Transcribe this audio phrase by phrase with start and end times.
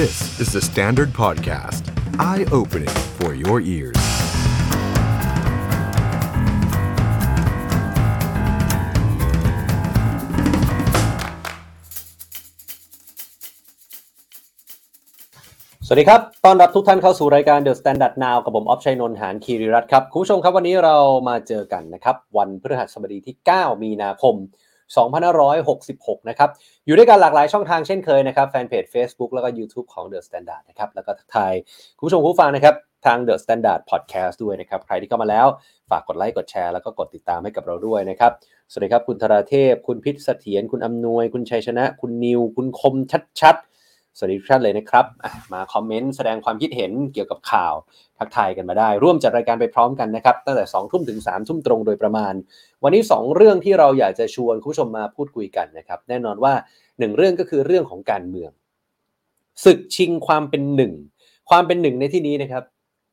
[0.00, 1.82] This is the Standard Podcast.
[2.18, 4.00] Eye-opening for your ears.
[15.86, 20.96] สวัสดีครับ ต้อนรับทุกท่านเข้าสู่รายการ The Standard Now กับผมออฟชัยนนท์หานคีริรัตน์ครับ คุณผู้ชมครับวันนี้เรา
[21.28, 24.34] มาเจอกันนะครับ วันพฤหัสบดีที่ 9 มีนาคม
[24.98, 26.50] 2566 นะครับ
[26.86, 31.52] อยู่ด้วยกันหลากหลายช่องทางเช่นเคยนะครับ แฟนเพจ Facebook แล้วก็ YouTube ของ The Standard นะครับ แล้วก็ทักทาย
[31.96, 32.74] คุณผู้ชมผู้ฟังนะครับ
[33.06, 35.46] ทาง The Standard Podcast ด้วยนะครับ ใครที่เข้ามาแล้ว
[35.90, 38.32] ฝากกดไลค์ กดแชร์ แล้วก็กดติดตามให้กับเราด้วยนะครับ
[38.70, 42.94] สวัสดีครับ คุณธราเทพ คุณพิษเสถียร คุณอำนวย คุณชัยชนะ คุณนิว คุณคม
[43.40, 43.69] ชัดๆ
[44.22, 45.06] สวัสดีทุกท่านเลยนะครับ
[45.52, 47.74] มาคอมเมนต์แสดงความคิดเห็นเกี่ยวกับข่าว
[48.18, 52.34] ทักทายกันมาได้ ร่วมจัดรายการไปพร้อมกันนะครับ ตั้งแต่ 2 ทุ่มถึง 3 ทุ่มตรงโดยประมาณ
[52.82, 56.52] วันนี้ 2 เรื่องที่เราอยากจะชวนคุณผู้ชมมาพูดคุยกันนะครับ แน่นอนว่า
[56.86, 58.50] 1 เรื่องก็คือเรื่องของการเมือง
[59.64, 60.92] ศึกชิงความเป็นหนึ่ง
[61.50, 62.64] ความเป็นหนึ่งในที่นี้นะครับ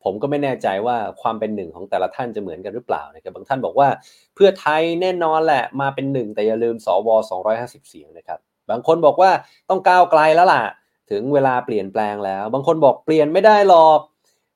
[0.04, 3.88] ผมก็ไม่แน่ใจว่าความเป็นหนึ่งของแต่ละท่านจะเหมือนกันหรือเปล่านะครับบางท่านบอกว่า
[4.34, 7.08] เพื่อไทยแน่นอนแหละมาเป็นหนึ่งแต่อย่าลืมสว
[7.48, 8.38] 250 เสียงนะครับ
[8.70, 9.30] บางคนบอกว่า
[9.68, 10.62] ต้องก้าวไกลแล้วล่ะ
[11.10, 14.00] ถึงเวลาเปลี่ยนแปลงแล้ว บางคนบอกเปลี่ยนไม่ได้หรอก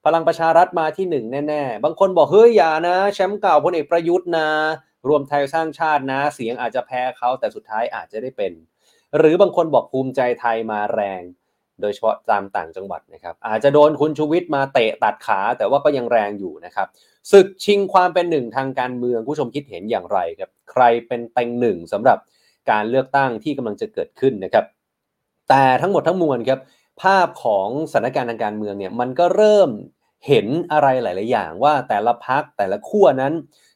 [0.04, 4.48] พลังประชารัฐมาที่หนึ่งแน่ๆ บางคนบอกเฮ้ยอย่านะ แชมป์เก่าพลเอกประยุทธ์นะ
[5.08, 8.52] รวมไทยสร้างชาตินะ เสียงอาจจะแพ้เขาแต่สุดท้ายอาจจะได้เป็น
[9.18, 11.22] หรือบางคนบอกภูมิใจไทยมาแรง
[11.80, 16.86] โดยเฉพาะตามต่างจังหวัดนะครับ อาจจะโดนคุณชูวิทย์มาเตะตัดขาแต่ว่าก็ยังแรงอยู่นะครับ
[17.32, 22.18] ศึกชิงความเป็นหนึ่งทางการเมืองผู้ชมคิดเห็นอย่างไรครับ ใครเป็นเต็งหนึ่งสำหรับ
[22.70, 24.64] การเลือกตั้งที่กำลังจะเกิดขึ้นนะครับ
[25.54, 26.60] แต่ทั้งหมดทั้งมวลครับ
[27.02, 29.70] ภาพของสถานการณ์ทางการเมืองเนี่ยมันก็เริ่ม
[30.26, 33.32] เห็นอะไรหลาย ๆ อย่างว่าแต่ละพักแต่ละขั้วนั้น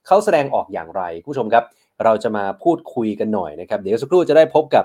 [0.07, 1.65] เขาแสดงออกอย่างไรผู้ชมครับ
[2.05, 4.85] เราจะมาพูดคุยกันหน่อยนะครับ เดี๋ยวสักครู่จะได้พบกับ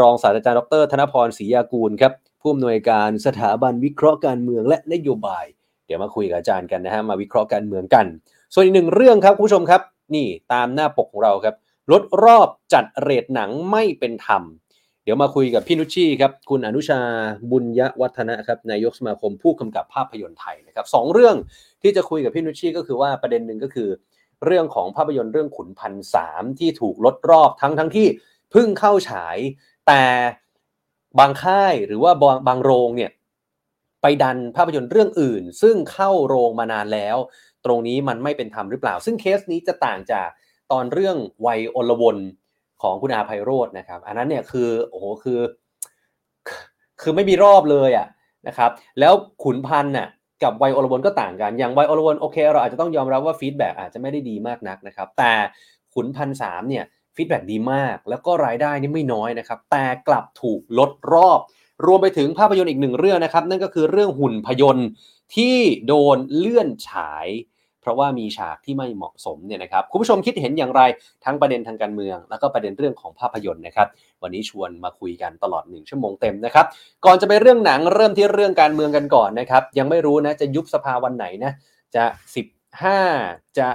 [0.00, 5.44] รองศาสตราจารย์ดร ธนพรศรียากูลครับผู้อำนวยการสถาบันวิเคราะห์การเมืองและนโยบาย
[5.86, 8.06] เดี๋ยวมาคุยกับอาจารย์กันนะฮะมาวิเคราะห์การเมืองกัน
[8.54, 9.82] ส่วนอีกหนึ่งเรื่องครับผู้ชมครับ
[10.14, 11.54] นี่ตามหน้าปกของเราครับ
[11.92, 14.42] ลดรอบจัดเรทหนังไม่เป็นธรรม
[15.10, 17.00] ดี๋ยวมาคุยกับพี่นุชชีครับ คุณอนุชา
[17.50, 21.36] บุญยวัฒนะครับนายกสมาคมผู้กำกับภาพยนตร์ไทยนะครับสองเรื่อง
[21.82, 23.88] ที่จะคุยกับพี่นุชชีก็คือว่าประเด็นหนึ่งก็คือ
[24.46, 28.06] เรื่องของภาพยนตร์เรื่องขุนพันสามที่ถูกลดรอบทั้งทั้งที่
[28.50, 29.36] เพิ่งเข้าฉาย
[29.86, 30.02] แต่
[31.18, 33.10] บางค่ายหรือว่าบางบางโรงเนี่ย
[34.02, 37.16] ไปดันภาพยนตร์เรื่องอื่น ซึ่งเข้าโรงมานานแล้ว
[37.64, 40.28] ตรงนี้มันไม่เป็นธรรมหรือเปล่า ซึ่งเคสนี้จะต่างจาก
[40.72, 41.16] ตอนเรื่อง
[41.46, 42.18] วัยอลวน
[42.82, 45.40] ของคุณอาภัยโรจน์นะครับ อันนั้นเนี่ยคือโอ้โหคือ
[47.00, 48.06] คือไม่มีรอบเลยอะ
[48.48, 48.70] นะครับ
[49.00, 50.08] แล้วขุนพันธ์น่ะ
[50.42, 55.32] กับวัยอลวนก็ต่างกัน อย่างวัยอลวนโอเค เราอาจจะต้องยอมรับว่า feedback อาจจะไม่ได้ดีมากนักนะครับ แต่
[55.94, 56.84] ขุนพันธ์สามเนี่ย
[57.16, 61.40] feedback ดีมาก แล้วก็รายได้นี่ไม่น้อยนะครับ แต่กลับถูกลดรอบ
[61.86, 64.88] รวมไปถึงภาพยนตร์อีกหนึ่งเรื่องนะครับ นั่นก็คือเรื่องหุ่นพยนต์
[65.34, 67.26] ที่โดนเลื่อนฉาย
[67.80, 70.82] เพราะว่ามีฉากที่ไม่เหมาะสมเนี่ยนะครับคุณผู้ชมคิดเห็นอย่างไร
[71.24, 73.88] ทั้งประเด็นทางการเมือง แล้วก็ประเด็นเรื่องของภาพยนตร์นะครับ
[74.22, 76.66] วันนี้ชวนมาคุยกันตลอด 1 ชั่วโมงเต็มนะครับ
[77.04, 81.52] ก่อนจะไปเรื่องหนังเริ่มที่เรื่องการเมืองกันก่อนนะครับยังไม่รู้นะจะยุบสภาวันไหนนะ
[81.96, 82.04] จะ
[82.80, 83.68] 15จะ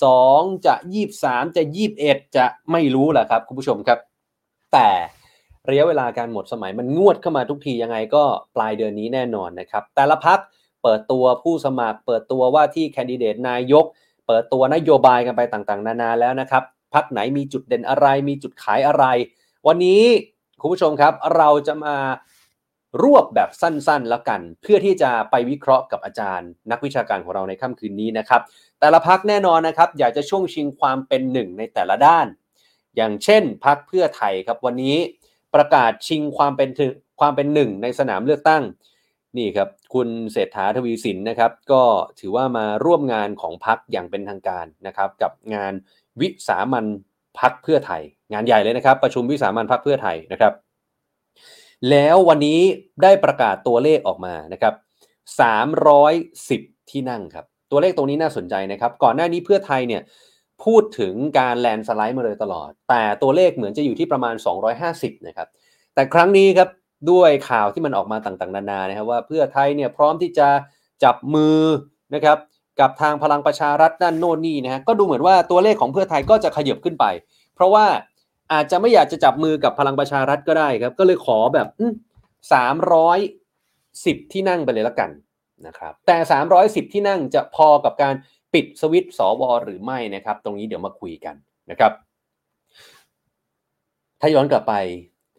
[0.00, 0.74] 22 จะ
[1.14, 1.62] 23 จะ
[2.00, 3.98] 21 จะไม่รู้แหละครับคุณผู้ชมครับ
[4.72, 4.90] แต่
[5.68, 8.22] ระยะเวลาการหมดสมัยมันงวดเข้ามาทุกทียังไงก็
[8.56, 10.38] ปลายเดือนนี้แน่นอนนะครับ แต่ละพัก
[10.84, 13.84] เปิดตัวผู้สมัคร เปิดตัวว่าที่แคนดิเดตนายก
[14.26, 16.62] เปิดตัวนโยบายกันไปต่างๆ นานาแล้วนะครับ
[16.94, 19.04] พักไหนมีจุดเด่นอะไร มีจุดขายอะไร
[19.66, 20.02] วันนี้
[20.60, 21.96] คุณผู้ชมครับ เราจะมา
[23.02, 28.40] รวบแบบสั้นๆแล้วกัน เพื่อที่จะไปวิเคราะห์กับอาจารย์ นักวิชาการของเราในค่ำคืนนี้นะครับ
[28.80, 32.26] แต่ละพักแน่นอนนะครับ อยากจะช่วงชิงความเป็นหนึ่งในแต่ละด้าน
[32.96, 34.96] อย่างเช่นพักเพื่อไทยครับวันนี้
[35.54, 36.68] ประกาศชิงความเป็น
[37.20, 38.62] ความเป็นหนึ่งในสนามเลือกตั้ง
[39.38, 41.82] นี่ครับคุณเศรษฐาทวีสินนะครับ ก็
[42.20, 45.72] ถือว่ามาร่วมงานของพักอย่างเป็นทางการนะครับ กับงาน
[46.20, 46.86] วิสามัน
[47.40, 48.02] พักเพื่อไทย
[48.32, 50.52] งานใหญ่เลยนะครับ ประชุมวิสามันพักเพื่อไทยนะครับ
[51.90, 52.60] แล้ววันนี้
[53.02, 54.74] ได้ประกาศตัวเลขออกมานะครับ
[55.62, 60.02] 310 ที่นั่งครับ ตัวเลขตรงนี้น่าสนใจนะครับ ก่อนหน้านี้เพื่อไทยเนี่ย
[60.64, 64.34] พูดถึงการแลนสไลด์มาเลยตลอด แต่ตัวเลขเหมือนจะอยู่ที่ประมาณ
[64.80, 65.48] 250 นะครับ
[65.94, 66.68] แต่ครั้งนี้ครับ
[67.10, 70.48] ด้วยข่าวที่มันออกมาต่างๆ นานานะครับว่าเพื่อไทยเนี่ยพร้อมที่จะ
[71.04, 71.58] จับมือ
[72.14, 72.38] นะครับ
[72.80, 77.04] กับทางพลังประชารัฐนั่นโน่นนี่นะฮะก็ดูเหมือนว่าตัวเลขของเพื่อไทยก็จะขยับขึ้นไป
[77.54, 77.86] เพราะว่า
[78.52, 81.68] อาจจะไม่อยากจะจับมือกับพลังประชารัฐก็ได้ครับ ก็เลยขอแบบ
[82.52, 83.18] สามร้อย
[84.04, 85.10] สิบที่นั่งไปเลยละกัน
[85.66, 86.16] นะครับแต่
[86.56, 88.14] 310 ที่นั่งจะพอกับการ
[88.54, 91.34] ปิดสวิตช์สวหรือไม่นะครับ ตรงนี้เดี๋ยวมาคุยกัน
[91.70, 91.92] นะครับ
[94.20, 94.74] ถ้าย้อนกลับไป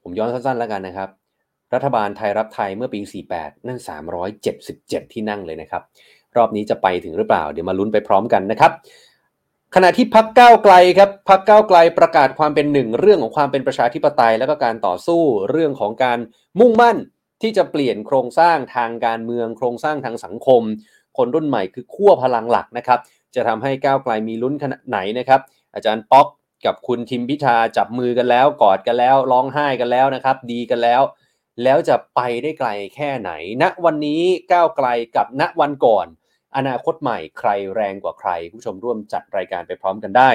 [0.01, 1.09] ผมย้อนสั้นๆแล้วกันนะครับ
[1.75, 3.01] รัฐบาลไทยรับไทยเมื่อปี
[3.33, 3.79] 48 นั่น
[4.45, 5.83] 377 ที่นั่งเลยนะครับ
[6.37, 8.71] รอบนี้จะไปถึงหรือเปล่า เดี๋ยวมาลุ้นไปพร้อมกันนะครับ
[9.75, 16.19] ขณะที่พักก้าวไกลครับพักก้าวไกลประกาศความเป็นหนึ่งเรื่องของความเป็นประชาธิปไตย และก็การต่อสู้เรื่องของการ
[16.59, 16.97] มุ่งมั่น
[17.41, 20.61] ที่จะเปลี่ยนโครงสร้างทางการเมืองโครงสร้างทางสังคม
[21.17, 22.99] คนรุ่นใหม่คือขั้วพลังหลักนะครับ
[23.35, 25.41] จะทำให้ก้าวไกลมีลุ้นขนาดไหนนะครับ
[25.75, 26.27] อาจารย์ป๊อก
[26.65, 31.01] กับคุณทิมพิธาจับมือกันแล้ว กอดกันแล้วร้องไห้กันแล้วนะครับ ดีกันแล้ว
[31.63, 33.31] แล้วจะไปได้ไกลแค่ไหน
[33.61, 34.21] ณ วันนี้
[34.51, 36.07] ก้าวไกลกับณวันก่อน
[36.57, 40.29] อนาคตใหม่ใครแรงกว่าใคร ผู้ชมร่วมจัดรายการไปพร้อมกันได้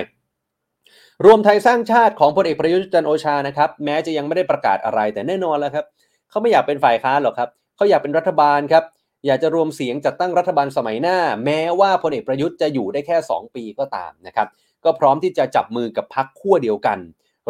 [1.25, 5.87] รวมไทยสร้างชาติของพลเอกประยุทธ์จันโอชานะครับ แม้จะยังไม่ได้ประกาศอะไรแต่แน่นอนแล้วครับ
[6.31, 8.85] เขาไม่อยากเป็นฝ่ายค้านหรอกครับเขาอยากเป็นรัฐบาลครับ
[9.27, 14.49] อยากจะรวมเสียงจัดตั้งรัฐบาลสมัยหน้า แม้ว่าพลเอกประยุทธ์จะอยู่ได้แค่ 2 ปีก็ตามนะครับ
[14.85, 16.99] ก็พร้อมที่จะจับมือกับพักขั้วเดียวกัน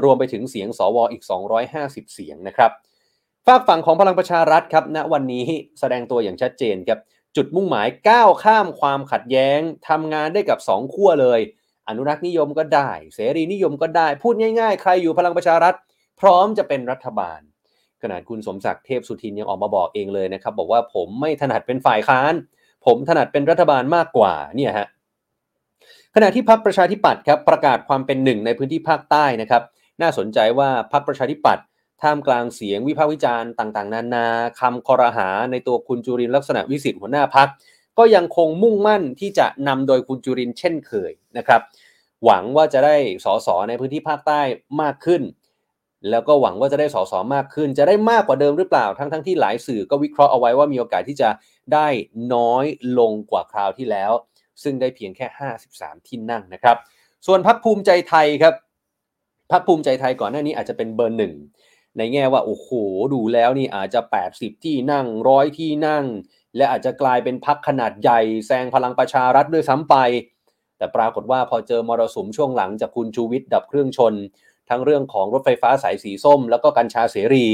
[0.02, 1.22] รวมไปถึงเสียงสวอีก
[1.68, 2.70] 250 เสียงนะครับ
[3.46, 5.46] ฝากฝั่งของพลังประชารัฐครับณวันนี้
[5.80, 6.98] แสดงตัวอย่างชัดเจนครับ
[7.36, 11.40] จุดมุ่งหมายก้าวข้ามความขัดแย้งทำงานได้กับ 2 ขั้วเลย
[11.88, 15.74] อนุรักษ์นิยมก็ได้ เสรีนิยมก็ได้ พูดง่าย ๆ ใครอยู่พลังประชารัฐ
[16.20, 17.40] พร้อมจะเป็นรัฐบาล
[18.02, 22.34] ขนาดคุณสมศักดิ์เทพสุทินยังออกมาบอกเองเลยนะครับ บอกว่าผมไม่ถนัดเป็นฝ่ายค้าน
[22.86, 24.86] ผมถนัดเป็นรัฐบาลมากกว่าเนี่ยฮะ
[26.14, 29.62] ขณะที่พรรคประชาธิปัตย์ครับประกาศความเป็นหนึ่งในพื้นที่ภาคใต้นะครับ
[30.02, 31.64] น่าสนใจว่าพรรคประชาธิปัตย์
[32.02, 34.26] ท่ามกลางเสียงวิพากษ์วิจารณ์ต่างๆ นานา
[34.60, 37.48] คำคอรหาในตัวคุณจุรินลักษณะวิสิทธิ์หัวหน้าพัก
[37.98, 41.60] ก็ยังคงมุ่งมั่นที่จะนำโดยคุณจุรินเช่นเคยนะครับ
[42.24, 44.40] หวังว่าจะได้สสในพื้นที่ภาคใต้
[44.80, 45.22] มากขึ้น
[46.10, 51.28] แล้วก็หวังว่าจะได้สสมากขึ้น จะได้มากกว่าเดิมหรือเปล่าทั้งทั้งที่หลายสื่อก็วิเคราะห์เอาไว้ว่ามีโอกาสที่จะ
[51.74, 51.88] ได้
[52.34, 52.64] น้อย
[52.98, 54.12] ลงกว่าคราวที่แล้ว
[54.62, 55.26] ซึ่งได้เพียงแค่
[55.66, 56.76] 53 ที่นั่งนะครับ
[57.26, 58.54] ส่วนพักภูมิใจไทยครับ
[59.52, 61.34] พักภูมิใจไทยก่อนหน้านี้อาจจะเป็นเบอร์หนึ่ง
[61.98, 62.68] ในแง่ว่าโอ้โห
[63.14, 64.00] ดูแล้วนี่อาจจะ
[64.32, 66.04] 80 ที่นั่งร้อยที่นั่ง
[66.56, 69.94] และอาจจะกลายเป็นพักขนาดใหญ่แซงพลังประชารัฐด้วยซ้ำไป
[70.78, 74.14] แต่ปรากฏว่าพอเจอมรสุมช่วงหลังจากคุณชูวิทย์ดับเครื่องชน
[74.70, 77.46] ทั้งเรื่องของรถไฟฟ้าสายสีส้ม แล้วก็กัญชาเสรี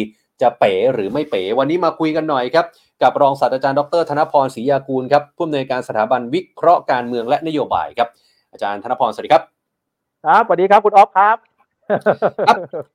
[0.42, 2.66] จะเป๋หรือไม่เป๋ วันนี้มาคุยกันหน่อยครับ
[3.02, 8.08] กับรองศาสตราจารย์ดรธนพรศรียากูลครับผู้อำนวยการสถาบันวิเคราะห์การเมืองและนโยบายครับ
[8.52, 9.42] อาจารย์ธนพรสวัสดีครับ
[10.24, 11.55] ครับสวัสดีครับคุณออฟครับ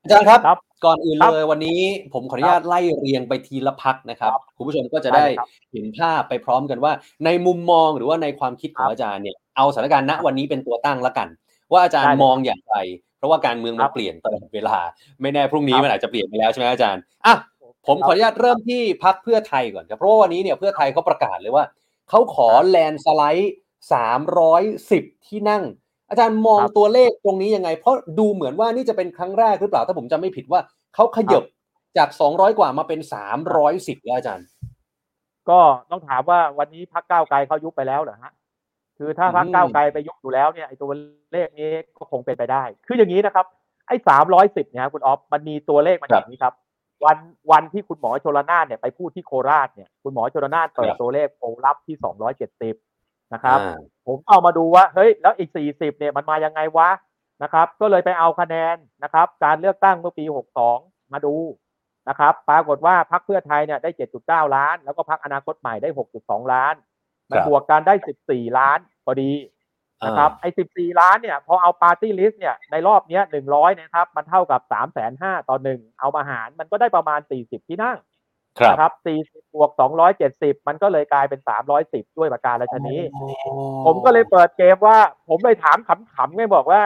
[0.04, 1.80] อาจารย์ครับครับ ก่อนอื่นครับเลยวันนี้
[2.14, 6.92] ผมขออนุญาตไล่เรียงไปทีละพักนะครับครับคุณผู้ชมก็จะได้ได้ครับเห็นภาพไปพร้อมกันว่า
[7.26, 11.28] ในมุมมองหรือว่าในความคิดของครับอาจารย์เนี่ยเอาสถานการณ์ณวันนี้เป็นตัวตั้งละกัน
[11.72, 12.76] ว่าอาจารย์ได้เลยมองอย่างไร
[13.18, 14.78] เพราะว่าการเมืองคมัรันบเปลี่ยนตลอดเวลา
[15.22, 17.36] ไม่แน่พรุ่งนี้ครับมันอาจจะเปลี่ยนไปแล้วใช่ไหมอาจารย์อะ
[17.88, 21.66] ผมขออนุญาตเริ่มที่พักเพื่อไทยก่อนครับเพราะว่าวันนี้เนี่ยเพื่อไทยเขาประกาศเลยว่า
[22.10, 23.54] เขาขอแลนสไลด์
[24.62, 25.64] 310 ที่นั่ง
[26.12, 30.62] อาจารย์มองตัวเลขตรงนี้ยังไง เพราะดูเหมือนว่านี่จะเป็นครั้งแรกหรือเปล่าถ้าผมจำไม่ผิดว่า
[30.96, 31.44] เขาขยบ
[31.98, 33.38] จากสองร้อยกว่ามาเป็นสาม
[33.72, 34.48] 310 แล้วอาจารย์
[35.50, 35.60] ก็
[35.92, 38.31] ต้องถามว่าวันนี้พักก้าวไกลเขายุบไปแล้วเหรอฮะ
[38.98, 40.92] คือถ้าพักก้าวไกลไปยุบอยู่แล้วเนี่ยไอ้ตัว
[41.34, 43.46] เลขนี้ก็คงเป็นไปได้ คืออย่างนี้นะครับ
[43.88, 46.54] ไอ้สามร้อยสิบเนี่ยคุณออฟมันมีตัวเลขมาจางนี้ครับ
[47.06, 47.18] วัน
[47.52, 52.75] วันที่คุณหมอชลนานเนี่ยไปพูดที่โคราชเนี่ยคุณหมอชลนานเปิดตัวเลขโพลับที่สองร้อยเจ็ดสิบ
[53.33, 56.89] นะครับอ่าผมเอามาดูว่าเฮ้ยแล้วอีก 40เนี่ยมันมายังไงวะ
[57.44, 60.26] นะครับ ก็เลยไปเอาคะแนนนะครับ การเลือกตั้งเมื่อปี
[60.69, 61.35] 62 มาดู
[62.09, 63.90] นะครับ ปรากฏว่าพรรคเพื่อไทยเนี่ยได้
[64.23, 65.90] 7.9 ล้าน แล้วก็พรรคอนาคตใหม่ได้
[66.21, 66.76] 6.2 ล้าน
[67.30, 67.94] มันครับบวกกันได้
[68.28, 69.31] 14 ล้านพอดี
[70.06, 78.10] นะครับไอ้ 14 ล้านเนี่ยพอเอาปาร์ตี้ลิสต์เนี่ยในรอบเนี้ย100 นะครับ มันเท่ากับ 3 5 0 0 0ต่อหนึ่งเอามาหารมันก็ได้ประมาณ 40 ที่นั่งครับ
[78.70, 78.94] นะครับ
[79.26, 79.72] 40บวก
[80.20, 81.40] 270มันก็เลยกลายเป็น
[81.80, 83.00] 310ด้วยประการราชนี้
[83.86, 84.98] ผมก็เลยเปิดเกมว่า
[85.30, 86.81] ผมเลยถามขำๆไงบอกว่า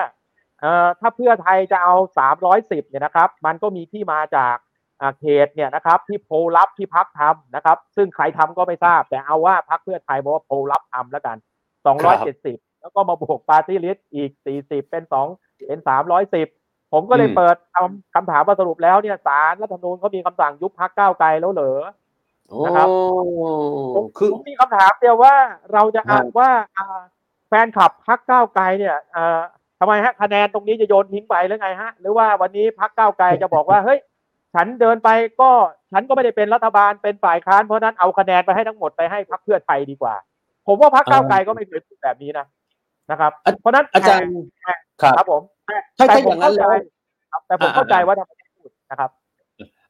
[0.62, 1.96] เอ่อถ้าเพื่อไทยจะเอา
[2.44, 4.56] 310เนี่ยนะครับ มันก็มีที่มาจาก
[5.02, 11.38] อ่าเขตเนี่ยนะครับ ที่โพลลับที่พรรคทำนะครับ ซึ่งใครทำก็ไม่ทราบ แต่เอาว่าพรรคเพื่อไทยบอกว่าโพลลับทำแล้วกัน
[12.10, 14.32] 270แล้วก็มาบวกปาร์ตี้ลิสต์อีก
[14.62, 15.04] 40เป็น
[15.36, 15.80] 2เป็น
[16.26, 16.65] 310
[16.96, 21.80] ผมก็เลยอืมเปิดคำคำถามว่าสรุปแล้วเนี่ยศาลรัฐธรรมนูญเขามีคำสั่งยุบพรรคก้าวไกลแล้วเหรอ
[22.66, 22.88] นะครับ
[23.96, 25.36] ผมคือผมมีคำถามเดียวว่า
[25.74, 27.02] เราจะครัอ่าบนว่าอ่า
[27.48, 29.42] แฟนคลับพักก้าวไกลเนี่ยเอ่อ
[29.80, 34.00] ทำไมฮะคะแนนตรงนี้จะโยนทิ้งไปหรือไงฮะ หรือว่าวันนี้พักก้าวไกลจะบอกว่าเฮ้ย
[34.56, 35.10] ฉันเดินไป
[35.42, 35.50] ก็
[35.92, 40.16] ฉันก็ไม่ได้เป็นรัฐบาลเป็นฝ่ายค้านเพราะฉะนั้นเอาคะแนนไปให้ทั้งหมดไปให้พักเพื่อไทยดีกว่า
[40.68, 42.46] ผมว่าพักก้าวไกลก็ไม่เคยพูดแบบนี้นะ
[43.12, 44.30] นะครับอะเพราะฉะนั้นอาจารย์
[44.62, 45.55] แต่ครับครับผมแต่
[45.98, 46.82] ถ้าแต่ถ้าผอมย่างนั้เข้านใจแล้ว
[47.32, 49.10] ครับแต่ผมเข้าใจว่าทำไมไม่พูดนะครับ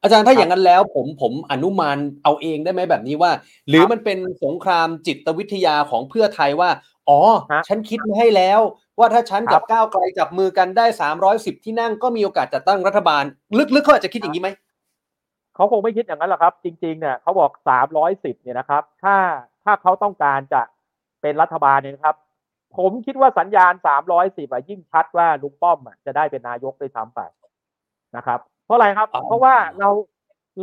[0.02, 3.32] อาจารย์ถ้าครับอย่างนั้นแล้ว ผมผมอนุมานเอาเองได้ไหมแบบนี้ว่า
[3.68, 6.70] หรือครับมันเป็นสงครามจิตวิทยาของเพื่อไทยว่า
[7.10, 7.20] อ๋อ
[7.52, 8.60] ฮะฉันคิดมาให้แล้ว
[9.00, 10.86] ว่าถ้าฉันครักับบก้าวไกลจับมือกันได้
[11.26, 13.24] 310ที่นั่งก็มีโอกาสจัดตั้งรัฐบาล
[13.76, 14.50] ลึกๆเขาอาจจะคิดอย่างนี้ไหม
[15.56, 19.16] เขาคงไม่คิดอย่างนั้นหรอกครับ จริงๆเนี่ยเขาบอกสามร้อยสิบเนี่ยนะครับ ถ้า
[19.66, 20.62] ถ้าเขาต้องการจะ
[21.22, 22.16] เป็นรัฐบาลเนี่ยนะครับ
[22.78, 27.22] ผมคิดว่าสัญญาณสามร้อยสิบอะยิ่งชัดว่าลุงป้อมอะจะได้เป็นนายกด้วยซ้ำไป
[28.16, 29.90] นะครับ เพราะอะไรครับอ๋อเพราะว่าเรา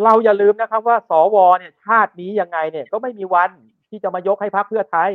[0.05, 3.51] เราอย่าลืมนะครับว่าสวเนี่ยชาตินี้ยังไงเนี่ยก็ไม่มีวัน
[3.89, 5.11] ที่จะมายกให้พรรคเพื่อไทย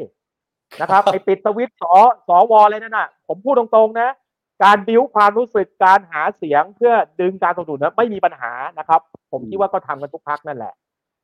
[0.81, 1.83] นะครับไอ้ปิดสวิตช์ส
[2.27, 4.09] สวเลยนั่นน่ะ ผมพูดตรงๆนะ
[4.63, 9.01] การบิ้วความรู้สึกการหาเสียงเพื่อดึงการสนับสนุนนะไม่มีปัญหานะครับ
[9.31, 10.73] ผมคิดว่าก็ทำกันทุกพักนั่นแหละ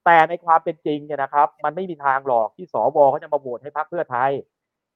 [0.06, 4.32] แต่ในความเป็นจริงเนี่ยนะครับ มันไม่มีทางหรอกที่สวเขาจะมาโหวตให้พรรคเพื่อไทย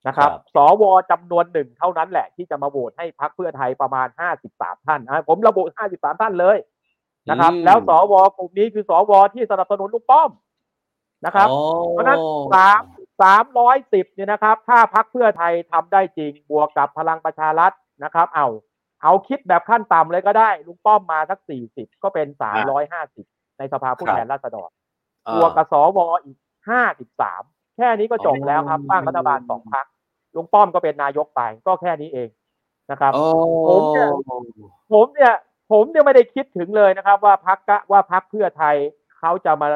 [0.08, 6.58] นะครับครับ สวจำนวนหนึ่งเท่านั้นแหละที่จะมาโหวตให้พรรคเพื่อไทยประมาณห้าสิบสามท่านอะผมระบุห้าสิบสามท่านเลย
[7.30, 10.30] นะครับอืมแล้วสวกลุ่มนี้คือสวที่สนับสนุนลุงป้อม
[11.26, 11.60] นะครับอ๋อ
[11.92, 12.20] เพราะฉะนั้น
[12.54, 12.82] สาม
[13.22, 17.72] สามร้อยสิบเนี่ยนะครับ ถ้าพักเพื่อไทยทำได้จริง บวกกับพลังประชารัฐ
[18.04, 18.48] นะครับ เอา
[19.04, 23.26] เอาคิดแบบขั้นต่ำเลยก็ได้ ลุงป้อมมาสักสี่สิบก็เป็นสามร้อยห้าสิบ
[23.58, 24.70] ในสภาผู้แทนราษฎร
[25.28, 26.38] อ่าบวกกับสวอีก
[26.70, 27.44] ห้าสิบสาม
[27.78, 29.86] แค่นี้ก็จบแล้วครับอ๋อตั้งรัฐบาลสองพัก
[30.38, 32.30] ลุงป้อมก็เป็นนายกไปก็แค่นี้เอง
[32.92, 33.26] นะครับโอ้
[33.68, 34.10] ผมเนี่ย
[34.94, 35.34] ผมเนี่ย
[35.72, 37.58] ผมเนี่ยไม่ได้คิดถึงเลยนะครับ ว่าพัก
[37.92, 38.76] ว่าพักเพื่อไทย
[39.20, 39.68] เขาจะมา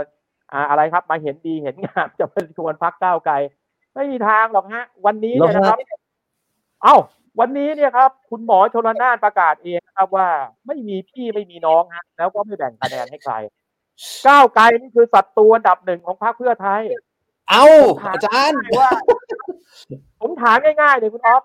[0.53, 3.35] อ่าอะไรครับ มาเห็นดีเห็นงามจะเป็นชวนพักก้าวไกล
[3.93, 5.77] ไม่มีทางหรอกฮะ วันนี้เนี่ยนะครับ
[6.83, 6.95] เอ้า
[7.39, 10.27] วันนี้เนี่ยครับ คุณหมอชนละนานประกาศเองนะครับว่า
[10.67, 13.35] ไม่มีพี่ไม่มีน้องฮะแล้วก็ไม่แบ่งคะแนนให้ใคร
[14.27, 16.81] ก้าวไกลนี่คือศัตรูอันดับหนึ่งของพรรคเพื่อไทย
[17.49, 17.65] เอ้า
[18.11, 18.89] อาจารย์ว่า
[20.21, 21.43] ผมถามง่ายๆเลยคุณอ๊อฟ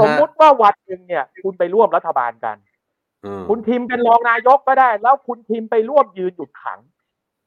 [0.00, 2.56] สมมุติว่าวันหนึ่งเนี่ย คุณไปร่วมรัฐบาลกัน
[3.24, 6.80] อืมคุณทิมเป็นรองนายกก็ได้ แล้วคุณทิมไปร่วมยืนหยุดขัง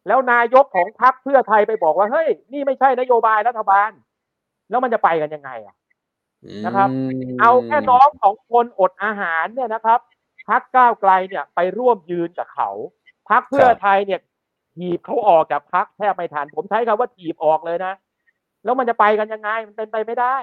[0.08, 3.92] แล้วนายกของพรรคเพื่อไทยไปบอกว่าเฮ้ยนี่ไม่ใช่นโยบายรัฐบาล
[4.70, 5.76] แล้วมันจะไปกันยังไงอะ
[6.66, 6.90] นะครับ
[7.42, 10.00] เอาแค่น้องของคนอดอาหารเนี่ยนะครับ
[10.50, 12.70] พักก้าวไกลเนี่ยไปร่วมยืนกับเขา
[13.30, 14.20] พักเพื่อไทยเนี่ย
[14.76, 17.94] ถีบเขาออกจากพักแทบไม่ทัน ผมใช้คำว่าถีบออกเลยนะ
[18.64, 20.38] แล้วมันจะไปกันยังไง มันเป็นไปไม่ได้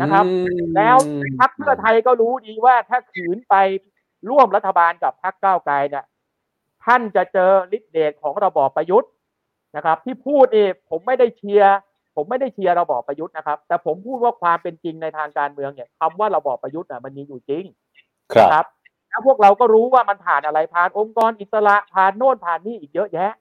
[0.00, 0.96] นะครับอืมแล้ว
[1.40, 3.54] พักเพื่อไทยก็รู้ดีว่าถ้าขืนไป
[4.30, 6.04] ร่วมรัฐบาลกับพักก้าวไกลเนี่ย
[6.84, 9.10] ท่านจะเจอฤทธิ์เดชของระบอบประยุทธ์
[9.76, 11.76] นะครับ ที่พูดเองผมไม่ได้เชียร์
[12.16, 17.64] ผมไม่ได้เชียร์ระบอบประยุทธ์นะครับ แต่ผมพูดว่าความเป็นจริงในทางการเมืองเนี่ยคำว่าระบอบประยุทธ์น่ะมันมีอยู่จริง
[18.34, 18.66] ครับนะครับ
[19.08, 23.32] แล้วพวกเราก็รู้ว่ามันผ่านอะไรผ่านองค์กรอิสระผ่านโน่นผ่านนี่อีกเยอะแยะ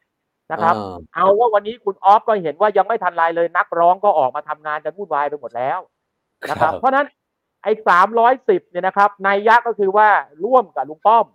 [0.51, 5.79] นะครับอ่าเอาว่าวันนี้คุณออฟก็เห็นว่ายังไม่ทันไรเลยนักร้องก็ออกมาทำงานกันวุ่นวายไปหมดแล้ว
[6.49, 7.07] นะครับ เพราะฉะนั้น
[7.63, 10.09] ไอ้สามร้อยสิบเนี่ยนะครับในยยะก็คือว่า
[10.45, 11.25] ร่วมกับลุงป้อม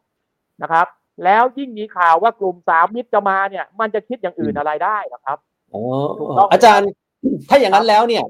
[0.62, 0.86] นะครับ
[1.24, 5.38] แล้วยิ่งมีข่าวว่ากลุ่มสามมิตรจะมาเนี่ย มันจะคิดอย่างอื่นอะไรได้นะครับ
[5.74, 5.82] อ๋อ
[6.18, 6.88] ถูกต้องอาจารย์
[7.48, 8.24] ถ้าอย่างนั้นแล้วเนี่ย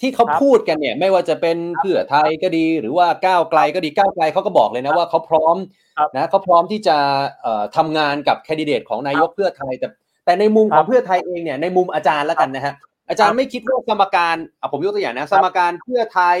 [0.00, 5.56] ที่เขาครับพูดกันเนี่ย ไม่ว่าจะเป็นเพื่อไทยก็ดี หรือว่าก้าวไกลก็ดีก้าวไกลเขาก็บอกเลยนะว่าเขาพร้อม
[5.98, 6.96] ครับนะเขาพร้อมที่จะ
[7.42, 9.88] เอ่อทำงานกับแคนดิเดตของนายกเพื่อไทยแต่
[10.26, 12.74] แต่ในมุมคขรัอบงเพื่อไทยเองเนี่ยในมุมอาจารย์แล้วกันนะฮะ
[13.08, 16.38] อาจารย์ไม่คิดว่าสมการอะผมยกตัวอย่างนะสมการเพื่อไทย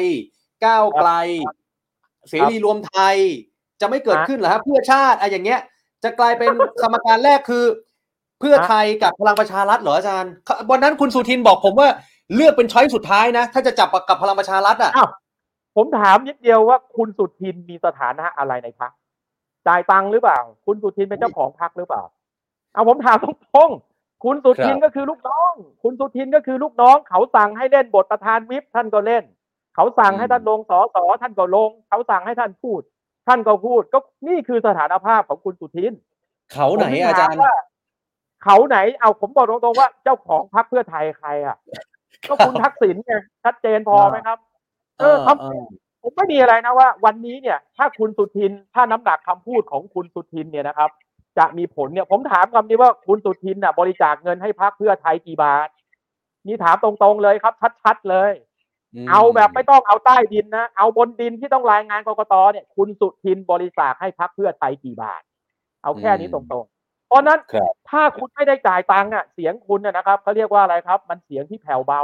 [0.64, 1.10] ก้าวไกล
[2.28, 3.16] เสรีรวมไทย
[3.80, 5.60] จะไม่เกิดฮะขึ้นเหรอครับเพื่อชาติอะอย่างเงี้ย
[6.04, 6.52] จะกลายเป็น
[6.82, 7.64] สมการแรกคือ
[8.40, 10.32] เพื่อไทยกับพลังประชารัฐเหรออาจารย์
[10.70, 11.88] วันนั้นคุณสุทินบอกผมว่า
[12.34, 15.08] เลือกเป็นช้อยสุดท้ายนะ ถ้าจะจับกับพลังประชารัฐอะอ้าว
[15.76, 18.92] ผมถามนิดเดียวว่าคุณสุทินมีสถานะอะไรในพัก
[19.66, 22.02] จ่ายตังค์หรือเปล่า คุณสุทินเป็นเจ้าของพักหรือเปล่า
[22.76, 23.26] เอาผมถามต
[23.58, 25.52] รงๆคุณสุทินครับก็คือลูกน้อง
[25.82, 29.24] คุณสุทินก็คือลูกน้อง เขาสั่งให้เล่นบทประธานวิปท่านก็เล่น
[29.74, 32.80] เขาสั่งให้ท่านลงสอสอท่านก็ลง เขาสั่งให้ท่านพูด
[33.28, 35.92] ท่านก็พูด ก็นี่คือสถานภาพของคุณสุทิน
[36.52, 37.52] เขาไหนผมถึงอาจารย์ถมว่
[38.44, 41.56] เขาไหนเอาผมบอกตรงๆว่าเจ้าของพรรคเพื่อไทยใครอะ
[42.28, 43.12] ก็คุณทักษิณไง
[43.44, 44.38] ชัดเจนพอไหมครับ
[44.98, 45.36] เออครับ
[46.02, 50.90] ผมไม่มีอะไรนะว่า วันนี้เนี่ย ถ้าคุณสุทินถ้าน้ำหนักคำพูดของคุณสุทินเนี่ยนะครับ
[51.38, 55.68] จะมีผลเนี่ย ผมถามคำนี้ว่าคุณสุทินน่ะ บริจาคเงินให้พรรคเพื่อไทยกี่บาท
[56.46, 58.32] นี่ถามตรงๆเลยครับ ชัดๆเลย
[59.04, 65.22] มเอาแบบไม่ต้องเอาใต้ดินนะ เอาบนดินที่ต้องรายงานกกตเนี่ย คุณสุทินบริจาคให้พรรคเพื่อไทยกี่บาท
[65.82, 72.02] เอาแค่นี้ตรงๆ เพราะนั้นครับถ้าคุณไม่ได้จ่ายตังค์อะ เสียงคุณน่ะนะครับเขาเรียกว่าอะไรครับ มันเสียงที่แผ่วเบา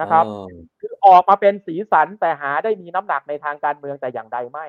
[0.00, 0.48] นะครับอ๋อ
[0.80, 4.66] คือออกมาเป็นสีสันแต่หาได้มีน้ำหนักในทางการเมืองแต่อย่างใดไม่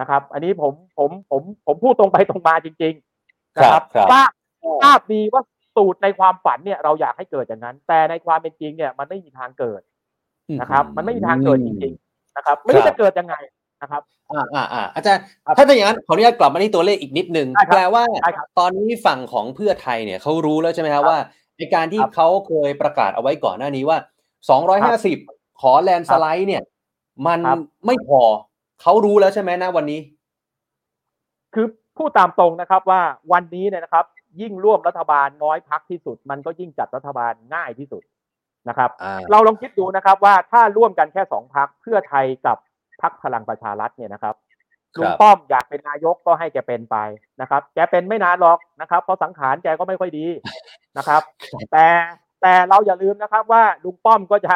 [0.00, 4.30] นะครับ อันนี้ผมผมผมผมพูดตรงไปตรงมาจริง ๆ นะคครัรับบครับทราบ
[4.82, 5.42] ทราบดีว่า
[5.76, 9.80] สูตรในความฝันเนี่ยเราอยากให้เกิดอย่างนั้น แต่ในความเป็นจริงเนี่ยมันไม่มีทางเกิด
[10.60, 13.34] นะครับ มันไม่มีทางเกิดจริง ๆ นะครับ ไม่รู้จะเกิดยังไง
[13.82, 14.02] นะครับ
[14.32, 21.18] อ่าอ่าอ่าอาจารย์ครับถ้าเป็นอย่างนั้นขออนุญาตกลับมาที่ตัวเลขอีกนิดนึงได้ครับแปลว่าได้ครับตอนนี้ฝั่งของเพื่อไทยเนี่ยเขารู้แล้วใช่ไหมครับว่า
[21.58, 23.98] ในการที่ครับเขาเคยประกาศเอาไว้ก่อนหน้านี้ว่า
[24.78, 26.62] 250 ขอแลนด์สไลด์เนี่ย
[27.26, 28.22] มันครับไม่พอ
[28.82, 30.00] เขารู้แล้วใช่ไหมนะวันนี้
[31.54, 31.66] คือ
[31.98, 33.00] พูดตามตรงนะครับว่า
[33.32, 34.04] วันนี้เนี่ยนะครับ
[34.40, 38.02] ยิ่งร่วมรัฐบาลน้อยพักที่สุด มันก็ยิ่งจัดรัฐบาลง่ายที่สุด
[38.68, 42.56] นะครับอ่าเราลองคิดดูนะครับว่าถ้าร่วมกันแค่สองพักเพื่อไทยกับ
[43.02, 44.34] พักพลังประชารัฐเนี่ยนะครับ
[44.96, 46.96] ครับลุงป้อมอยากเป็นนายกก็ให้แกเป็นไป
[47.40, 50.26] นะครับ แกเป็นไม่นานหรอกนะครับเพราะสังขารแกก็ไม่ค่อยดี
[50.98, 51.22] นะครับ
[51.72, 51.86] แต่
[52.42, 54.54] แต่เราอย่าลืมนะครับว่าลุงป้อมก็จะ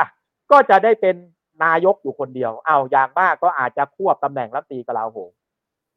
[0.52, 1.16] ก็จะได้เป็น
[1.64, 5.30] นายกอยู่คนเดียวเอาวอย่างมากก็อาจจะควบตำแหน่งรัฐมนตรีกลาโหม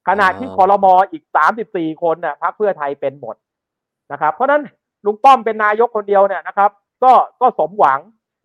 [0.07, 3.35] ขณะที่อ่าคอรมออีกสามสิบสี่คนน่ะพักเพื่อไทยเป็นหมด
[4.11, 4.61] นะครับ เพราะฉะนั้น
[5.05, 6.71] ลุงป้อมเป็นนายกคนเดียวเนี่ยนะครับ
[7.03, 7.11] ก็
[7.41, 7.99] ก็สมหวัง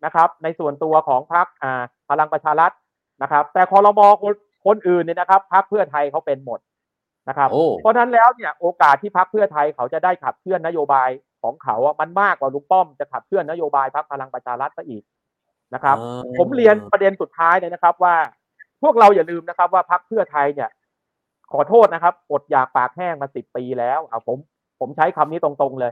[0.05, 2.71] นะครับ ในส่วนตัวของพรรคอ่าพลังประชารัฐ
[3.21, 4.33] นะครับ แต่คอรมอคน
[4.65, 6.59] คนอื่นเนี่ยนะครับพรรคเพื่อไทยเขาเป็นหมด
[7.29, 11.09] นะครับโอ้เพราะฉะนั้นแล้วเนี่ยโอกาสที่พรรคเพื่อไทยเขาจะได้ขับเคลื่อนนโยบาย
[11.43, 15.03] ของเขาอะมันมากกว่าลุงป้อมจะขับเคลื่อนนโยบายพรรคพลังประชารัฐซะอีก
[15.73, 18.15] นะครับอ่าผมเรียนประเด็นสุดท้ายเลยนะครับ ว่า
[18.81, 20.69] พวกเราอย่าลืมนะครับ ว่าพรรคเพื่อไทยเนี่ย
[21.51, 24.37] ขอโทษนะครับอดอยากปากแห้งมาสิบปีแล้วเอาผม
[24.79, 25.91] ผมใช้คำนี้ตรงๆเลย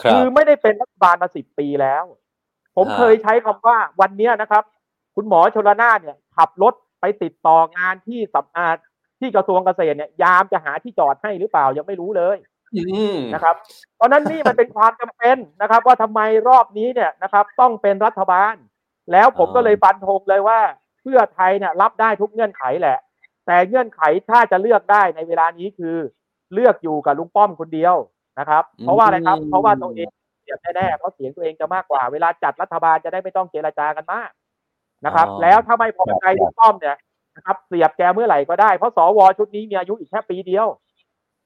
[0.00, 2.04] ครับคือไม่ได้เป็นรัฐบาลมาสิบปีแล้ว
[2.76, 4.64] ผมอ่าเคยใช้คำว่าวันเนี้ยนะครับ
[5.14, 8.68] คุณหมอชลนานเนี่ยขับรถไปติดต่องานที่สัมอา
[9.20, 12.36] ที่กระทรวงเกษตรเนี่ย ยามจะหาที่จอดให้หรือเปล่ายังไม่รู้เลย
[12.76, 12.82] อื
[13.14, 13.54] มนะครับ
[13.96, 18.54] เพราะฉะนั้นนี่มันเป็นความจำเป็นนะครับ ว่าทำไมรอบนี้เนี่ยนะครับ ต้องเป็นรัฐบาล
[19.12, 20.60] แล้วผมก็เลยฟันธงเลยว่า
[21.02, 22.98] เพื่อไทยเนี่ยรับได้ทุกเงื่อนไขแหละ
[23.46, 25.96] แต่เงื่อนไขถ้าจะเลือกได้ในเวลานี้คือ
[26.54, 27.94] เลือกอยู่กับลุงป้อมคนเดียว
[28.38, 30.08] นะครับ เพราะว่าอะไรครับเพราะว่าตัวเอง
[30.42, 34.30] เสียบแน่ๆเพราะเสียงตัวเองจะมากกว่า เวลาจัดรัฐบาลจะได้ไม่ต้องเจรจากันมาก
[35.06, 36.96] นะครับอ๋อแล้วถ้าไม่พอใจลุงป้อมเนี่ย
[37.36, 40.66] นะครับเสียบแกเมื่อไหร่ก็ได้เพราะสวชุดนี้มีอายุอีกแค่ปีเดียว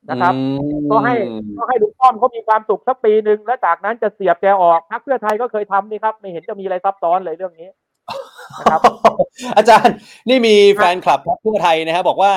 [0.09, 0.42] นะครับอื
[0.80, 1.14] มก็ให้
[1.59, 7.69] ก็ให้ลุงป้อมเขามีความสุขสักปีหนึ่งแล้วจากนั้นจะเสียบแกออกพรรคเพื่อไทยก็เคยทำนี่ครับ ไม่เห็นจะมีอะไรซับซ้อนเลยเรื่องนี้
[8.61, 8.80] นะครับ
[9.57, 9.95] อาจารย์
[10.28, 12.33] นี่มีแฟนคลับพรรคเพื่อไทยนะฮะบอกว่า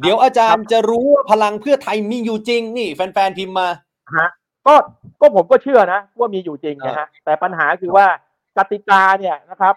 [0.00, 3.68] เดี๋ยวอาจารย์จะรู้ว่าพลังเพื่อไทยมีอยู่จริง นี่ แฟนๆพิมพ์มา
[4.18, 4.28] ฮะ
[4.66, 4.74] ก็
[5.20, 8.06] ก็ผมก็เชื่อนะ ว่ามีอยู่จริงนะฮะแต่ปัญหาคือว่า
[8.56, 9.74] กติกาเนี่ยนะครับ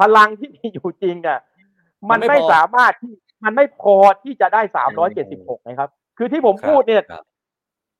[0.00, 1.38] พลังที่มีอยู่จริงเนี่ย
[2.10, 3.12] มันมันไม่ไม่พอสามารถที่
[3.44, 7.24] มันไม่พอที่จะได้สามร้อยเจ็ดสิบหกนะครับ คือที่ผมครับพูดเนี่ยครับ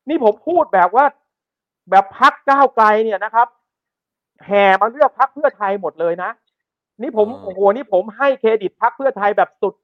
[0.09, 1.05] นี่ผมพูดแบบว่า
[1.91, 3.49] แบบพักก้าวไกลเนี่ยนะครับ
[4.47, 6.31] แห่มาเลือกพักเพื่อไทยหมดเลยนะ
[7.03, 9.75] นี่ผมอ่าโอ้โหนี่ผมให้เครดิตพักเพื่อไทยแบบสุด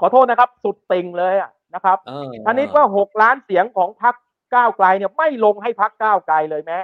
[0.00, 4.14] ขอโทษนะครับ สุดติงเลยอะนะครับเออท่านี้ว่าหกล้านเสียงของพัก
[4.54, 6.78] ก้าวไกลเนี่ยไม่ลงให้พักก้าวไกลเลยแม้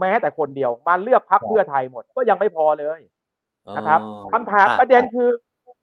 [0.00, 3.00] แม้แต่คนเดียวมาเลือกพักเพื่อไทยหมด ก็ยังไม่พอเลย
[3.76, 5.28] นะครับอ๋อคำถามอะประเด็นคือ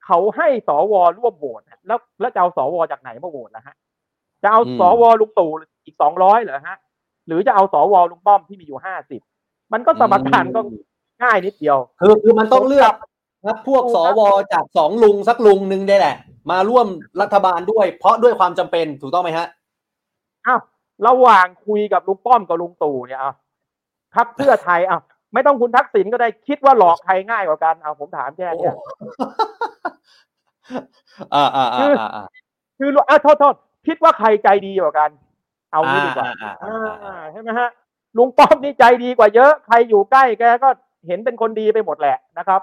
[0.05, 3.75] เขาให้สวร่วมโหวตนะแล้วแล้วจะเอาสวจากไหนมาโหวตนะฮะ
[4.43, 5.51] จะเอาสวลุงตู่
[5.86, 6.77] อีกสองร้อยเหรอฮะ
[7.27, 9.21] หรือจะเอาสวลุงป้อมที่มีอยู่ห้าสิบ
[9.73, 10.62] มันก็สมการก็
[11.23, 12.93] ง่ายนิดเดียว คือคือมันต้องเลือก
[13.45, 14.21] นะพวกสว
[14.53, 16.15] จากสองลุงสักลุงหนึ่งได้แหละ
[16.51, 16.88] มาร่วม
[17.21, 19.47] รัฐบาลด้วย เพราะด้วยความจำเป็นถูกต้องไหมฮะ
[20.47, 20.62] อ้าว
[21.08, 23.34] ระหว่างคุยกับลุงป้อมกับลุงตู่เนี่ยอะ
[24.15, 24.99] พักเพื่อไทยอะ
[25.34, 28.75] ไม่ต้องคุณทักษิณก็ได้คิดว่าหลอกใครง่ายกว่ากันเอาผมถามแค่เนี้ย
[31.36, 32.25] อ่าอ่าคือ่าออ่าอ่า
[32.77, 33.56] คืออ้าวโทษโทษ
[33.87, 35.09] คิดว่าใครใจดีกว่ากัน
[35.71, 37.69] เอางี้ดีกว่าอ่าอ่าอ่าอ่าอ่าใช่ไหมฮะ
[38.17, 40.69] ลุงป้อมนี่ใจดีกว่าเยอะ ใครอยู่ใกล้แกก็
[41.07, 42.61] เห็นเป็นคนดีไปหมดแหละนะครับ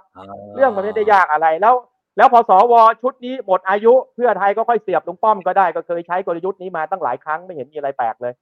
[0.54, 1.74] เรื่องมันไม่ได้ยากอะไรแล้ว
[2.16, 8.32] แล้วพอสวชุดนี้หมดอายุเพื่อไทยก็ค่อยเสียบลุงป้อมก็ได้ก็เคยใช้กลยุทธ์นี้มาตั้งหลายครั้งไม่เห็นมีอะไรแปลกเลย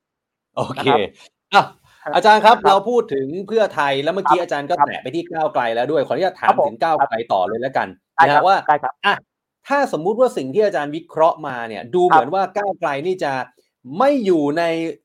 [0.56, 1.64] โอเคนะครับ
[2.04, 9.14] อะอาจารย์ครับครับเราพูดถึงเพื่อไทยแล้วเมื่อกี้ครับอาจารย์ก็ครับแตะไปที่ก้าวไกลแล้วด้วยขออนุญาตถาครัมบผมถึงก้าวไกลต่อเลยแล้วกันได้นะครัฮะบว่าได้ครับอะ
[9.68, 13.33] ถ้าสมมุติว่าสิ่งที่อาจารย์วิเคราะห์มาเนี่ย ดูครับเหมือนว่าก้าวไกลนี่จะ
[13.98, 14.62] ไม่อยู่ใน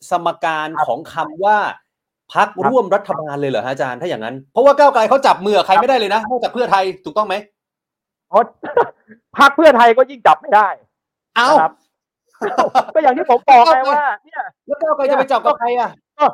[0.10, 1.58] สมการครับของคำว่า
[2.34, 7.36] พักครับร่วมรัฐบาลเลยเหรอฮะอาจารย์ถ้าอย่างนั้น เพราะว่าก้าวไกลเขาจับมือกับใครไม่ได้เลยนะนอกจากเพื่อไทยถูกต้องไหม
[8.30, 8.44] เพราะ
[9.38, 10.68] พักเพื่อไทยก็ยิ่งจับไม่ได้
[11.36, 11.74] เอ้านะครับ
[12.96, 16.26] ก็อย่างที่ผมบอกไงว่า เนี่ยแล้วก้าวไกลจะไปจับกับใครอะก็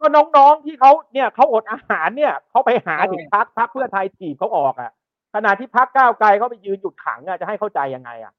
[0.00, 4.90] ก็น้องๆที่เขาเนี่ยเขาอดอาหารเนี่ยเขาไปหาถึงพักพักเพื่อไทยถีบเขาออกอะ
[5.36, 8.32] ขณะที่พักก้าวไกลเขาไปยืนหยุดขังอะจะให้เข้าใจยังไงอะ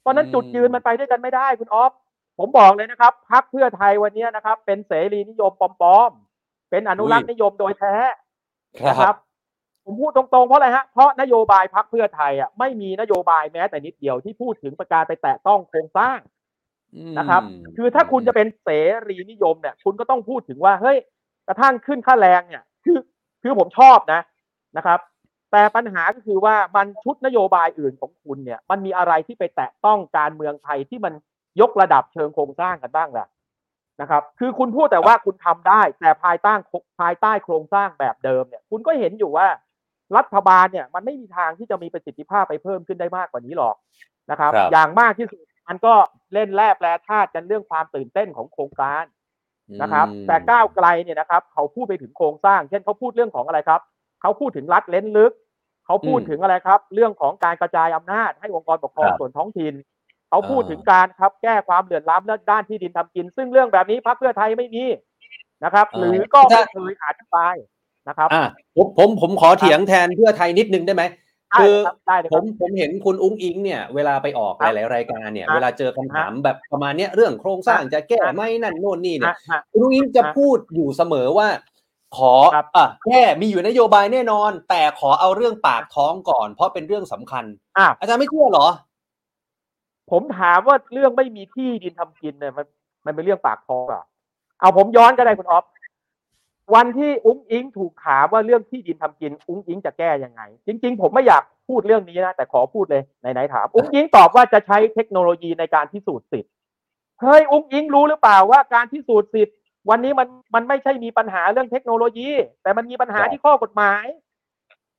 [0.00, 1.92] เพราะฉะนั้นอืมจุดยืนมันไปด้วยกันไม่ได้คุณออฟ
[2.38, 7.94] ผมบอกเลยนะครับพักเพื่อไทยวันเนี้ยนะครับ เป็นเสรีนิยมปลอมๆเป็นอนุรักษ์นิยมโดยแท้
[8.88, 9.14] นะครับ
[9.84, 16.18] ผมพูดตรงๆเพราะอะไรฮะเพราะนโยบายพักเพื่อไทยอะไม่มีนโยบายแม้แต่นิดเดียวที่พูดถึงประการไปแตะต้องโครงสร้าง
[17.18, 17.42] นะครับ
[17.76, 18.68] คือถ้าคุณจะเป็นเส
[19.08, 20.98] รีนิยมเนี่ย คุณก็ต้องพูดถึงว่าเฮ้ย
[21.48, 22.98] กระทั่งขึ้นค่าแรงเนี่ย คือ
[23.42, 24.20] คือผมชอบนะ
[24.76, 25.00] นะครับ
[25.52, 31.14] แต่ปัญหาก็คือว่ามันชุดนโยบายอื่นของคุณเนี่ย มันมีอะไรที่ไปแตะต้องการเมืองไทยที่มัน
[31.60, 33.26] ยกระดับเชิงโครงสร้างกันบ้างล่ะ
[34.00, 36.52] นะครับ คือคุณพูดแต่ว่าคุณทำได้ แต่ภายใต้
[37.00, 39.48] ภายใต้โครงสร้างแบบเดิมเนี่ย คุณก็เห็นอยู่ว่า
[40.16, 43.76] รัฐบาลเนี่ย มันไม่มีทางที่จะมีประสิทธิภาพไปเพิ่มขึ้นได้มากกว่านี้หรอก
[44.30, 45.94] นะครับครับอย่างมากที่สุดมันก็
[46.34, 49.04] เล่นแร่แปรธาตุกันเรื่องความตื่นเต้นของโครงการ
[49.82, 53.80] นะครับอืมแต่ก้าวไกลเนี่ยนะครับ เขาพูดไปถึงโครงสร้าง เช่นเขาพูดเรื่องของอะไรครับ
[54.20, 55.32] เขาพูดถึงรัฐเล้นลึก
[55.86, 59.74] เขาพูดถึงอะไรครับ เรื่องของการกระจายอำนาจให้องค์กรปกครองครับส่วนท้องถิ่น
[60.28, 64.84] เขาพูดถึงการครับแก้ความเหลื่อมล้ำและด้านที่ดินทำกิน ซึ่งเรื่องแบบนี้พรรคเพื่อไทยไม่มี
[65.64, 67.54] นะครับ หรือก็ไม่เคยอธิบาย
[68.08, 68.44] นะครับอะ
[68.76, 71.04] ผมผมผมขอเถียงแทนเพื่อไทยนิดนึงได้ไหม
[71.50, 81.48] ได้คือเลยครับได้เลยผครับมผมเห็นคุณอุ้งอิงเนี่ยเวลาไปออกครัหบลายๆรายการเนี่ยครับเวลาเจอคำถามแบบประมาณเนี้ยเรื่องโครงสร้างจะแก้ครับไหมนั่นโน่นนี่เนี่ยฮะฮะคุณอุ้งอิงจะครับพูดอยู่เสมอว่า
[82.16, 87.44] ขอครับอะแก้มีอยู่นโยบายแน่นอน แต่ขอเอาเรื่องปากท้องก่อน เพราะเป็นเรื่องสำคัญ
[87.78, 88.68] อะอาจารย์ไม่เชื่อเหรอ
[90.10, 92.66] ผมถามว่าเรื่องไม่มีที่ดินทำกินเนี่ยมัน
[93.04, 94.04] มันเป็นเรื่องปากท้องเหรอ
[94.60, 95.64] เอาผมย้อนก็ได้คุณอ๊อฟ
[96.74, 106.52] วันที่อุ้งอิงถูกถามว่าเรื่องที่ดินทำกิน อุ้งอิงจะแก้ยังไง จริง ๆ ผมไม่อยากพูดเรื่องนี้นะแต่ขอพูดเลยไหนๆถาม อุ้งอิงตอบว่าจะใช้เทคโนโลยีในการพิสูจน์สิทธิ์
[107.20, 109.56] เฮ้ยอุ้งอิงรู้หรือเปล่าว่าการพิสูจน์สิทธิ์
[109.90, 112.30] วันนี้มันมันไม่ใช่มีปัญหาเรื่องเทคโนโลยี
[112.62, 114.04] แต่มันมีปัญหาครับที่ข้อกฎหมาย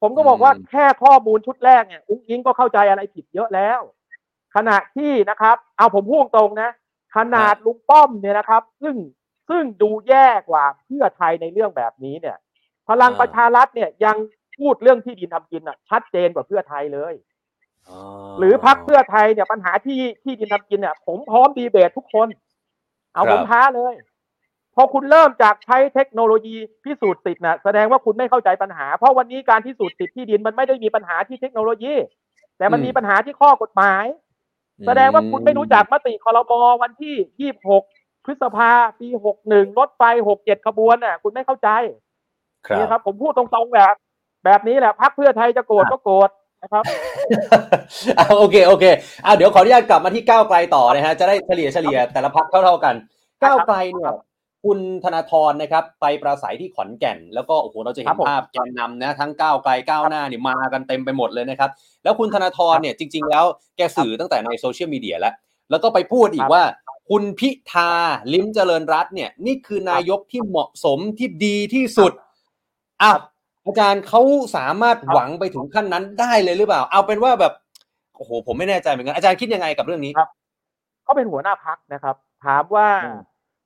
[0.02, 3.80] ผมก็บอกว่าอืมแค่ข้อมูลชุดแรกเนี่ยอุ้งอิงก็เข้าใจอะไรผิดเยอะแล้ว
[4.56, 6.70] ขณะที่นะครับ เอาผมพูดตรงนะ
[7.16, 8.96] ขนาดลุงป้อมเนี่ยนะครับ ซึ่ง
[9.50, 12.38] ซึ่งดูแย่กว่าเพื่อไทยในเรื่องแบบนี้เนี่ย
[12.88, 14.18] พลังอ่าประชารัฐเนี่ยยัง
[14.58, 17.14] พูดเรื่องที่ดินทำกินอะ ชัดเจนกว่าเพื่อไทยเลย
[18.40, 22.28] หรือพักเพื่อไทยเนี่ยปัญหาที่ที่ดินทำกินเนี่ย ผมพร้อมดีเบตทุกคน
[23.14, 24.09] เอาครับผมท้าเลยพ
[24.82, 31.94] อคุณเริ่มจากใช้เทคโนโลยีพิสูจน์สิทธิ์นะแสดงว่าคุณไม่เข้าใจปัญหา เพราะวันนี้การพิสูจน์สิทธิ์ที่ดินมันไม่ได้มีปัญหาที่เทคโนโลยี
[32.58, 34.04] แต่มันมีปัญหาที่ข้อกฎหมาย
[34.88, 39.08] แสดงว่าคุณไม่รู้จักมติคอรมอวันที่ 26 พฤษภาปี
[39.44, 40.04] 61 รถไฟ
[40.38, 41.70] 67 ขบวนน่ะ คุณไม่เข้าใจ
[42.68, 43.94] ครับนี่ครับ ผมพูดตรงๆแบบ
[44.46, 46.30] แบบนี้แหละพักเพื่อไทยจะโกรธก็โกรธ
[46.64, 46.84] นะครับ
[48.20, 48.86] อะโอเคโอเค
[49.26, 52.96] อะเดี๋ยวขออนุญาตกลับมาที่ก้าวไกลต่อนะฮะจะได้เฉลี่ยเฉลี่ยแต่ละพักเท่าๆกัน
[53.42, 54.14] ครับก้าวไกลเนี่ย
[54.64, 61.70] คุณธนาธรนะครับ ไปปราศัยที่ขอนแก่น แล้วก็โอ้โหเราจะเห็ครันบผมภาพแกนนำนะทั้งก้าวไกลก้าวหน้าเนี่ยมากันเต็มไปหมดเลยนะครับ
[62.04, 63.46] แล้วคุณธนาธรเนี่ยจริง ๆ แล้ว
[63.78, 65.34] แกสื่อตั้งแต่ในโซเชียลมีเดียแล้ว
[65.70, 66.64] แล้วก็ไปพูดอีคกรับว่า
[67.10, 67.92] คุณพิธา
[68.34, 72.14] ลิ้มเจริญรัตน์เนี่ยนี่คือนายกที่เหมาะสมที่ดีที่สุด
[73.02, 73.18] อ้าว
[73.66, 74.22] อาจารย์เขา
[74.56, 77.54] สามารถครับหวังไปถึงขั้นนั้นได้เลยหรือเปล่า เอาเป็นว่าแบบ
[78.16, 80.30] โอ้โหผมไม่แน่ใจเหมือนกันอาจารย์คิดยังไงกับเรื่องนี้ครับ
[81.04, 83.20] เขาเป็นหัวหน้าพักนะครับ ถามว่าอืม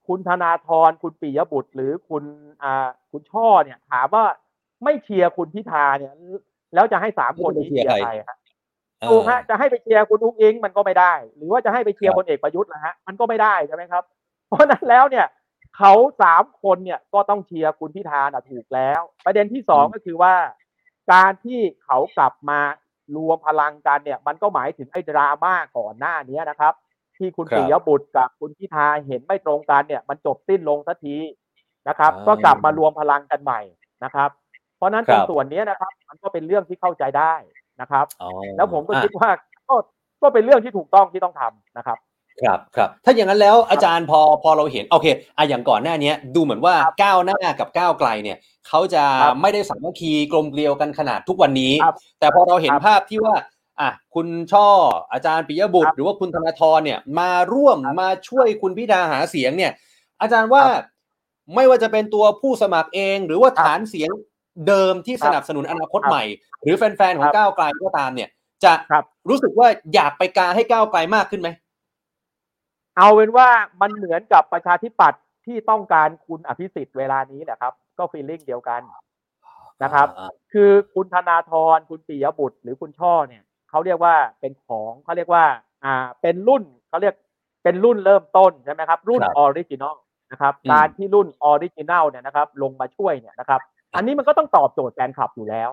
[0.08, 2.24] คุณธนาธรคุณปิยบุตร หรือคุณ
[2.64, 4.26] อ่าคุณช่อเนี่ย ถามว่า
[4.84, 6.14] ไม่เชียร์คุณพิธาเนี่ย
[6.74, 8.38] แล้วจะให้สามคนนี้เชียร์ใครฮะ
[9.10, 14.04] ถูกฮะจะให้ไปเชียร์คุณอุ้งอิงมันก็ไม่ได้ หรือว่าจะให้ไปเชียร์ครับพลเอกประยุทธ์นะฮะมันก็ไม่ได้ใช่ไหมครับ
[14.48, 15.28] เพราะฉะนั้นแล้วเนี่ย
[15.78, 20.36] เขาสามคนเนี่ยก็ต้องเชียร์คุณพิธาน่ะถูกแล้ว ประเด็นที่สองก็คือว่า
[21.12, 22.60] การที่เขากลับมา
[23.16, 26.74] รวมพลังกันเนี่ย มันก็หมายถึงไอ้ดราม่าก่อนหน้านี้นะครับ
[27.18, 31.16] ที่คุณครับปิยบุตรกับคุณพิธาเห็นไม่ตรงกันเนี่ย มันจบสิ้นลงสักที
[31.88, 33.62] นะครับอ่าก็กลับมารวมพลังกันใหม่
[34.04, 34.30] นะครับ
[34.78, 37.34] เพราะฉะนั้นคตรัรบงส่วนนี้นะครับ มันก็เป็นเรื่องที่เข้าใจได้
[37.82, 39.30] นะครับอ๋อแล้วผมก็อะคิดว่า
[39.70, 39.76] ก็
[40.22, 41.98] ก็เป็นเรื่องที่ถูกต้องที่ต้องทำนะครับ
[42.42, 53.36] ครับครับถ้าอย่างนั้นแล้วอาจารย์พอพอเราเห็นโอเคอะอย่างก่อนหน้านี้ดูเหมือนว่าครับก้าวหน้ากับก้าวไกลเนี่ยเขาจะครับไม่ได้สามัคคีกลมเกลียวกันขนาดทุกวันนี้ครับแต่พอเราเห็นครับภาพที่ว่า
[53.82, 54.68] อะคุณช่อ
[55.14, 59.72] อาจารย์ปิยบุตครัรบหรือว่าคุณธนาธรเนี่ยมาร่วมครับมาช่วยคุณพิธาหาเสียงเนี่ย
[60.22, 60.84] อาจารย์ว่าครับ
[61.56, 64.12] ไม่ว่าจะเป็นตัวผู้สมัครเอง หรือว่าครับฐานเสียง
[64.68, 66.24] เดิมที่ครับสนับสนุนอนาคตครับใหม่
[66.64, 68.30] หรือแฟนๆของครับก้าวไกลก็ตามเนี่ย
[68.64, 71.50] จะครับรู้สึกว่าอยากไปกาให้ก้าวไกลมากขึ้นไหม
[72.98, 73.48] เอาเป็นว่า
[73.82, 78.82] มันเหมือนกับประชาธิปัตย์ที่ต้องการคุณอภิสิทธิ์เวลานี้แหละครับ ก็ feeling เดียวกัน
[79.84, 80.08] นะครับ
[80.54, 85.46] คือคุณธนาธรคุณปิยบุตร หรือคุณช่อเนี่ย เขาเรียกว่าเป็นของเขาเรียกว่า
[85.86, 87.16] อ่าเป็นรุ่นเขาเรียก
[87.64, 89.98] เป็นรุ่นเริ่มต้นใช่ไหมครับ รุ่นครับ original
[90.32, 93.62] นะครับอืมการที่รุ่น original เนี่ยนะครับ ลงมาช่วยเนี่ยนะครับ
[93.96, 95.70] อันนี้มันก็ต้องตอบโจทย์แฟนคลับอยู่แล้ว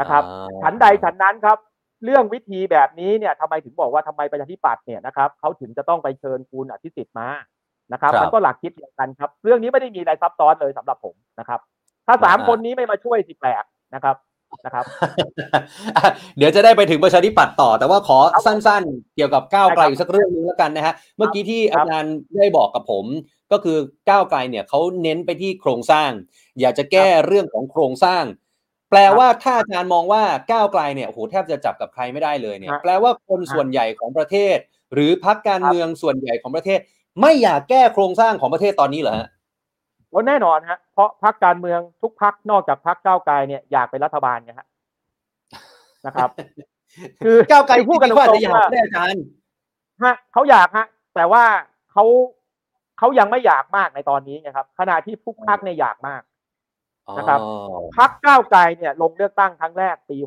[0.00, 1.58] นะครับอ่าฉันใดฉันนั้นครับ
[2.04, 7.28] เรื่องวิธีแบบนี้เนี่ยทำไมถึงบอกว่าทำไมประชาธิปัตย์เนี่ยนะครับเขาถึงจะต้องไปเชิญคุณอภิสิทธิ์มา
[7.92, 11.60] นะครับครับมันก็หลักคิดเดียวกันครับ เรื่องนี้ไม่ได้มีอะไรซับซ้อนเลยสำหรับผมนะครับ
[12.06, 14.16] ถ้าสามอ่าคนนี้ไม่มาช่วยสิแปลกนะครับ
[14.66, 14.84] นะครับ
[15.96, 23.04] อะเดี๋ยวจะได้ไปถึงประชาธิปัตย์ต่อ แต่ว่าขอครับสั้นๆ เกี่ยวกับก้าวไกลได้ครับอีกสักเรื่องหนึงแล้วกันนะฮะเมื่อกี้ที่ครัอาบจารย์ได้บอกกับผม
[23.52, 23.78] ก็คือ
[24.10, 26.10] ก้าวไกลเนี่ยเขาเน้นไปที่โครงสร้าง
[26.60, 28.24] อยากจะแก้เรื่องของโครงสร้าง
[28.90, 34.56] แปลว่าถ้าอาจารย์มองว่าก้าวไกลเนี่ยโอ้โหแทบจะจับกับใครไม่ได้เลยเนี่ยฮะแปลว่าคนส่วนใหญ่ของประเทศ
[34.94, 36.80] หรือพรรคการเมืองส่วนใหญ่ของประเทศ
[37.20, 39.28] ไม่อยากแก้โครงสร้างของประเทศตอนนี้เหรอฮะ
[40.12, 44.68] ว่าแน่นอนฮะ เพราะพักการเมืองทุกพักนอกจากพักก้าวไกลเนี่ยอยากเป็นรัฐบาลไงฮะ
[46.06, 46.30] นะครับ
[47.24, 49.24] คือก้าวไกลพูดกันจริงๆก็อาจตรจะงอยากๆว่าก็ได้อาจารย์
[50.04, 51.44] ฮะเขาอยากฮะ แต่ว่า
[51.92, 52.04] เขา
[52.98, 56.22] เขายังไม่อยากมากในตอนนี้นะครับ ขณะที่ทุกพักเนี่ยอยากมาก
[57.18, 60.18] นะครับอ๋อพักก้าวไกลเนี่ย ลงเลือกตั้งครั้งแรกปี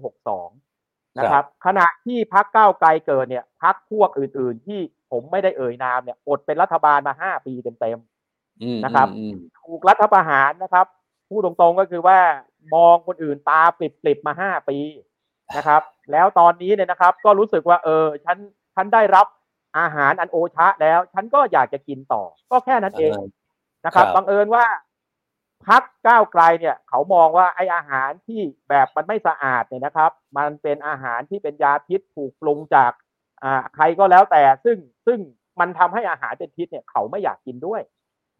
[0.55, 4.79] 62นะครับ ขณะที่พักก้าวไกลเกิดเนี่ยพักพวกอื่น ๆ ที่
[5.11, 8.01] ผมไม่ได้เอ่ยนามเนี่ยอดเป็นรัฐบาลมา5ปีเต็มอืม
[8.83, 10.85] นะครับอืมๆถูกรัฐประหารนะครับ
[11.29, 12.19] พูดตรงๆก็คือว่า
[12.75, 14.77] มองคนอื่นตาปริบๆมา5ปี
[15.57, 18.37] นะครับ แล้วตอนนี้เนี่ยนะครับ ก็รู้สึกว่า เออฉัน
[18.75, 19.27] ฉันได้รับ
[19.79, 23.11] อาหารอันโอชะแล้ว ฉันก็อยากจะกินต่อ ก็แค่นั้นเอง
[23.85, 24.65] นะครับครับบังเอิญว่า
[25.67, 32.91] พักก้าวไกลเนี่ย เขามองว่าไออาหารที่แบบมันไม่สะอาดเนี่ยนะครับ มันเป็นอาหารที่เป็นยาพิษถูกปรุงจาก
[33.43, 35.19] อ่าใครก็แล้วแต่ซึ่งซึ่ง
[35.59, 37.81] มันทำให้อาหารเป็นพิษเนี่ย เขาไม่อยากกินด้วย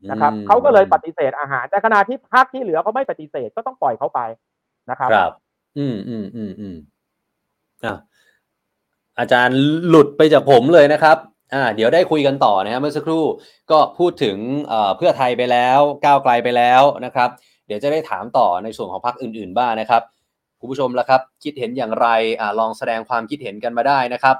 [0.10, 4.20] นะครับอืมเขาก็เลยปฏิเสธอาหาร แต่ขณะที่พักที่เหลือเขาไม่ปฏิเสธก็ต้องปล่อยเขาไป
[4.90, 5.34] นะครับครับ
[5.78, 6.76] อืมอืมอืมอืม
[7.86, 7.96] อะ
[9.20, 9.58] อาจารย์
[9.90, 11.18] หลุดไปจากผมเลยนะครับ
[11.54, 13.26] อ่าเดี๋ยวได้คุยกันต่อนะครับเมื่อสักครู่
[13.72, 17.30] ก็พูดถึงเอ่อเพื่อไทยไปแล้วก้าวไกลไปแล้วนะครับ
[17.68, 20.02] เดี๋ยวจะได้ถามต่อในส่วนของพรรคอื่น ๆ บ้างนะครับ
[20.60, 22.08] คุณผู้ชมละครับ คิดเห็นอย่างไร
[22.40, 24.36] อ่าลองแสดงความคิดเห็นกันมาได้นะครับ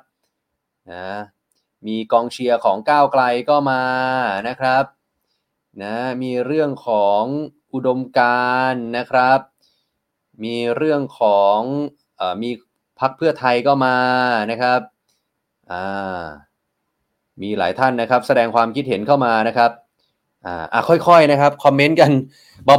[0.92, 1.06] นะ
[1.88, 3.84] มีกองเชียร์ของก้าวไกลก็มา
[4.48, 4.84] นะครับ
[5.84, 7.24] นะมีเรื่องของ
[7.74, 9.40] อุดมการนะครับ
[10.44, 11.60] มีเรื่องของ
[12.20, 12.50] อมี
[13.00, 13.98] พักเพื่อไทยก็มา
[14.52, 14.80] นะครับ
[15.72, 16.24] อ่า
[17.42, 19.72] มีหลายท่านนะครับ แสดงความคิดเห็นเข้ามานะครับ
[20.46, 22.12] อ่าค่อยๆนะครับคอมเมนต์กัน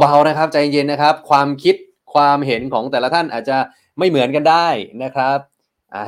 [0.01, 1.75] เบาๆนะครับใจเย็นนะครับ ความคิด
[2.13, 3.57] ความเห็นของแต่ละท่านอาจจะ
[3.99, 4.67] ไม่เหมือนกันได้
[5.03, 5.39] นะครับ
[5.95, 6.03] อ่า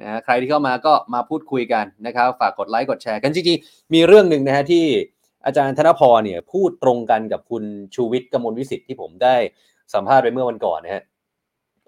[0.00, 4.84] นะใครที่เข้ามาก็มาพูดคุยกันนะครับ ฝากกดไลค์กดแชร์กันจริงๆมีเรื่องหนึ่งนะฮะที่
[5.46, 9.36] อาจารย์ธนพรเนี่ยพูดตรงกันกับคุณชูวิทย์กมลวิสิทธิ์ที่ผมได้
[9.94, 11.02] สัมภาษณ์ไปเมื่อวันก่อนนะฮะ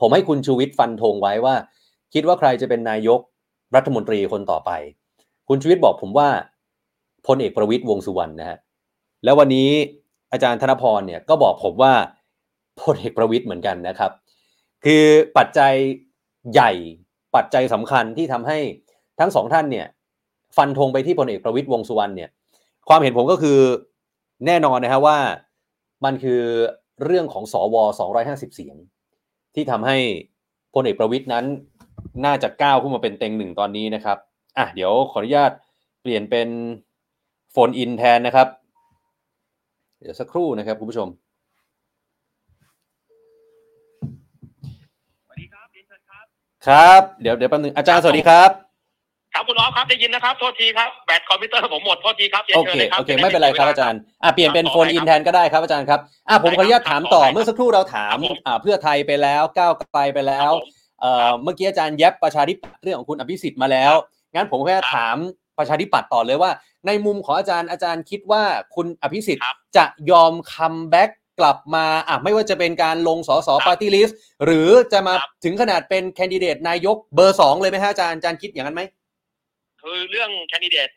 [0.01, 1.55] ผมให้คุณชูวิทย์ฟันธงไว้ว่า
[2.15, 3.21] คิดว่าใครจะเป็นนายก
[3.75, 4.71] รัฐมนตรีคนต่อไป
[5.49, 6.29] คุณชูวิทย์บอกผมว่า
[7.27, 8.59] พลเอกประวิตยวงสุวรรณนะฮะ
[9.25, 9.71] แล้ววันนี้
[10.33, 11.93] อาจารย์ธนพรเนี่ยก็บอกผมว่า
[12.81, 14.13] พลเอกประวิตยเหมือนกันนะครับ
[14.85, 15.05] คือ
[15.37, 15.73] ปัจจัย
[16.53, 16.73] ใหญ่
[17.37, 18.59] ปัจจัยสำคัญที่ทำให้
[19.21, 19.87] ทั้งสองท่านเนี่ย
[20.57, 22.31] ฟันธงไปที่พลเอกประวิตยวงสุวรรณเนี่ย
[22.89, 23.59] ความเห็นผมก็คือ
[24.47, 25.19] แน่นอนนะฮะว่า
[26.05, 26.43] มันคือ
[27.05, 27.77] เรื่องของสว
[28.17, 28.77] 250 เสียง
[29.55, 29.97] ที่ทำให้
[30.75, 31.45] พลเอกประวิตรนั้น
[32.25, 34.19] น่าจะก้าวขึ้นมาเป็นเต็งหนึ่งตอนนี้นะครับ
[34.59, 35.51] อะเดี๋ยวขออนุญาต
[36.03, 36.49] เปลี่ยนเป็น
[37.53, 38.49] phone in แทนนะครับ
[40.01, 41.09] เดี๋ยวสักครู่นะครับคุณผู้ชม
[45.25, 46.25] สวัสดีครับเรียนเชิญครับ
[46.67, 48.66] ครับ เดี๋ยวเดี๋ยวแป๊บนึงอาจารย์สวัสดีครับ
[49.37, 60.71] ครับคุณออฟครับได้ยินนะครับโทษทีครับแบตคอมพิวเตอร์ผมหมดโทษทีครับเรียนเชิญเลยครับโอเคได้ไม่เป็นไรครับสีวลอาจารย์อะเปลี่ยนเป็นครับ phone in แทนขอแทอภัยก็ได้ครับอาจารย์ครับอะผมขออนุญาตถามต่อได้ครับเมื่อสักครู่เราถามครับผมอ่าเพื่อไทยไปแล้วก้าวไกลไปแล้วครับผม
[61.01, 63.95] เอ่อเมื่อกี้อาจารย์แย็บประชาธิปัตย์เรื่องของคุณอภิสิทธิ์มาแล้ว
[64.35, 65.17] งั้นผมก็จะถาม
[65.59, 66.51] ประชาธิปัตย์ต่อเลยว่า
[66.87, 68.43] ในมุมของอาจารย์อาจารย์คิดว่า
[68.75, 78.83] คุณอภิสิทธิ์ครับจะยอม comeback กลับมาอะไม่ว่าจะเป็นการลงสสครับปาร์ตี้ลิสต์หรือจะมาครับถึงขนาดเป็นแคนดิเดตนายกเบอร์สองเลยไหมฮะอาจารย์อาจารย์คิดอย่างนั้นไหม
[79.87, 80.89] คือเรื่องแคนดิเดต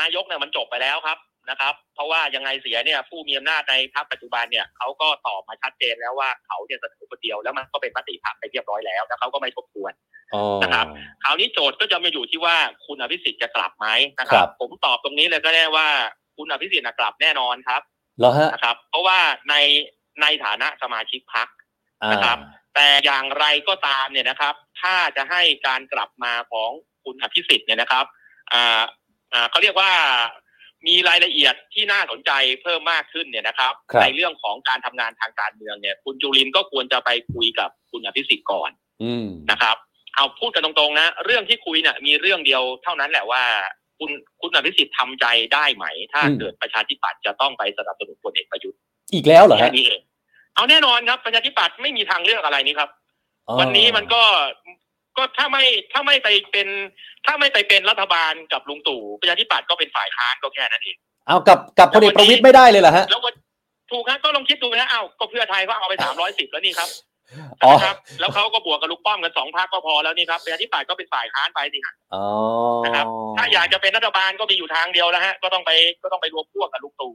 [0.00, 1.18] นายกเนี่ยมันจบไปแล้วครับ
[1.50, 9.92] นะครับ เพราะว่ายังไงเสียเนี่ยผู้มีอำนาจในพรรคปัจจุบันเนี่ยเขาก็ตอบมาชัดเจนแล้วว่าเขาเนี่ยเสนอคนเดียวแล้วมันก็เป็นมติพรรคไปเรียบร้อยแล้วแล้วเขาก็ไม่ทบทวน
[10.34, 10.86] อ๋อนะครับ
[11.22, 13.86] คราวนี้โจทย์ก็จะมาอยู่ที่ว่าคุณอภิสิทธิ์จะกลับไหม
[14.20, 15.88] นะคครัรับบผมตอบตรงนี้เลยก็ได้ว่า
[16.36, 17.82] คุณอภิสิทธิ์น่ะกลับแน่นอนครับ
[18.18, 19.18] เหรอฮะนะครับ เพราะว่า
[19.50, 19.54] ใน
[20.20, 21.48] ในฐานะสมาชิกพรรค
[22.02, 22.38] อ่านะครับ
[22.74, 26.70] แต่อย่างไรก็ตามเนี่ยนะครับ ถ้าจะให้การกลับมาของ
[27.04, 28.04] คุณอภิสิทธิ์เนี่ยนะครับ
[28.52, 28.82] อ่า
[29.32, 29.90] อ่าเขาเรียกว่า
[30.86, 32.30] มีรายละเอียดที่น่าสนใจ
[32.62, 38.70] เพิ่มมากขึ้นเนี่ยนะครับ ครับ ในเรื่องของการทำงานทางการเมืองเนี่ย คุณจุลินทร์ก็ควรจะไปคุยกับคุณอภิสิทธิ์ก่อน
[39.02, 39.76] อืม นะครับ
[40.14, 43.42] เอาพูดกันตรงๆนะ เรื่องที่คุยเนี่ยมีเรื่องเดียวเท่านั้นแหละว่า
[43.98, 48.78] คุณคุณอภิสิทธิ์ทำใจได้ไหม ถ้าอืม เกิดประชาธิปัตย์จะต้องไปสนับสนุนพลเอกประยุทธ์
[49.12, 50.00] อีกแล้วเหรอแค่ฮะนี้เอง
[50.54, 52.90] เอาแน่นอนครับประชาธิปัตย์ไม่มีทางเลือกอะไรนี้ครับ
[53.48, 54.22] อ๋อวันนี้มันก็
[55.16, 56.68] ก็ถ้าไม่ถ้าไม่ไปเป็น
[57.26, 60.96] ถ้าไม่ไปเป็นรัฐบาลกับลุงตู่ประชาธิปัตย์ก็เป็นฝ่ายค้านก็แค่นั้นเอง
[61.26, 63.34] เอากับกับพลเอกประวิตยไม่ได้เลยเหรอฮะแล้ววัน
[63.90, 66.88] ถูกครับก็ลองคิดดูนะอ้าวก็เพื่อไทยก็เอาไปสามร้อยสิบแล้วนี่ครับ
[67.64, 72.24] อ๋อนะครับ แล้วเขาก็บวกกับลูกป้อมกันสองพรรคก็พอแล้วนี่ครับประชาธิปัตย์ก็เป็นฝ่ายค้านไปสิครับอ๋อ
[72.84, 75.70] นะครับ ถ้าอยากจะเป็นรัฐบาลก็มีอยู่ทางเดียวแล้วฮะก็ต้องไป
[76.02, 77.12] ก็ต้องไปรวมพวกกับลุงตู่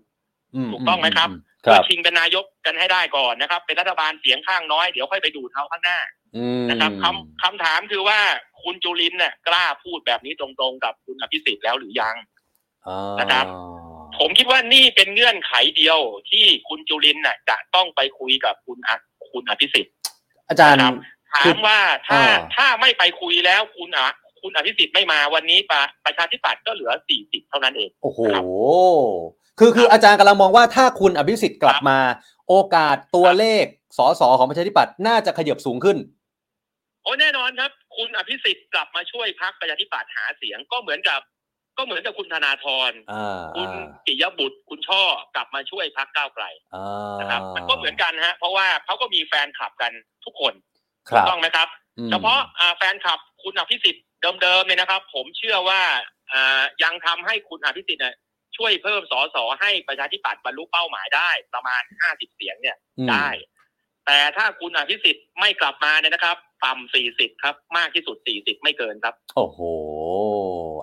[0.72, 1.30] ถูกต้องไหมครับ
[1.66, 6.00] คเพื่รัอบชิงเป็นนายกกันให้ได้ก่อนนะครับ เป็นรัฐบาลเสียงข้างน้อยเดี๋ยวค่อยไปดูดเขาข้างหน้า
[6.36, 8.20] อืมนะครับคำคำถามคือว่า
[8.64, 12.16] คุณจุลินเนี่ยกล้าพูดแบบนี้ตรงๆกับคุณอภิสิทธิ์แล้วหรือยัง
[12.88, 13.46] อ๋อนะครับ
[14.20, 18.92] ผมคิดว่านี่เป็นเงื่อนไขเดียวที่คุณจุลินน่ะ จะต้องไปคุยกับคุณอ
[19.32, 19.94] คุณอภิสิทธิ์
[20.50, 20.94] อาจารย์นะครับ
[21.34, 24.10] ถามว่าถ้าอ่าถ้าไม่ไปคุยแล้วคุณอะ
[24.42, 26.92] คุณคุณอภิสิทธิ์ไม่มาวันนี้ประประชาธิปัตย์ก็เหลือ
[27.22, 28.20] 40เท่านั้นเองโอ้โห
[29.60, 32.00] ครับคือคือครับอาจารย์กำลังมองว่าถ้าคุณอภิสิทธิ์กลับครับมา
[32.48, 33.66] โอกาสตัวครับเลข
[33.98, 35.98] สสของประชาธิปัตย์น่าจะขยับสูงขึ้น
[37.04, 41.22] โอ้แน่นอนครับ คุณอภิสิทธิ์กลับมาช่วยพักประชาธิปัตย์หาเสียงก็เหมือนกับ
[41.78, 45.04] ก็เหมือนกับคุณธนาธรอ่าคุณอ่าปิยบุตร คุณช่อ
[45.36, 49.92] กลับมาช่วยพักก้าวไกลอ่านะครับ มันก็เหมือนกันฮะ เพราะว่าเขาก็มีแฟนคลับกัน
[50.26, 50.54] ทุกคน
[51.10, 51.68] คถูรักบต้องไหมครับ
[52.00, 54.04] อืมเฉพาะอ่าแฟนคลับคุณอภิสิทธิ์
[54.42, 55.82] เดิมๆเนี่ยนะครับ ผมเชื่อว่า
[56.32, 58.16] อ่ายังทำให้คุณอภิสิทธิ์เนี่ย
[58.58, 63.28] ช่วยเพิ่มสสให้ประชาธิปัตย์บรรลุเป้าหมายได้ประมาณ50เสียงเนี่ยอืมได้
[64.06, 69.60] แต่ถ้าคุณอภิสิทธิ์ไม่กลับมาเนี่ยนะครับ ต่ำ40ครับ มากที่สุด40ไม่เกินครับ โอ้โห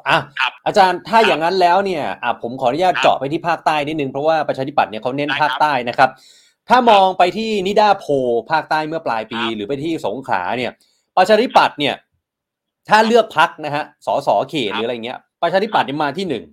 [0.08, 6.10] อะครับอาจารย์ถ้าครับอย่างนั้นแล้วเนี่ยอะผมขออนุญาตครับเจาะไปที่ภาคใต้นิดนึงเพราะว่าประชาธิปัตย์เนี่ยเขาเน้นได้ภาคครับใต้นะครับ
[6.68, 8.12] ถ้ามองไปที่นิดาโพล
[8.50, 10.72] ภาคใต้เมื่อปลายปีครับหรือไปที่สงขลาเนี่ย
[11.16, 11.94] ประชาธิปัตย์เนี่ย
[12.88, 16.44] ถ้าเลือกพักนะฮะสสเขตครับหรืออะไรเงี้ยประชาธิปัตย์เนี่ยมาที่หนึ่ง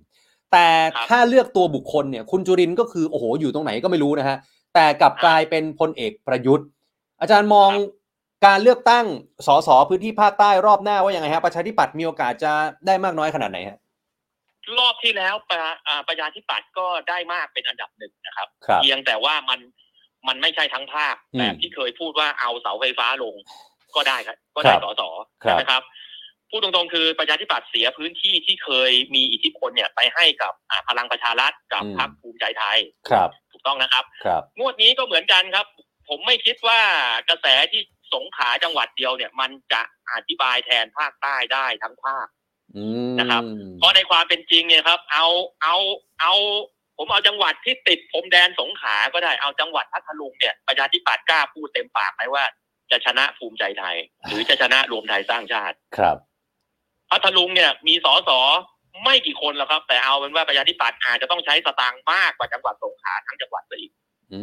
[0.52, 4.36] แต่ครับถ้าเลือกตัวบุคคลเนี่ยคุณจุรินทร์ก็คือโอ้โหอยู่ตรงไหนก็ไม่รู้นะฮะ
[4.74, 6.66] แต่กลับครับกลายเป็นพลเอกประยุทธ์
[7.20, 7.82] อาจารย์มองครับ
[8.46, 9.06] การเลือกตั้ง
[9.46, 12.52] สสพื้นที่ภาคใต้รอบหน้าว่ายังไงฮะประชาธิปัตย์มีโอกาสจะ
[12.86, 13.78] ได้มากน้อยขนาดไหนฮะ
[14.78, 19.60] รอบที่แล้วประอ่าประชาธิปัตย์ก็ได้มากเป็นอันดับหนึ่งนะครับครับเพียงแต่ว่ามัน
[20.28, 23.34] มันไม่ใช่ทั้งภาคอืมแบบที่เคยพูดว่าเอาเสาไฟฟ้าลง
[23.96, 25.02] ก็ได้ครับก็ครัได้บสส
[25.44, 25.82] ครับนะครับ
[26.52, 32.78] พูดตรงๆคือประชาธิปัตย์เสียพื้นที่ที่เคยมีอิทธิพลเนี่ยไปให้กับอ่าพลังประชารัฐกับพรรคภูมิใจไทย
[33.10, 35.66] ครับ ถูกต้องนะครับครับ งวดนี้ก็เหมือนกันครับ
[36.08, 36.80] ผมไม่คิดว่า
[37.28, 37.80] กระแสที่
[38.14, 42.26] สงขลาจังหวัดเดียวเนี่ย มันจะอธิบายแทนภาคใต้ได้ทั้งภาค
[42.76, 43.42] อืมนะครับ
[43.78, 45.26] เพราะในความเป็นจริงเนี่ยครับ เอา
[45.62, 45.76] เอา
[46.20, 46.32] เอา
[46.96, 52.44] ผมเอาจังหวัดที่ติดพรมแดนสงขลาก็ได้เอาจังหวัดพัทลุงเนี่ยประชาธิปัตย์กล้าพูดเต็มปากไหมว่า
[52.90, 53.96] จะชนะภูมิใจไทย
[54.28, 56.16] หรือจะชนะรวมไทยสร้างชาติครับ
[57.12, 58.30] พัทลุงเนี่ยมีสส
[59.04, 63.92] ไม่กี่คนแล้วครับ แต่เอาเป็นว่าประชาธิปัตย์อาจจะต้องใช้สตางค์มากกว่าจังหวัดสงขลาทั้งจังหวัดซะอีก
[64.34, 64.42] อื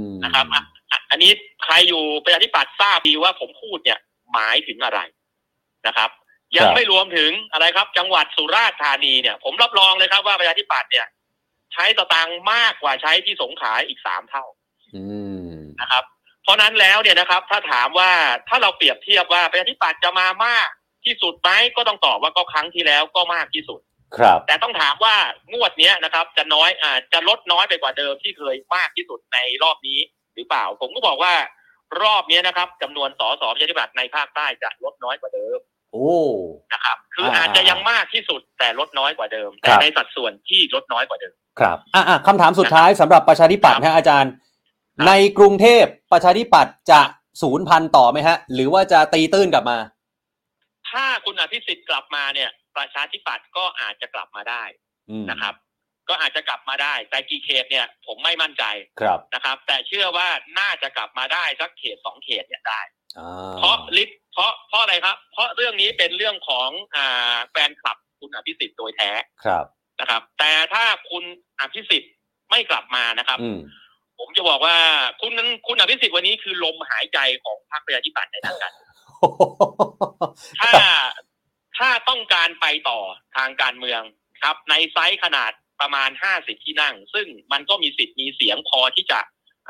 [0.00, 1.30] มนะครับอะอะอันนี้
[1.64, 3.98] ใครอยู่ประชาธิปัตย์ทราบดีว่าผมพูดเนี่ย
[4.32, 5.00] หมายถึงอะไร
[5.86, 6.10] นะครับ
[6.56, 11.06] ยังไม่รวมถึงอะไรครับ จังหวัดสุราษฎร์ธานีเนี่ย ผมรับรองเลยครับว่าประชาธิปัตย์เนี่ย
[11.72, 14.44] ใช้สตางค์มากกว่าใช้ที่สงขลาอีกสามเท่า
[14.94, 15.04] อื
[15.46, 16.04] มนะครับ
[16.42, 18.10] เพราะนั้นแล้วเนี่ยนะครับ ถ้าถามว่า
[18.48, 20.68] ถ้าเราเปรียบเทียบว่าประชาธิปัตย์จะมามาก
[21.06, 23.80] ที่สุดไหมก็ต้องตอบว่าก็ครั้งที่แล้วก็มากที่สุด
[24.18, 25.14] ครับ แต่ต้องถามว่า
[25.52, 29.98] งวดเนี้ยนะครับ จะน้อยอ่าจะลดน้อยไปกว่าเดิมที่เคยมากที่สุดในรอบนี้
[30.34, 31.34] หรือเปล่า ผมก็บอกว่า
[32.02, 35.58] รอบเนี้ยนะครับจำนวนสสประชาธิปัตย์ในภาคใต้จะลดน้อยกว่าเดิม
[35.92, 36.14] โอ้
[36.72, 44.36] นะครับ คืออ่าอาจจะยังมากที่สุดแต่ลดน้อยกว่าเดิมครัแต่บในสัดส่วนที่ลดน้อยกว่าเดิม ครับอะอะคำถามสุดท้ายสำหรับประชาธิปัตย์ครับฮะอาจารย์ ค
[45.00, 47.00] รับ ในกรุงเทพประชาธิปัตย์จะ
[47.42, 49.78] ศูนย์พันต่อไหมฮะ หรือว่าจะตีตื้นกลับมา
[50.90, 54.64] ถ้าคุณอภิสิทธิ์กลับมาเนี่ย ประชาธิปัตย์ก็อาจจะกลับมาได้
[55.10, 55.54] อืมนะครับ
[56.08, 58.64] ก็อาจจะกลับมาได้ แต่กี่เขตเนี่ยผมไม่มั่นใจ
[59.00, 62.80] ครับนะครับ แต่เชื่อว่าน่าจะกลับมาได้สักเขตสองเขตเนี่ยได้
[63.18, 69.10] อ่าเพราะลิศเพราะเพราะอะไรครับ เพราะเรื่องนี้เป็นเรื่องของอ่าแฟนคลับคุณอภิสิทธิ์โดยแท้
[69.44, 69.64] ครับ
[70.00, 71.24] นะครับ แต่ถ้าคุณ
[71.60, 72.12] อภิสิทธิ์
[72.50, 73.58] ไม่กลับมานะครับอืม
[74.18, 74.76] ผมจะบอกว่า
[75.20, 78.72] คุณนั้นคุณอภิสิทธิ์วันนี้คือลมหายใจของพรรคประชาธิปัตย์ในทางการ
[80.60, 80.72] ถ้า
[81.78, 83.00] ถ้าต้องการไปต่อ
[83.36, 84.02] ทางการเมือง
[84.42, 89.20] ครับ ในไซส์ขนาดประมาณห้าสิบที่นั่ง ซึ่งมันก็มีสิทธิ์มีเสียงพอที่จะ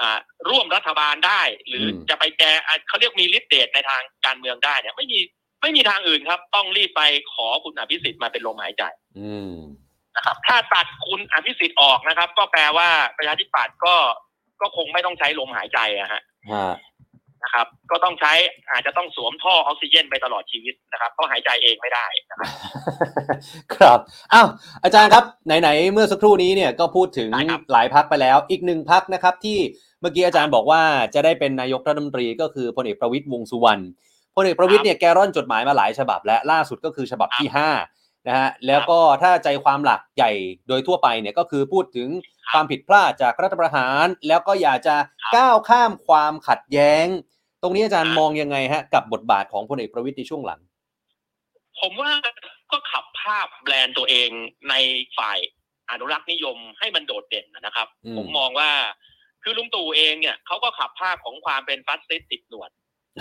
[0.01, 5.19] อ่าร่วมรัฐบาลได้ หรืออมจะไปแกอะเขาเรียกมีฤทธิ์เดชในทางการเมืองได้เนี่ยไม่มี
[5.62, 8.83] ไม่มีทางอื่นครับ ต้องรีบไปขอคุณอภิสิทธิ์มาเป็นลมหายใจ
[9.19, 9.57] อืม
[10.16, 13.97] นะครับ ถ้าตัดคุณอภิสิทธิ์ออกนะครับ ก็แปลว่าประชาธิปัตย์ก็
[14.61, 16.75] ก็คงไม่ต้องใช้ลมหายใจอะฮะฮะ
[17.46, 18.32] นะครับ ก็ต้องใช้
[18.70, 22.48] อาจจะต้องสวมท่อออกซิเจนไปตลอดชีวิตนะครับเพราะหายใจเองไม่ได้นะครับ
[23.74, 23.98] ครับ
[24.32, 24.48] อ้าว
[24.85, 29.59] อาจารย์ครับไหนๆเมื่อสักครู่นี้เนี่ยก็พูดถึงได้ครับหลายพักไปแล้ว อีกหนึ่งพักนะครับ ที่
[30.00, 30.82] เมื่อกี้อาจารย์บอกว่า
[31.14, 33.82] จะได้เป็นนายกรัฐมนตรีก็คือพลเอกประวิตยวงษ์สุวรรณ
[34.36, 37.70] พลเอกประวิตยเนี่ยแกร่อนจดหมายมาหลายฉบับ และล่าสุดก็คือฉบับที่ห้า
[38.28, 40.32] นะฮะแล้วก็ถ้าใจความหลักใหญ่
[40.68, 42.09] โดยทั่วไปเนี่ยก็คือพูดถึง
[42.53, 44.97] ความผิดพลาดจากรัฐประหาร แล้วก็อยากจะ
[45.36, 47.36] ก้าวข้ามความขัดแย้งต
[47.67, 50.61] รงนี้อาจารย์มองยังไงฮะ กับบทบาทของพลเอกประวิตยในช่วงหลัง
[51.81, 52.11] ผมว่า
[52.73, 54.31] ก็ขับภาพแบรนด์ตัวเอง
[54.71, 54.75] ใน
[55.19, 55.39] ฝ่าย
[55.91, 58.71] อนุรักษ์นิยมให้มันโดดเด่นนะครับอืมผมมองว่า
[59.43, 62.71] คือลุงตู่เองเนี่ยเขาก็ขับภาพของความเป็นฟาสซิสต์ติดหนวด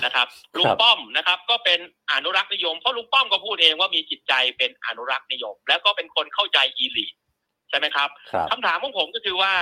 [0.06, 0.28] นะครับ
[0.58, 1.80] ลุงป้อมนะครับ ก็เป็น
[2.12, 7.13] อนุรักษ์นิยมเพราะลุงป้อมก็พูดเองว่ามีจิตใจเป็นอนุรักษ์นิยม แล้วก็เป็นคนเข้าใจ elite
[7.70, 9.54] ใช่ไหมครับครับคำถามของผมก็คือว่า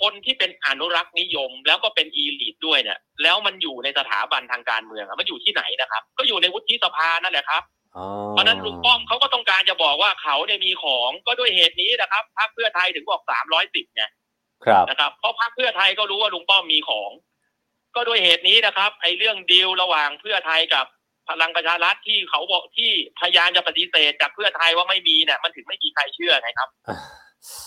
[0.00, 7.62] คนที่เป็นอนุรักษ์นิยม แล้วก็เป็น elite ด้วยเนี่ย แล้วมันอยู่ในสถาบันทางการเมืองอะมันอยู่ที่ไหนนะครับ ก็อยู่ในวุฒิสภานั่นแหละครับ
[7.96, 14.04] อ๋อเพราะฉะนั้นลุงป้อมเขาก็ต้องการจะบอกว่าเขาเนี่ยมีของก็ด้วยเหตุนี้นะครับพรรคเพื่อไทยถึงบอกสามร้อยสิบไง
[14.64, 17.10] ครับนะครับ เพราะพรรคเพื่อไทยก็รู้ว่าลุงป้อมมีของ
[17.96, 20.86] ก็ด้วยเหตุนี้นะครับไอ้เรื่องดีลระหว่างเพื่อไทยกับ
[21.28, 22.90] พลังประชารัฐที่เขาบอกที่
[23.20, 26.68] พยายามจะปฏิเสธจากเพื่อไทยว่าไม่มีเนี่ยมันถึงไม่มีใครเชื่อไงครับ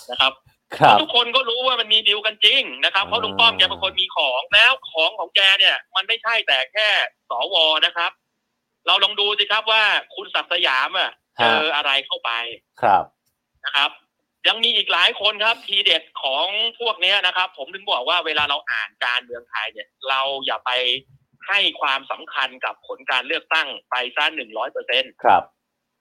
[0.10, 0.57] นะครับครับ
[1.02, 6.88] ทุกคนก็รู้ว่ามันมีดีลกันจริงนะครับเพราะลุงป้อมแกเป็นคนมีของแล้วของของแกเนี่ย มันไม่ใช่แต่แค่
[7.30, 7.56] สว
[7.86, 8.12] นะครับ
[8.88, 9.84] เราลองดูสิครับว่า
[10.16, 12.32] คุณศักดิ์สยามอะเจออะไรเข้าไป
[12.82, 13.04] ครับ
[13.66, 13.92] นะครับ
[14.48, 16.48] ยังมีอีกหลายคนครับ ทีเด็ดของ
[16.80, 20.72] พวกเนี้ยนะครับ ผมถึงบอกว่าเวลาเราอ่านการเมืองไทยเนี่ย เราอย่าไป
[21.48, 25.44] ให้ความสำคัญกับผลการเลือกตั้งไปซะหนึ่งร้อยเปอร์เซ็นครับ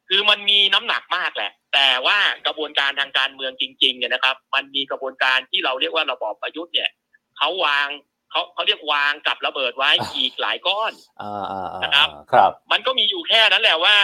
[0.08, 6.90] คือมันมีน้ำหนักมากแหละ แต่ว่ากระบวนการทางการเมืองจริงๆเนี่ยนะครับ มันมีกระบวนการที่เราเรียกว่าระบอบประยุทธ์เนี่ย
[7.38, 7.88] เขาวาง
[8.30, 10.92] เขาเขาเรียกวางกับระเบิดไว้อีกหลายก้อน
[11.22, 13.96] อ่าอ่าอ่านะครับครับ มันก็มีอยู่แค่นั้นแหละว่า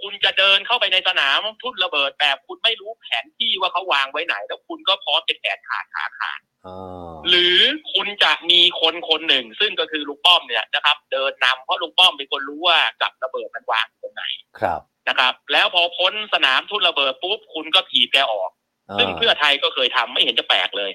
[0.00, 7.58] คุณจะเดินเข้าไปในสนามทุ่นระเบิดแบบคุณไม่รู้แผนที่ว่าเขาวางไว้ไหน แล้วคุณก็พร้อมจะแขนขาดขาขาดอ่าหรือ
[7.92, 14.24] คุณจะมีคนคนหนึ่ง ซึ่งก็คือลุงป้อมเนี่ยนะครับ เดินนำเพราะลุงป้อมเป็นคนรู้ว่ากับระเบิดมันวางอยู่ตรงไหน
[14.58, 14.80] ครับ
[15.10, 18.50] นะครับ แล้วพอพ้นสนามทุ่นระเบิดปุ๊บคุณก็ถีบแกออก
[18.98, 20.90] ซึ่งเพื่อไทยก็เคยทำไม่เห็นจะแปลกเลย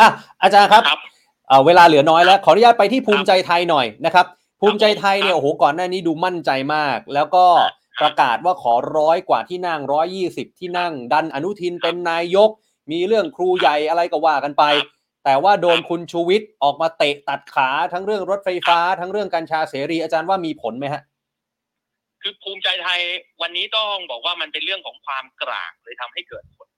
[0.00, 0.08] อะ
[0.42, 1.00] อาจารย์ครับครับ
[1.48, 4.26] เอ่อเวลาเหลือน้อยแล้ว ขออนุญาตไปที่ภูมิใจไทยหน่อยนะครับ
[4.60, 7.72] ภูมิใจไทยเนี่ยครับโอ้โหก่อนหน้านี้ดูมั่นใจมาก แล้วก็ครับ
[8.02, 12.50] ประกาศว่าขอร้อยกว่าที่นั่งร้อยยี่สิบที่นั่ง ดันอนุทินเป็นนายก
[12.90, 14.94] มีเรื่องครูใหญ่อะไรก็ว่ากันไปครับ
[15.24, 21.02] แต่ว่าโดนครับคุณชูวิทย์ออกมาเตะตัดขาทั้งเรื่องรถไฟฟ้า ทั้งเรื่องกัญชาเสรีอาจารย์ว่ามีผลไหมฮะ
[22.26, 23.00] คือภูมิใจไทย
[23.42, 26.68] วันนี้ต้องบอกว่ามันเป็นเรื่องของความกลางเลยทำให้เกิดผล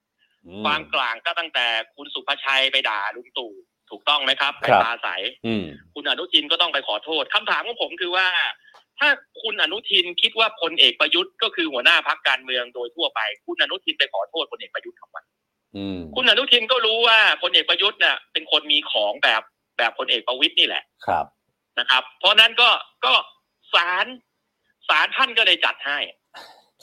[0.64, 3.53] ความกลางก็ตั้งแต่คุณสุภชัยไปด่าลุงตู่
[3.90, 8.26] ถูกต้องไหมครับไปครับปราศัยอืมคุณอนุทินก็ต้องไปขอโทษคำถามของผมคือว่า
[8.99, 9.09] ถ้า
[9.42, 15.18] คุณอนุทินคิดว่าพลเอกประยุทธ์ก็คือหัวหน้าพักการเมืองโดยทั่วไป คุณอนุทินไปขอโทษพลเอกประยุทธ์ทำไม
[15.76, 19.42] อืมคุณอนุทินก็รู้ว่าพลเอกประยุทธ์เนี่ยเป็นคนมีของแบบ
[19.78, 21.26] แบบพลเอกประวิตยนี่แหละครับ
[21.78, 22.70] นะครับ เพราะนั้นก็
[23.05, 23.14] ก็
[23.74, 24.07] ศาล
[24.89, 25.99] ศาลท่านก็เลยจัดให้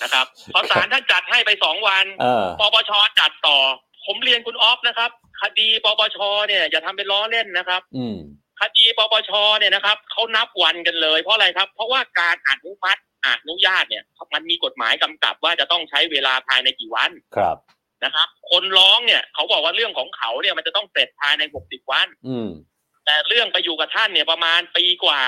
[0.03, 3.58] นะครับพอศาลท่านจัดให้ไปสองวันเออปปชจัดต่อ
[4.06, 8.18] ผมเรียนคุณออฟนะครับ คดีปปชเนี่ยอย่าทำเป็นล้อเล่นนะครับ อืม
[8.62, 14.03] คดีปปชเนี่ยนะครับเขานับวันกันเลย เพราะอะไรครับ เพราะว่าการอนุมัติอนุญาตเนี่ย
[14.34, 17.58] มันมีกฎหมายกำกับว่าจะต้องใช้เวลาภายในกี่วันครับ
[18.03, 22.49] นะครับ คนร้องเนี่ย เขาบอกว่าเรื่องของเขาเนี่ยมันจะต้องเสร็จภายใน60วัน อืม
[23.06, 25.22] แต่เรื่องไปอยู่กับท่านเนี่ยประมาณปีกว่า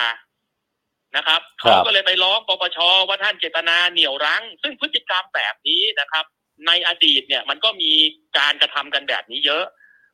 [1.15, 2.77] นะครับครัเขาบก็เลยไปร้องปปช
[3.07, 6.25] ว่าท่านเจตนาเหนี่ยวรั้ง ซึ่งพฤติกรรมแบบนี้นะครับ
[6.67, 7.91] ในอดีตเนี่ยมันก็มี
[8.37, 9.65] การกระทำกันแบบนี้เยอะ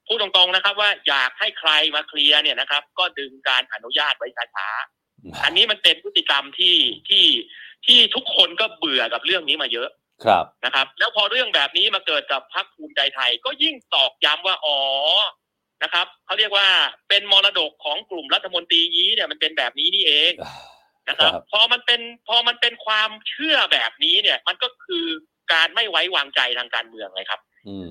[0.07, 6.77] พูดตรงๆนะครับ ว่าอยากให้ใครมาเคลียร์เนี่ยนะครับ ก็ดึงการอนุญาตไว้ช้าๆอันนี้มันเป็นพฤติกรรมที่
[7.09, 7.25] ที่
[7.85, 9.89] ที่ทุกคนก็เบื่อกับเรื่องนี้มาเยอะ
[10.25, 14.79] ครับนะครับ แล้วพอเรื่องแบบนี้มาเกิดกับพรรคภูมิใจไทย ก็ยิ่งตอกย้ำว่าอ๋อ
[15.83, 16.67] นะครับเขาเรียกว่า
[17.09, 20.31] เป็นมรดกของกลุ่มรัฐมนตรียี้เนี่ยมันเป็นแบบนี้นี่เอง
[21.09, 25.05] นะครับครับ พอมันเป็นพอมันเป็นความเชื่อแบบนี้เนี่ย มันก็คือ
[25.53, 27.39] การไม่ไว้วางใจทางการเมืองเลยครับ
[27.69, 27.89] อืม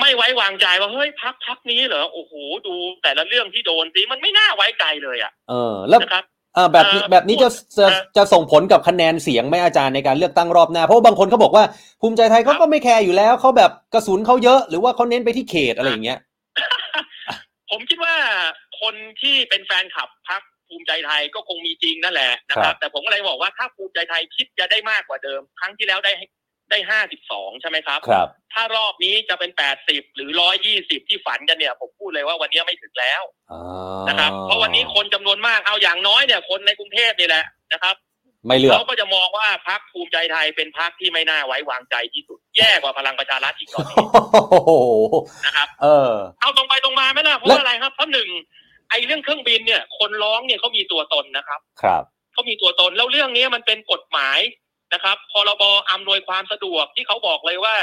[0.00, 2.32] ไม่ไว้วางใจว่าเฮ้ยพักพักนี้เหรอโอ้โห
[2.66, 6.24] ดูแต่ละเรื่องที่โดนสิมันไม่น่าไว้ใจเลยอะเออ แล้วนะครับ
[6.56, 11.64] อ่าแบบนี้เอ่อแบบนี้จะพูดจะเอ่อจะส่งผลกับคะแนนเสียงไหมอาจารย์ในการเลือกตั้งรอบหน้า เพราะว่าบางคนเขาบอกว่า
[12.00, 16.18] ภูมิใจไทยเขาครับก็ไม่แคร์อยู่แล้วเขาแบบกระสุนเขาเยอะหรือว่าเขาเน้นไปที่เขตอะไรอย่างเงี้ย
[17.70, 18.14] ผมคิดว่า
[18.80, 20.42] คนที่เป็นแฟนคลับพรรค
[20.74, 26.12] ภูมิใจไทยก็คงมีจริงนั่นแหละนะคครัรับบแต่ผมก็เลยบอกว่าถ้าภูมิใจไทยคิดจะได้มากกว่าเดิม ครั้งที่แล้วได้
[26.70, 33.22] ได้ห้าสิบสองใช่ไหมครับครับ ถ้ารอบนี้จะเป็นแปดสิบหรือร้อยยี่สิบที่ฝันกันเนี่ย ผมพูดเลยว่าวันนี้ไม่ถึงแล้ว
[33.52, 33.62] อ่า
[34.08, 37.96] นะครับ เพราะวันนี้คนจำนวนมากเอาอย่างน้อยเนี่ย คนในกรุงเทพนี่แหละนะครับ
[38.46, 43.96] ไม่เลือกเขาก็จะมองว่าพรรคภูมิใจไทยเป็นพรรคที่ไม่น่าไว้วางใจที่สุด แย่กว่าพลังประชารัฐอีกตอนนี้
[44.52, 44.70] โอ้โห
[45.46, 54.38] นะครับ เออ เอาตรงไปตรงมาไหมล่ะเพราะและว่าอะไรครับเพราะหนึ่งไอ้เรื่องเครื่องบินเนี่ย คนร้องเนี่ยเขามีตัวตนนะครับ ครับเขามีตัวตนแล้วเรื่องนี้มันเป็นกฎหมาย
[54.94, 57.76] นะครับพรบอำนวยความสะดวกที่เขาบอกเลยว่า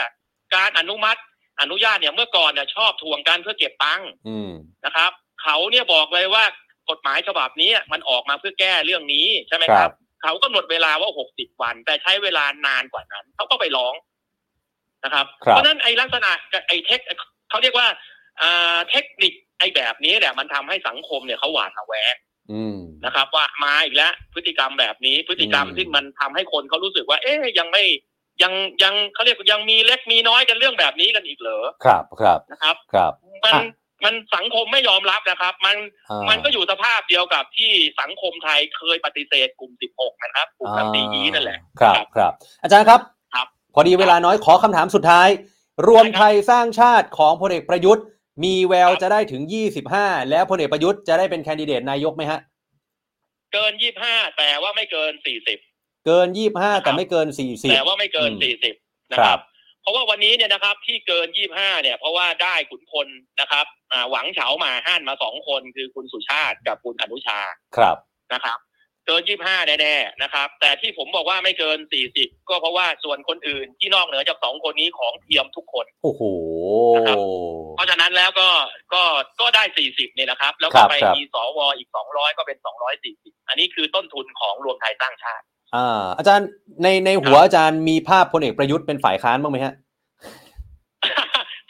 [0.55, 1.21] การอนุมัติ
[1.61, 4.51] อนุญาตเนี่ยเมื่อก่อนเนี่ยชอบทวงกันเพื่อเก็บตังค์อืม
[4.85, 5.11] นะครับ
[5.43, 6.43] เขาเนี่ยบอกเลยว่า
[6.89, 13.93] กฎหมายฉบับนี้มันออกมาเพื่อแก้เรื่องนี้ใช่ไหมคครัรับบเขากำหนดเวลาว่า60วัน แต่ใช้เวลานานกว่านั้นเขาก็ไปร้อง
[15.03, 16.31] นะครับครับเพราะฉะนั้นไอ้ลักษณะ
[16.67, 16.99] ไอ้เทค
[17.49, 17.87] เขาเรียกว่า
[18.41, 22.15] อ่าเทคนิค ไอ้แบบนี้แหละมันทำให้สังคมเนี่ยเขาหวาดระแวง
[22.51, 27.83] อืมนะครับ ว่ามาอีกแล้วพฤติกรรมแบบนี้พฤติกรรมอืมที่มันทำให้คนเขารู้สึกว่า เอ๊ยยังไม่
[28.43, 28.53] ยัง
[28.83, 33.13] ยังเขาเรียกว่ายังมีเล็กมีน้อยกันเรื่องแบบนี้กันอีกเหรอครับครับนะครับครับ
[33.45, 33.63] มันอะ
[34.05, 35.77] มันสังคมไม่ยอมรับนะครับ มัน
[36.09, 42.33] อ่ามันก็อยู่สภาพเดียวกับที่สังคมไทยเคยปฏิเสธกลุ่ม 16 นะครับกลุ่มอ่าสีอีนั่นแหละครับครับ
[42.63, 42.99] อาจารย์ครับ
[43.35, 45.27] ครับ พอดีเวลาน้อยขอคำถามสุดท้าย
[45.87, 48.05] รวมไทยสร้างชาติของพลเอกประยุทธ์
[48.43, 49.43] มีแววครับจะได้ถึง
[49.87, 52.39] 25 แล้วพลเอกประยุทธ์จะได้เป็นแคนดิเดตนายกไหมฮะ
[53.53, 53.73] เกิน
[54.05, 55.13] 25 แต่ว่าไม่เกิน
[55.59, 59.39] 40 เกิน 25 แต่ไม่เกิน 40 แต่ว่าไม่เกินอืม40 นะคครัรับบ
[59.81, 63.07] เพราะว่าวันนี้เนี่ยนะครับที่เกิน 25 เนี่ยเพราะว่าได้ขุนพล
[63.41, 67.39] นะครับอ่าหวังเฉามาห้านมาสองคนคือคุณสุชาติกับคุณอนุชา
[67.77, 67.97] ครับ
[68.33, 68.59] นะครับ
[69.07, 71.77] เกิน25แน่ๆนะครับ แต่ที่ผมบอกว่าไม่เกิน
[72.13, 76.21] 40ก็เพราะว่าส่วนคนอื่นที่นอกเหนือจากสองคนนี้ของเทียมทุกคนโอ้โห
[76.95, 77.17] นะครับ
[77.75, 78.49] เพราะฉะนั้นแล้วก็
[78.93, 79.03] ก็
[79.39, 82.57] ก็ได้40เนี่ยนะครับ แล้วครัก็บไปครับมีสวอีก200ก็เป็น
[83.03, 85.43] 240อันนี้คือต้นทุนของรวมไทยสร้างชาติ
[85.75, 86.47] อ่าอาจารย์
[86.83, 89.73] ในในหัวอาจารย์มีภาพพลเอกประยุทธ์เป็นฝ่ายค้านบ้างไหมฮะ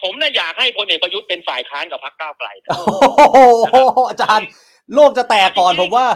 [0.02, 3.76] ผมน่ะอยากให้พลเอกประยุทธ์เป็นฝ่ายค้านกับพรรคก้าวไกลนะโอ้โห
[4.10, 4.48] อาจารย์
[4.96, 6.08] โลกจะแตกก่อนผมว่า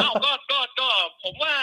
[0.00, 0.88] อ้าวก็ก็ก็
[1.22, 1.54] ผมว่า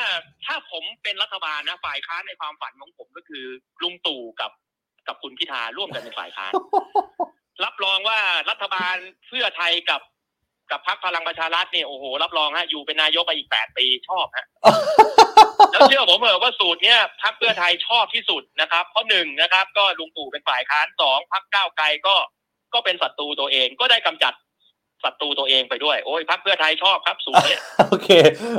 [0.46, 3.46] ถ้าผมเป็นรัฐบาลนะฝ่ายค้านในความฝันของผมก็คือ
[3.82, 4.52] ลุงตู่กับ
[5.08, 6.52] กับคุณพิธาร่วมกันเป็นฝ่ายค้าน
[7.64, 8.20] รับรองว่า
[8.50, 8.96] รัฐบาล
[9.28, 10.02] เพื่อไทยกับ
[10.72, 14.48] กับพรรคพลังประชารัฐเนี่ยโอ้โหรับรองฮะอยู่เป็นนายกไปอีกแปดปีชอบฮะ
[15.72, 22.16] แล้วเชื่อผมเถอะว่าสูตรเนี้ยพรรคเพื่อไทยชอบที่สุดนะครับ เพราะหนึ่งนะครับ ก็ลุงตู่เป็นฝ่ายค้านสองพรรคก้าวไกลก็
[22.74, 24.34] ก็เป็นศัตรูตัวเองก็ได้กำจัด
[25.06, 28.10] ศัตรูตัวเองไปด้วยโอ้ยพรรคเพื่อไทยชอบครับสูตรเนี้ยโอเค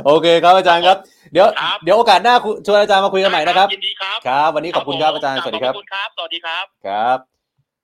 [0.05, 0.97] โอเคครับอาจารย์ครับ
[1.33, 7.17] เดี๋ยวครับเดี๋ยวโอกาสหน้าคุชวนอาจารย์มาคุยกันใหม่นะครับยินดีครับครับวันนี้ขอบคุณครับอาจารย์สวัสดีครับขอบคุณครับสวัสดีครับครับ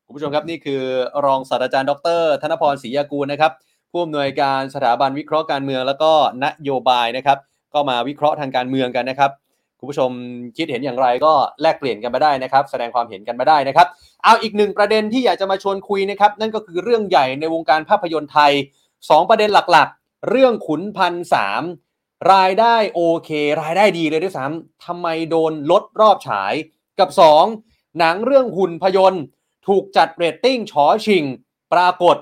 [0.06, 0.82] คุณผู้ชมครับนี่คือ
[1.26, 3.52] รองศาสตราจารย์ดร ธนพรศรียากูลนะครับ
[3.92, 6.12] ผู้อำนวยการสถาบันวิเคราะห์การเมือง แล้วก็
[6.44, 7.38] นโยบายนะครับ
[7.74, 9.32] ก็มาวิเคราะห์ทางการเมืองกันนะครับ
[9.84, 10.14] คุณผู้ชม
[10.58, 13.88] คิดเห็นอย่างไรก็แลกเปลี่ยนกันมาได้นะครับ แสดงความเห็นกันมาได้นะครับ
[14.24, 18.52] เอาอีกหนึ่งประเด็นที่อยากจะมาชวนคุยนะครับ นั่นก็คือเรื่องใหญ่ในวงการภาพยนตร์ไทย
[18.92, 21.64] 2 ประเด็นหลักๆ เรื่องขุนพันสาม
[22.34, 23.30] รายได้โอเค
[23.62, 26.54] รายได้ดีเลยด้วยซ้ำทำไมโดนลดรอบฉาย
[27.00, 27.10] กับ
[27.54, 29.24] 2 หนังเรื่องหุ่นพยนต์
[29.68, 31.24] ถูกจัดเรตติ้งฉอฉิ่ง
[31.74, 32.18] ปรากฏ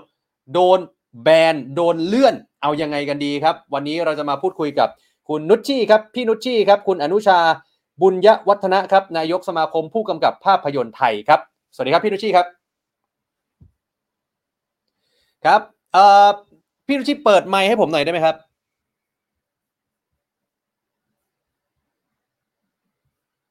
[0.53, 0.80] โดน
[1.24, 4.89] แบนโดนเลื่อนเอายังไงกันดีครับ วันนี้เราจะมาพูดคุยกับ
[5.34, 7.40] คุณนุชชี่ครับพี่นุชชี่ครับคุณอนุชา
[8.02, 11.40] บุญยวรรธนะครับนายกสมาคมผู้กำกับภาพยนตร์ไทยครับ
[11.74, 12.46] สวัสดีครับพี่นุชชี่ครับ
[15.46, 15.62] ครับ
[15.94, 16.28] เอ่อ
[16.88, 18.36] พี่นุชชี่เปิดไมค์ให้ผมหน่อยได้ไหมครับ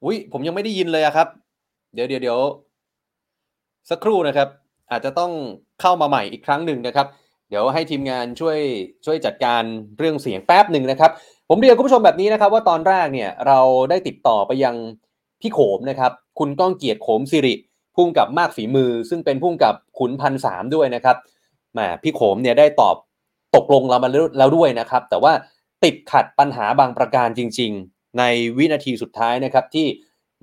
[0.05, 1.29] อุ้ยผมยังไม่ได้ยินเลยครับ
[1.95, 2.41] เดี๋ยวเดี๋ยวเดี๋ยว
[3.91, 4.49] สักครู่นะครับ
[4.91, 5.33] อาจจะต้อง
[5.81, 7.07] เข้ามาใหม่อีกครั้งหนึ่งนะครับ
[7.49, 8.59] เดี๋ยวให้ทีมงานช่วย
[9.05, 9.63] ช่วยจัดการ
[9.99, 11.13] เรื่องเสียงแป๊บหนึ่งนะครับ
[11.53, 14.75] ผมเรียนคุณผู้ชมแบบนี้นะครับ ว่าตอนแรกเนี่ยเราได้ติดต่อไปยัง
[15.41, 17.55] พี่โขมนะครับ คุณก้องเกียรติโขมสิริ
[17.97, 21.17] พุ่งกับมากฝีมือ ซึ่งเป็นพุ่งกับขุนพันสามด้วยนะครับ
[21.73, 22.97] แหมพี่โขมเนี่ยได้ตอบ
[23.57, 25.33] ตกลงเรามาแล้วด้วยนะครับ แต่ว่า
[25.85, 28.23] ติดขัดปัญหาบางประการจริง ๆ ใน
[28.59, 29.87] วินาทีสุดท้ายนะครับ ที่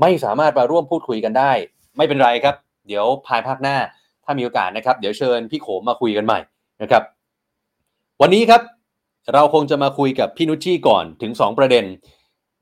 [0.02, 1.52] ไม่สามารถมาร่วมพูดคุยกันได้
[1.98, 2.56] ไม่เป็นไรครับ
[2.88, 3.78] เดี๋ยวภายภาคหน้า
[4.24, 6.40] ถ้ามีโอกาสนะครับ เดี๋ยวเชิญพี่โขมมาคุยกันใหม่
[6.82, 7.04] นะครับ
[8.22, 8.62] วันนี้ครับ
[9.34, 11.86] เราคงจะมาคุยกับพี่นุชชี่ก่อนถึง 2 ประเด็น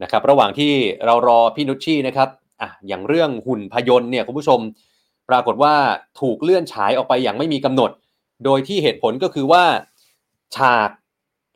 [0.03, 0.73] นะครับ ระหว่างที่
[1.05, 2.29] เรารอพี่นุชชี่นะครับ
[2.61, 4.59] อะอย่างเรื่องหุ่นพยนต์เนี่ยคุณผู้ชม
[5.29, 5.75] ปรากฏว่า
[6.21, 7.91] ถูกเลื่อนฉายออกไปอย่างไม่มีกำหนด
[8.45, 9.63] โดยที่เหตุผลก็คือว่า
[10.55, 10.89] ฉาก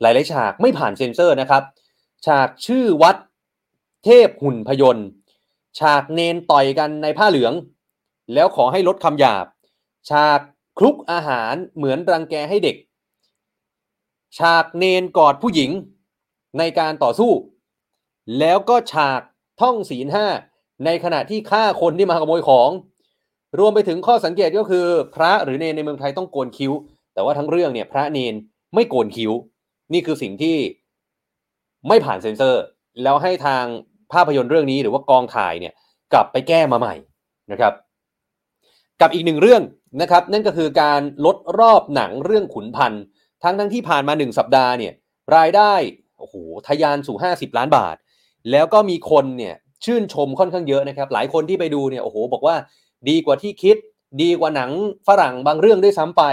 [0.01, 1.63] หลายๆฉากไม่ผ่านเซ็นเซอร์นะครับ
[2.25, 3.15] ฉากชื่อวัด
[4.05, 5.07] เทพหุ่นพยนต์
[5.79, 7.53] ฉากเนนต่อยกันในผ้าเหลือง
[8.33, 9.45] แล้วขอให้ลดคำหยาบ
[10.09, 10.39] ฉาก
[10.77, 12.75] คลุกอาหารเหมือนรังแกให้เด็ก
[14.37, 15.71] ฉากเนนกอดผู้หญิง
[16.59, 17.31] ในการต่อสู้
[18.39, 19.21] แล้วก็ฉาก
[19.61, 20.27] ท่องศีลห้า
[20.85, 22.69] ในขณะที่ฆ่าคนที่มาขโมยของ
[23.59, 26.73] รวมไปถึงข้อสังเกตก็คือ พระหรือเนนในเมืองไทยต้องโกนคิ้ว
[27.13, 28.33] แต่ว่าทั้งเรื่องเนี่ยพระเนน
[28.75, 29.31] ไม่โกนคิ้ว
[29.93, 30.57] นี่คือสิ่งที่
[31.87, 32.61] ไม่ผ่านเซ็นเซอร์
[33.03, 33.65] แล้วให้ทาง
[34.13, 35.73] ภาพยนตร์เรื่องนี้หรือว่ากองถ่ายเนี่ย
[36.13, 36.95] กลับไปแก้มาใหม่
[37.51, 37.73] นะครับ
[39.01, 39.61] กับอีกหนึ่งเรื่อง
[40.01, 43.03] นะครับ นั่นก็คือการลดรอบหนังเรื่องขุนพันธ์
[43.43, 44.93] ทั้งทั้งที่ผ่านมา 1 สัปดาห์เนี่ย
[45.35, 45.73] รายได้
[46.19, 46.35] โอ้โห
[46.67, 47.95] ทะยานสู่ 50 ล้านบาท
[48.51, 52.55] แล้วก็มีคนเนี่ยชื่นชมค่อนข้างเยอะนะครับ หลายคนที่ไปดูเนี่ยโอ้โหบอกว่า
[53.09, 53.77] ดีกว่าที่คิด
[54.21, 54.71] ดีกว่าหนัง
[55.07, 56.23] ฝรั่งบางเรื่องด้วยซ้ำไป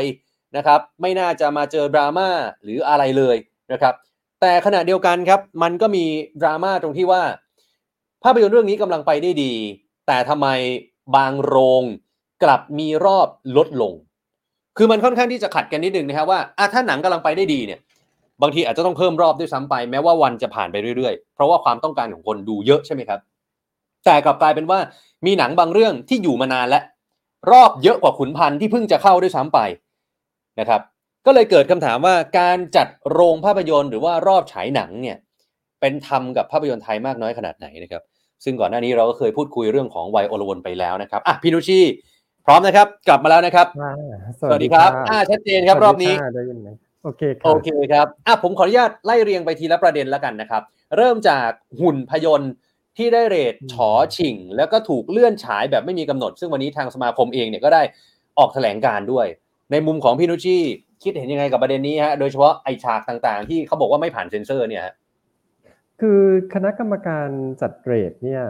[0.56, 2.28] นะครับ ไม่น่าจะมาเจอดราม่า
[2.62, 3.36] หรืออะไรเลย
[3.72, 3.94] นะครับ
[4.40, 6.04] แต่ขณะเดียวกันครับ มันก็มี
[6.40, 7.22] ดราม่าตรงที่ว่า
[8.22, 9.52] ภาพยนตร์เรื่องนี้กำลังไปได้ดี
[10.06, 10.48] แต่ทำไม
[11.16, 11.82] บางโรง
[12.42, 13.92] กลับมีรอบลดลง
[14.76, 17.80] คือมันค่อนข้างที่จะขัดกันนิดนึงนะครับว่าอะถ้าหนังกำลังไปได้ดีเนี่ย
[18.42, 23.20] บางทีอาจจะต้องเพิ่มรอบด้วยซ้ำไปแม้ว่าวันจะผ่านไปเรื่อยๆ เพราะว่าความต้องการของคนดูเยอะใช่ไหมครับ
[24.04, 24.78] แต่กลับกลายเป็นว่า
[25.26, 26.82] มีหนังบางเรื่องที่อยู่มานานแล้ว
[27.52, 29.58] รอบเยอะกว่าขุนพันธ์ที่เพิ่งจะเข้าด้วยซ้ำไป
[30.60, 30.80] นะครับ
[31.26, 35.16] ก็เลยเกิดคำถามว่าการจัดโรงภาพยนตร์ หรือว่ารอบฉายหนังเนี่ย
[35.80, 38.02] เป็นธรรมกับภาพยนตร์ไทยมากน้อยขนาดไหนนะครับ
[38.44, 41.78] ซึ่งก่อนหน้านี้เราก็เคยพูดคุยเรื่องของวัยโอลวนไปแล้วนะครับอะพี่นุชี
[42.46, 43.92] พร้อมนะครับ กลับมาแล้วนะครับอ่า
[44.40, 46.68] สวัสดีครับอ่าชัดเจนครับสวัสดีรอบนี้ค่ะได้ยินไหม
[47.04, 50.62] โอเคครัโอบเคครับอะผมขออนุญาตไล่เรียงไปทีละประเด็นแล้วกันนะครับ
[50.96, 51.48] เริ่มจาก
[51.80, 52.52] หุ่นพยนต์
[52.96, 57.82] ที่ได้เรทฉอฉิ่ง แล้วก็ถูกเลื่อนฉายแบบไม่มีกำหนด ซึ่งวันนี้ทางสมาคมเองเนี่ยก็ได้
[58.38, 59.26] ออกแถลงการณ์ด้วย
[59.72, 60.56] ในมุมของพี่นุชชี
[61.02, 64.94] คิดเห็นยังไงกับประเด็นนี้ฮะโดยเฉพาะไอฉากต่างๆ ที่เขาบอกว่าไม่ผ่านเซ็นเซอร์เนี่ยฮะ
[66.00, 66.20] คือ
[66.54, 67.28] คณะกรรมการ
[67.60, 68.42] จัดเรทเนี่ย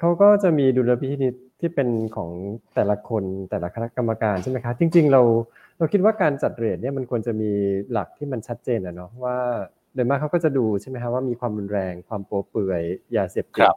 [0.00, 1.34] เขาก็จะมีดุลพินิจ
[1.66, 2.30] ที่เป็นของ
[2.74, 5.22] แต่ละคนแต่ละคณะกรรมการใช่ไหมคะจริง ๆ เรา
[5.78, 7.50] เราคิดว่าการจัดเรทเนี่ยมันควรจะมี
[7.92, 9.36] หลักที่มันชัดเจนอะเนาะว่า
[9.94, 12.82] โดยมากเขาก็จะดูใช่ไหมคะว่ามีความรุนแรงความโป๊เปื่อย
[13.16, 13.68] ยาเสพติด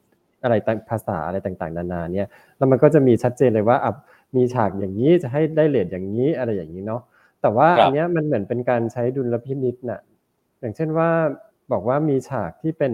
[0.43, 2.27] อะไรต่างภาษาอะไรต่างๆ นานาเนี่ย
[2.57, 3.91] แล้วมันก็จะมีชัดเจนเลยว่าอะ
[4.35, 7.01] มีฉากอย่างนี้จะให้ได้เรทอย่างนี้อะไรอย่างนี้เนาะ
[7.41, 10.01] แต่ว่าอันเนี้ยมันเหมือนเป็นการใช้ดุลพินิจน่ะ
[10.59, 11.09] อย่างเช่นว่า
[11.71, 12.93] บอกว่ามีฉากที่เป็น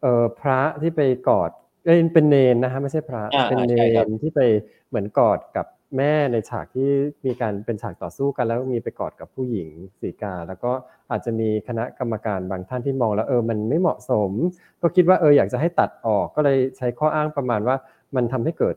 [0.00, 1.50] เอ่อพระที่ไปกอด
[1.84, 4.40] เอ้ยเป็นเนนนะฮะไม่ใช่พระอ่าเป็นเนใช่ครับ นที่ไป
[4.88, 5.66] เหมือนกอดกับ
[5.96, 6.88] แม่ในฉากที่
[7.26, 9.68] มีการเป็นฉากต่อสู้กันแล้วมีไปกอดกับผู้หญิง
[10.00, 10.72] สีกา แล้วก็
[11.10, 14.30] อาจจะมีคณะกรรมการบางท่านที่มองแล้วเออมันไม่เหมาะสม
[14.82, 17.76] ก็คิดว่าเอออยากจะให้ตัดออกก็เลยใช้ข้ออ้างประมาณว่า
[18.16, 18.76] มันทำให้เกิด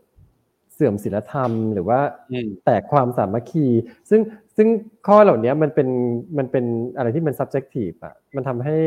[0.74, 2.00] เสื่อมศีลธรรม หรือว่า
[2.32, 3.68] อืม แตกความสามัคคี
[4.10, 4.22] ซึ่ง
[4.58, 4.68] ซึ่ง
[5.08, 5.90] ข้อเหล่านี้มันเป็น
[6.38, 6.66] มันเป็น
[6.98, 8.78] อะไรที่มัน subjective อะมันทำให้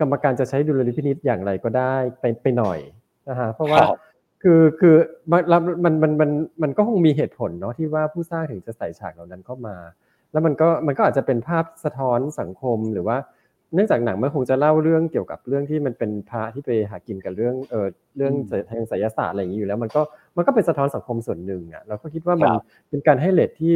[0.00, 2.78] กรรมการจะใช้ดุลยพินิจอย่างไรก็ได้ไปไปหน่อย
[3.28, 3.96] นะฮะเพราะว่าครับ
[4.42, 4.94] คือคือ
[5.30, 6.30] มันแล้วมันมันมัน
[6.62, 9.76] มันก็คงมีเหตุผลเนาะที่ว่าผู้สร้างถึงจะใส่ฉากเหล่านั้นเข้ามา
[10.32, 13.16] แล้วมันก็มันก็อาจจะเป็นภาพสะท้อนสังคมหรือว่า
[13.74, 18.32] เนื่องจากหนังมันคงจะเล่าเรื่องเกี่ยวกับเรื่องที่มันเป็นพระที่ไปหากินกับเรื่องเออเรื่อง
[18.70, 20.02] ทางไสยศาสตร์อะไรอย่างนี้อยู่แล้ว มันก็
[20.36, 23.74] มันก็เป็นสะท้อนสังคมส่วนหนึ่งอะเราก็คิดว่ามันครับเป็นการให้เลทที่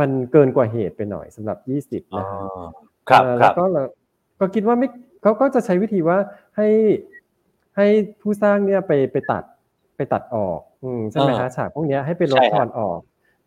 [0.00, 2.42] มันเกินกว่าเหตุไปหน่อยสำหรับยี่สิบอ๋อนะฮะ
[3.08, 3.82] ครับเอ่อคแล้รับวก็เรา
[4.40, 4.88] ก็คิดว่าไม่
[5.22, 6.18] เขาก็จะใช้วิธีว่า
[6.56, 6.68] ให้
[7.80, 7.90] ให้
[8.22, 9.44] ผู้สร้างเนี่ยไปไปตัด
[9.96, 12.98] ไปตัดออกอืมใช่ไหมฮะฉากพวกเนี้ยให้ไปลดใช่ทคอรับนออก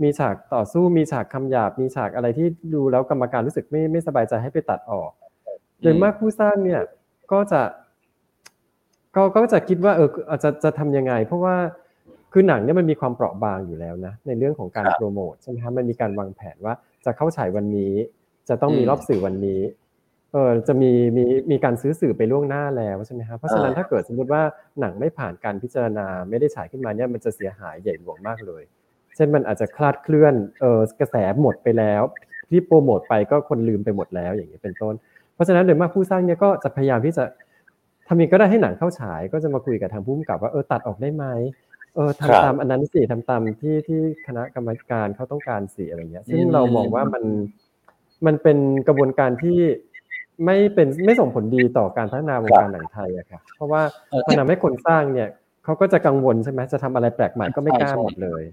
[0.03, 5.11] มีฉากต่อสู้มีฉากคำหยาบมีฉากอะไรที่ดูแล้วกรรมการรู้สึกไม่ไม่สบายใจให้ไปตัดออก
[5.81, 6.81] โดยมากผู้สร้างเนี่ย
[7.31, 7.61] ก็จะ
[9.15, 11.55] ก็ก็จะคิดว่าเอออาจจะจะทำยังไง เพราะว่า
[12.33, 16.73] คือหนังเนี่ยมันมีความเปราะบางอยู่แล้วนะในเรื่องของการครับโปรโมทใช่ไหมฮะมันมีการวางแผนว่า
[17.05, 17.93] จะเข้าฉายวันนี้
[18.49, 19.61] จะต้องมีอืมรอบสื่อวันนี้
[20.33, 24.41] เออจะมีมีมีการซื้อสื่อไปล่วงหน้าแล้วใช่ไหมครับเพราะฉะนั้นอ่าถ้าเกิดสมมติว่า
[24.79, 28.63] หนังไม่ผ่านการพิจารณาไม่ได้ฉายขึ้นมาเนี่ยมันจะเสียหายใหญ่หลวงมากเลย
[29.15, 32.01] เช่นมันอาจจะคลาดเคลื่อนเออกระแสหมดไปแล้ว
[32.49, 34.93] ที่โปรโมทไปก็คนลืมไปหมดแล้วอย่างนี้ยเป็นต้น
[35.33, 37.23] เพราะฉะนั้นโดยมากผู้สร้างเนี่ยก็จะพยายามที่จะ
[38.07, 41.25] ทำยังไงก็ได้ให้หนังเข้าฉายก็จะมาคุยกับทางผู้กำกับว่าเออตัดออกได้ไหม
[41.95, 47.23] เออครับทำตามอันนั้นสิทำตามที่ที่คณะกรรมการเขาต้องการสิอะไรเงี้ยซึ่งอืมเรามองว่ามัน
[48.25, 48.57] มันเป็น
[48.87, 49.59] กระบวนการที่
[50.45, 53.81] ไม่เป็นไม่ส่งผลดีต่อการพัฒนาวงการหนังไทยอะครับเพราะว่า
[54.11, 55.29] เออมันทำให้คนสร้างเนี่ย
[55.63, 58.43] เขาก็จะกังวลใช่ไหมจะทำอะไรแปลกใหม่ก็ไม่กล้าใช่ใช่หมดเลย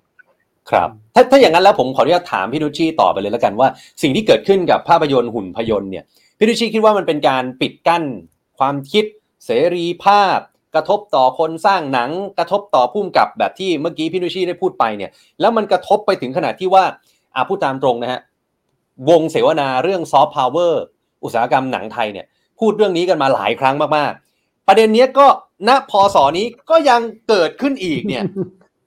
[0.70, 3.68] ครับ ถ้าถ้าอย่างนั้นแล้วผมขออนุญาตถามพี่นุชชีต่อไปเลยแล้วกันว่า
[4.02, 6.04] สิ่งที่เกิดขึ้นกับภาพยนตร์หุ่นพยนตร์เนี่ย
[6.38, 8.04] พี่นุชชีคิดว่ามันเป็นการปิดกั้น
[8.58, 9.04] ความคิด
[9.44, 10.38] เสรีภาพ
[10.74, 15.10] กระทบต่อคนสร้างหนัง กระทบต่อผู้กำกับแบบที่เมื่อกี้พี่นุชชีได้พูดไปเนี่ย
[15.40, 16.84] แล้วมันกระทบไปถึงขนาดที่ว่า
[17.34, 18.20] อ่าพูดตามตรงนะฮะ
[19.10, 20.82] วงเสวนาเรื่องซอฟต์พาวเวอร์
[21.24, 22.26] อุตสาหกรรมหนังไทยเนี่ย
[22.58, 25.26] พูดเรื่องนี้กันมาหลายครั้งมากๆ ประเด็นเนี้ยก็
[25.68, 28.24] ณพศนี้ก็ยังเกิดขึ้นอีกเนี่ย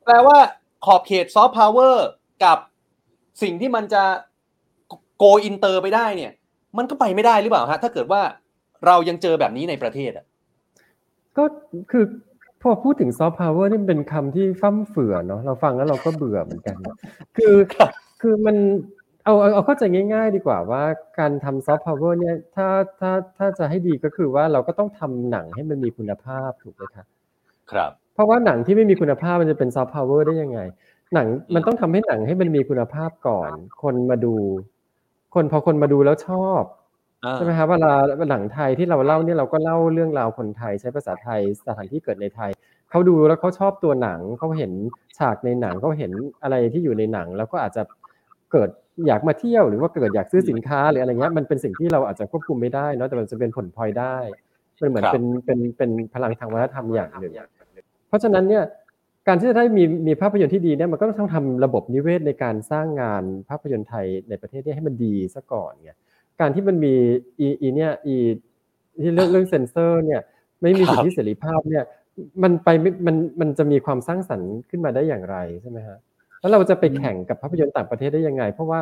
[0.05, 0.37] แปลว่า
[0.85, 2.07] ขอบเขตซอฟต์พาวเวอร์
[2.43, 2.57] กับ
[3.41, 4.03] สิ่งที่มันจะ
[5.17, 6.31] go inter ไปได้เนี่ย
[6.77, 8.21] มันก็ไปไม่ได้หรือเปล่าฮะถ้าเกิดว่า
[8.85, 10.25] เรายังเจอแบบนี้ในประเทศอะ
[11.37, 11.43] ก็
[11.91, 12.05] คือ
[12.61, 16.75] พอพูดถึงซอฟต์พาวเวอร์นี่มันเป็นคำที่ฟุ่มเฟือยเนาะเราฟังแล้วเราก็เบื่อเหมือนกัน
[17.37, 17.89] คือครับ
[18.21, 18.55] คือมัน
[19.23, 20.83] เอาเอาเอาเข้าใจง่าย ๆ ดีกว่าว่า
[21.19, 22.67] การทำซอฟต์พาวเวอร์เนี่ยถ้า
[22.99, 27.05] ถ้าถ้าจะให้ดีก็คือว่าเราก็ต้องทำหนังให้มันมีคุณภาพถูกไหมครับ
[27.71, 30.59] ครับ เพราะว่าหนังที่ไม่มีคุณภาพมันจะเป็นซอฟต์พาวเวอร์ได้ยังไง
[31.13, 33.51] หนังมันต้องทำให้หนังให้มันมีคุณภาพก่อน
[33.81, 34.35] คนมาดู
[35.35, 36.63] คนพอคนมาดูแล้วชอบ
[37.35, 37.93] ใช่ไหมครับเวลา
[38.29, 42.51] หนังไทยที่เราเล่าเนี่ยเราก็เล่าเรื่องราวคนไทยใช้ภาษาไทยสถานที่เกิดในไทย
[42.89, 44.71] เขาดูแล้วเขาชอบตัวหนังเขาเห็น
[45.17, 46.11] ฉากในหนังเขาเห็น
[46.43, 47.83] อะไรที่อยู่ในหนัง แล้วก็อาจจะ
[48.51, 48.69] เกิด
[49.07, 54.17] อยากมาเที่ยวหรือว่าเกิดอยากซื้อสินค้าหรืออะไรเงี้ยมันเป็นสิ่งที่เราอาจจะควบคุมไม่ได้เนาะแต่มันจะเป็นผลพลอยได้
[54.81, 57.33] มันเหมือนครับเป็นเป็นเป็นพลังทางวัฒนธรรมอย่างหนึ่ง
[58.07, 58.63] เพราะฉะนั้นเนี่ย
[59.27, 65.91] การที่จะได้มีมีภาพยนตร์ที่ดีเนี่ยมันก็ต้องทำระบบนิเวศในการสร้างงานภาพยนตร์ไทยในประเทศเนี้ให้มันดีซะก่อนไง
[66.39, 66.93] การที่มันมี
[67.39, 68.15] อีอีเนี่ยอี
[69.01, 70.21] ที่เรื่องเรื่องเซนเซอร์เนี่ย
[70.61, 71.83] ไม่มีสิทธิเสรีภาพเนี่ย
[72.43, 75.97] มันไปไม่มันมันจะมีความสร้างสรรค์ขึ้นมาได้อย่างไรใช่ไหมฮะ
[76.43, 78.79] แล้วเราจะไปแข่งกับภาพยนตร์ต่างประเทศได้ยังไง เพราะว่า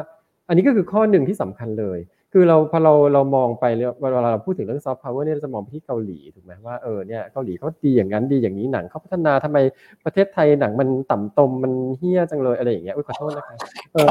[0.48, 2.00] อันนี้ก็คือข้อหนึ่งที่สำคัญเลย
[2.34, 9.58] คือเราพอเราเรามองไปแล้วเวลาเราพูดถึงเรื่องซอฟต์พาวเวอร์เนี่ยเราจะมองไปที่เกาหลีถูกไหมว่าเออเนี่ยเกาหลีเขาดีอย่างนั้นดีอย่างนี้หนังเขาพัฒนาทำไม
[10.06, 13.56] ประเทศไทยหนังมันต่ำตมมันเหี้ยจังเลยอะไรอย่างเงี้ยอุ้ยขอโทษนะคะ
[13.94, 14.08] เออ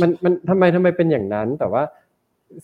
[0.00, 1.82] มันมันทำไมทำไมเป็นอย่างนั้นแต่ว่า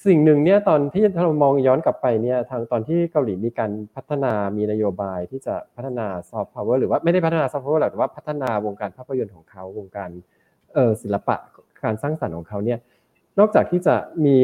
[0.07, 10.11] สิ่งหนึ่งเนี่ยตอนที่เรามองย้อนกลับไปเนี่ยทางตอนที่เกาหลีมีการพัฒนามีนโยบายที่จะพัฒนาซอฟต์พาวเวอร์หรือว่าไม่ได้พัฒนาซอฟต์พาวเวอร์หรอกแต่ว่าพัฒนาวงการภาพยนตร์ของเขาวงการ
[10.75, 11.37] เออศิลปะ
[11.85, 12.79] การสร้างสรรค์ของเขาเนี่ย
[13.39, 14.35] นอกจากที่จะมี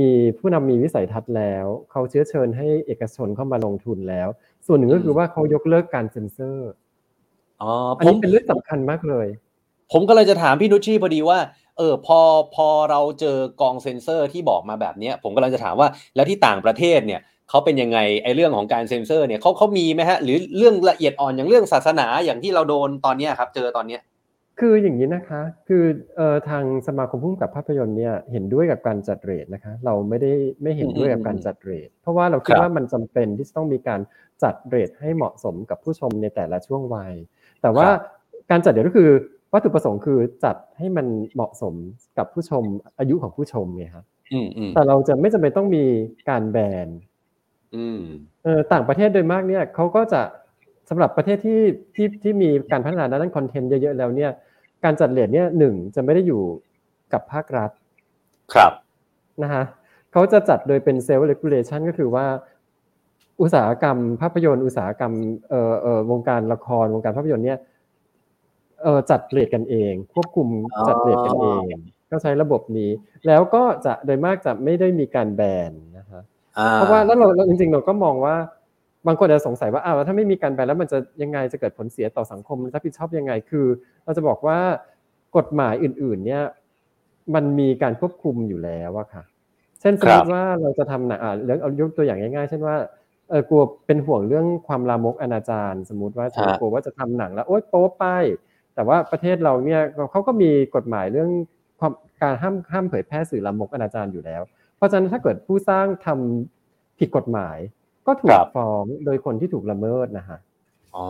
[0.00, 4.28] มีผู้นำมีวิสัยทัศน์แล้ว เขาเชื้อเชิญให้เอกชนเข้ามาลงทุนแล้ว
[4.66, 6.70] ส่วนหนึ่งก็คือว่าเขายกเลิกการเซ็นเซอร์
[7.62, 9.26] อ๋ออันผมนี้เป็นเรื่องสำคัญมากเลย
[9.92, 11.38] ผมก็เลยจะถามพี่นุชชีพอดีว่า
[11.78, 12.20] เออพอ
[12.54, 17.20] พอเราเจอกองเซ็นเซอร์ที่บอกมาแบบเนี้ยผมกำลังจะถามว่าแล้วที่ต่างประเทศเนี่ย
[17.50, 24.02] เขาเป็นยังไงไอ้เรื่องของการเซ็นเซอร์เนี่ยเขาเขามีไหมฮะหรือเรื่องละเอียดอ่อนอย่างเรื่องศาสนาอย่างที่เราโดนตอนเนี้ยครับ เจอตอนเนี้ย
[24.60, 25.84] คืออย่างนี้นะคะ คือ
[26.16, 34.00] เอ่อทางสมาคมผู้กำกับภาพยนตร์เนี่ยเห็นด้วยกับการจัดเรทนะคะ เราไม่ได้ไม่เห็นด้วยกับการจัดเรทเพราะว่าเราคิดครับว่ามันจำเป็นที่จะต้องมีการ
[34.42, 37.12] จัดเรทให้เหมาะสมกับผู้ชมในแต่ละช่วงวัย
[37.62, 37.88] แต่ว่า
[38.50, 39.10] การจัดเรทก็คือ
[39.54, 41.74] วัตถุประสงค์คือจัดให้มันเหมาะสม
[42.18, 42.62] กับผู้ชม
[42.98, 45.84] อายุของผู้ชมไงครับอืมอืมแต่เราจะไม่จำเป็นต้องมี
[46.30, 46.88] การแบน
[47.76, 48.00] อืม
[48.44, 50.22] เออต่างประเทศโดยมากเนี่ยเขาก็จะ
[50.88, 51.60] สำหรับประเทศที่
[51.94, 54.30] ที่ที่มีการพัฒนาด้าน content เยอะๆแล้วเนี่ย
[54.84, 56.42] การจัดเรทเนี่ยหนึ่งจะไม่ได้อยู่
[57.12, 57.70] กับภาครัฐ
[58.54, 58.72] ครับ
[59.42, 59.64] นะฮะ
[60.12, 62.26] เขาจะจัดโดยเป็นเซลล์เ e กูเลชันก็คือว่า
[63.40, 65.12] อุตสาหกรรมภาพยนตร์อุตสาหกรรม
[65.48, 67.58] เอ่อเอ่อวงการละครวงการภาพยนตร์เนี่ย
[68.84, 71.62] เอ่อจัดเรทกันเอง ควบคุมอ๋อจัดเรทกันเอง
[72.10, 72.90] ก็ใช้ระบบนี้
[73.26, 76.22] แล้วก็จะโดยมากจะไม่ได้มีการแบนนะฮะ
[76.58, 78.36] อ่าเพราะว่าแล้วเราเราจริงๆเราก็มองว่า
[79.06, 83.66] บางคนอาจจะสงสัยว่าอ้าวแล้วถ้าไม่มีการแบนแล้วมันจะยังไงจะเกิดผลเสียต่อสังคมรับผิดชอบยังไงคือ
[84.04, 84.58] เราจะบอกว่า
[85.36, 86.42] กฎหมายอื่น ๆ เนี่ย
[87.34, 89.22] มันมีการควบคุมอยู่แล้วอะค่ะ
[89.80, 92.76] เช่นสมมติว่าเราจะทำหนังอ่าเรื่องเอายกตัวอย่างง่ายๆ เช่นว่า
[93.30, 98.04] เออกลัวเป็นห่วงเรื่องความลามกอนาจารสมมุติว่าฮะกลัวว่าจะทำหนังแล้วโอ๊ยโป๊ไป
[98.74, 101.30] แต่ว่าประเทศเราเนี่ยเขาก็มีกฎหมายเรื่อง
[101.80, 104.42] ความการห้ามห้ามเผยแพร่สื่อลามกอนาจารอยู่แล้ว
[104.76, 107.58] เพราะฉะนั้นถ้าเกิดผู้สร้างทำผิดกฎหมาย
[108.06, 110.38] ก็ถูคกรับฟ้องโดยคนที่ถูกละเมิดนะฮะ
[110.96, 111.06] อ๋อ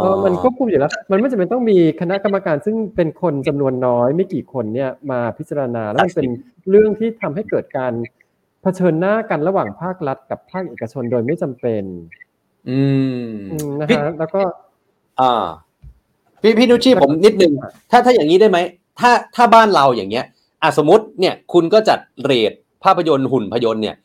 [0.00, 6.28] เออมันควบคุมอยู่แล้ว มันไม่จำเป็นต้องมีคณะกรรมการซึ่งเป็นคนจำนวนน้อยไม่กี่คนเนี่ยมาพิจารณาแล้วมันเป็น
[6.70, 7.92] เรื่องที่ทำให้เกิดการ
[8.62, 11.84] เผชิญหน้ากันระหว่างภาครัฐกับภาคเอกชนโดยไม่จำเป็น
[12.68, 12.80] อื
[13.20, 14.42] มอืมนะพี่ฮะแล้วก็
[15.20, 15.46] อ่า
[16.42, 17.52] พี่พี่นุชชีผมนิดนึง
[17.90, 18.58] ถ้าถ้าอย่างนี้ได้ไหม
[19.00, 20.24] ถ้าถ้าบ้านเราอย่างเงี้ย
[20.62, 22.52] อะสมมติเนี่ยคุณก็จัดเรท
[22.84, 23.96] ภาพยนตร์หุ่นพยนตร์เนี่ย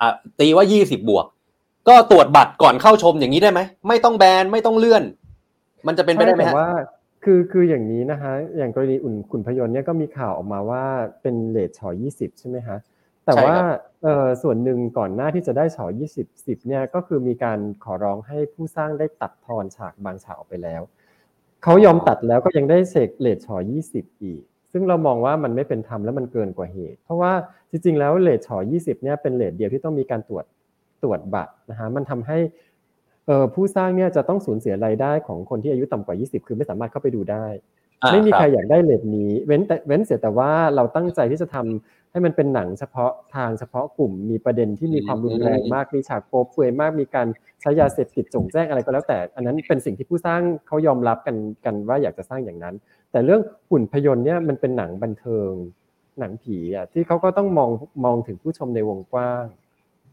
[0.00, 0.08] อะ
[0.40, 1.26] ตีว่ายี่สิบบวก
[1.88, 5.04] ก็ตรวจบัตรก่อนเข้าชมอย่างนี้ได้ไหมไม่ต้องแบนไม่ต้องเลื่อน
[5.86, 6.70] มันจะเป็นไปได้ไหมใช่ฮะแต่ว่า
[7.24, 10.84] คือคืออย่างนี้นะฮะอย่างกรณีอุ่นขุนพยนต์เนี่ยก็มีข่าวออกมาว่า
[11.22, 12.78] เป็นเลทฉอยี่สิบใช่ไหมฮะ
[13.24, 13.54] แต่ว่า
[14.02, 20.82] เอ่อส่วนหนึ่งก่อนหน้าที่จะได้ฉอยี่สิบสิบเนี่ยก็คือมีการขอร้องให้ผู้สร้างได้ตัดทอนฉากบางฉากออกไปแล้ว
[21.62, 24.42] เขายอมตัดแล้วก็ยังได้เสกเลทฉอยี่สิบอีก
[24.72, 27.32] ซึ่งเรามองว่ามันไม่เป็นธรรมและมันเกินกว่าเหตุ เพราะว่า
[27.70, 30.44] จริง ๆ แล้วเลทฉอยี่สิบเนี่ยเป็นเลทเดียวที่ต้องมีการตรวจ
[31.02, 32.38] ตรวจบัตรนะฮะมันทำให้
[33.26, 37.46] เอ่อผู้สร้างเนี่ยจะต้องสูญเสียรายได้ของคนที่อายุต่ำกว่า 20 คือไม่สามารถเข้าไปดูได้
[38.02, 47.26] อ่าไม่มีใครบอยากได้เลทนี้ เว้นแต่เว้นเสียแต่ว่าเราตั้งใจที่จะทำ ให้มันเป็นหนังเฉพาะทางเฉพาะกลุ่มมีประเด็นที่มีความรุนแรงมากมีฉากโป๊เปลือยมากมีการ
[47.60, 52.74] ใช้ยาเสพติดจงแจ้งอะไรก็แล้วแต่ อันนั้นเป็นสิ่งที่ผู้สร้างเขายอมรับกันกันว่าอยากจะสร้างอย่างนั้น
[53.10, 53.40] แต่เรื่อง
[53.70, 55.50] หุ่นพยนต์เนี่ยมันเป็นหนังบันเทิง
[56.20, 57.70] หนังผีอะที่เขาก็ต้องมอง
[58.04, 59.44] มองถึงผู้ชมในวงกว้าง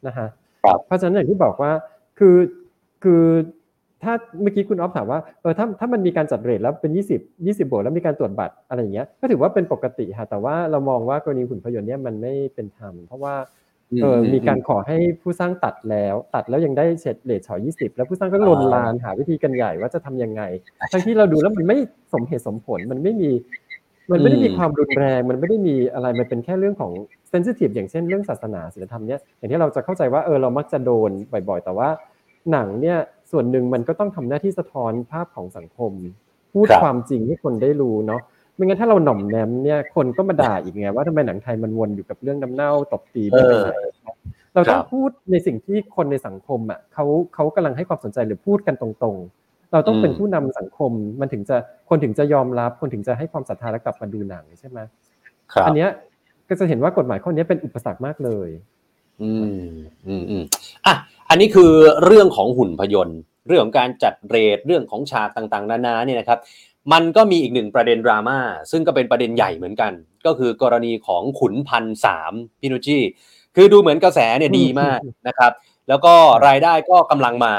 [0.07, 0.27] นะฮะ
[0.63, 1.71] ครับเพราะฉะนั้นอย่างที่บอกว่า
[2.19, 2.37] คือ
[3.03, 3.23] คือ
[4.03, 13.35] ถ้าเมื่อกี้คุณออฟถามว่าเออถ้าถ้ามันมีการจัดเรทแล้วเป็น 20 20 บวกแล้วมีการตรวจบัตรอะไรอย่างเงี้ยก็ถือว่าเป็นปกติค่ะแต่ว่าเรามองว่ากรณีหุ่นพยนต์เนี่ยมันไม่เป็นธรรมเพราะว่า
[14.01, 20.41] เออมีการขอให้ผู้สร้างตัดแล้ว ตัดแล้วยังได้เฉดเรทฉอ20 แล้วผู้สร้างก็ลนลานหาวิธีกันใหญ่ว่าจะทำยังไง
[20.91, 21.77] ทั้งที่เราดูแล้วมันไม่
[22.13, 23.31] สมเหตุสมผลมันไม่มี
[24.11, 26.91] มันไม่ได้มีความรุนแรง มันไม่ได้มีอะไรมันเป็นแค่เรื่องของ
[27.29, 31.89] เซนซิทีฟอย่างเช่นเรื่องศาสนาศีลธรรมเนี่ยอย่างที่เราจะเข้าใจว่าเออเรามักจะโดนบ่อยๆ แต่ว่า
[32.51, 32.97] หนังเนี่ย
[33.31, 35.91] ส่วนหนึ่งมันก็ต้องทำหน้าที่สะท้อนภาพของสังคม
[36.53, 38.21] พูดครับความจริงให้คนได้รู้เนาะ
[38.55, 43.69] ไม่งั้นถ้าเราหน่อมแนมเนี่ยคนก็มาด่าอีกไงว่าทำไมหนังไทยมันวนอยู่กับเรื่องน้ำเน่าตบตีไม่ไปไหน
[44.53, 47.05] เราต้องครับพูดในสิ่งที่คนในสังคมอะเขา
[47.35, 51.55] เขากำลังให้ความสนใจหรือพูดกันตรงๆ เราต้องเป็นอืมผู้นำสังคมมันถึงจะ
[51.89, 54.79] คนถึงจะยอมรับ คนถึงจะให้ความศรัทธาและกลับมาดูหนังใช่ไหม
[55.53, 55.89] ครับอันเนี้ย
[56.49, 58.49] ก็จะเห็นว่ากฎหมายข้อนี้เป็นอุปสรรคมากเลย
[59.21, 59.67] อืม
[60.07, 60.43] อืมอืม
[60.85, 60.93] อะ
[61.29, 61.71] อันนี้คือ
[62.05, 66.39] เรื่องของหุ่นพยนต์เรื่องของการจัดเรทเรื่องของฉากต่างๆ นานาเนี่ยนะครับ
[66.93, 68.39] มันก็มีอีกหนึ่งประเด็นดราม่า
[68.71, 69.91] ซึ่งก็เป็นประเด็นใหญ่เหมือนกัน
[70.25, 72.97] ก็คือกรณีของขุนพันสามพี่นุชชี
[73.55, 75.51] คือดูเหมือนกระแสเนี่ยดีมากนะครับ
[75.89, 76.13] แล้วก็
[76.47, 77.55] รายได้ก็กำลังมา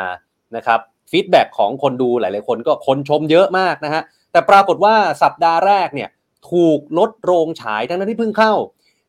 [0.57, 4.03] นะครับ feedback ของคนดูหลายๆ คนก็คนชมเยอะมากนะฮะ
[4.33, 6.09] แต่ปรากฏว่าสัปดาห์แรกเนี่ย
[6.51, 8.53] ถูกลดโรงฉายทั้งนั้นที่เพิ่งเข้า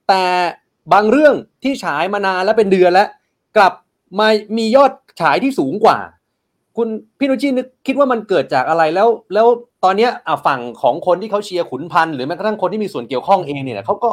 [0.10, 0.24] แต่
[0.94, 3.08] บางเรื่องที่ฉายมานานแล้วเป็นเดือนแล้ว
[3.58, 3.74] กลับ
[4.20, 4.92] มามียอด
[5.22, 5.98] ฉายที่สูงกว่า
[6.78, 6.88] คุณ
[7.20, 9.48] พี่นุชชีนึกคิดว่ามันเกิดจากอะไรแล้ว แล้ว
[9.84, 14.10] ตอนเนี้ยอะฝั่งของคนที่เขาเชียร์ขุนพันธ์หรือแม้กระทั่งคนที่มีส่วนเกี่ยวข้องเองเนี่ยเขาก็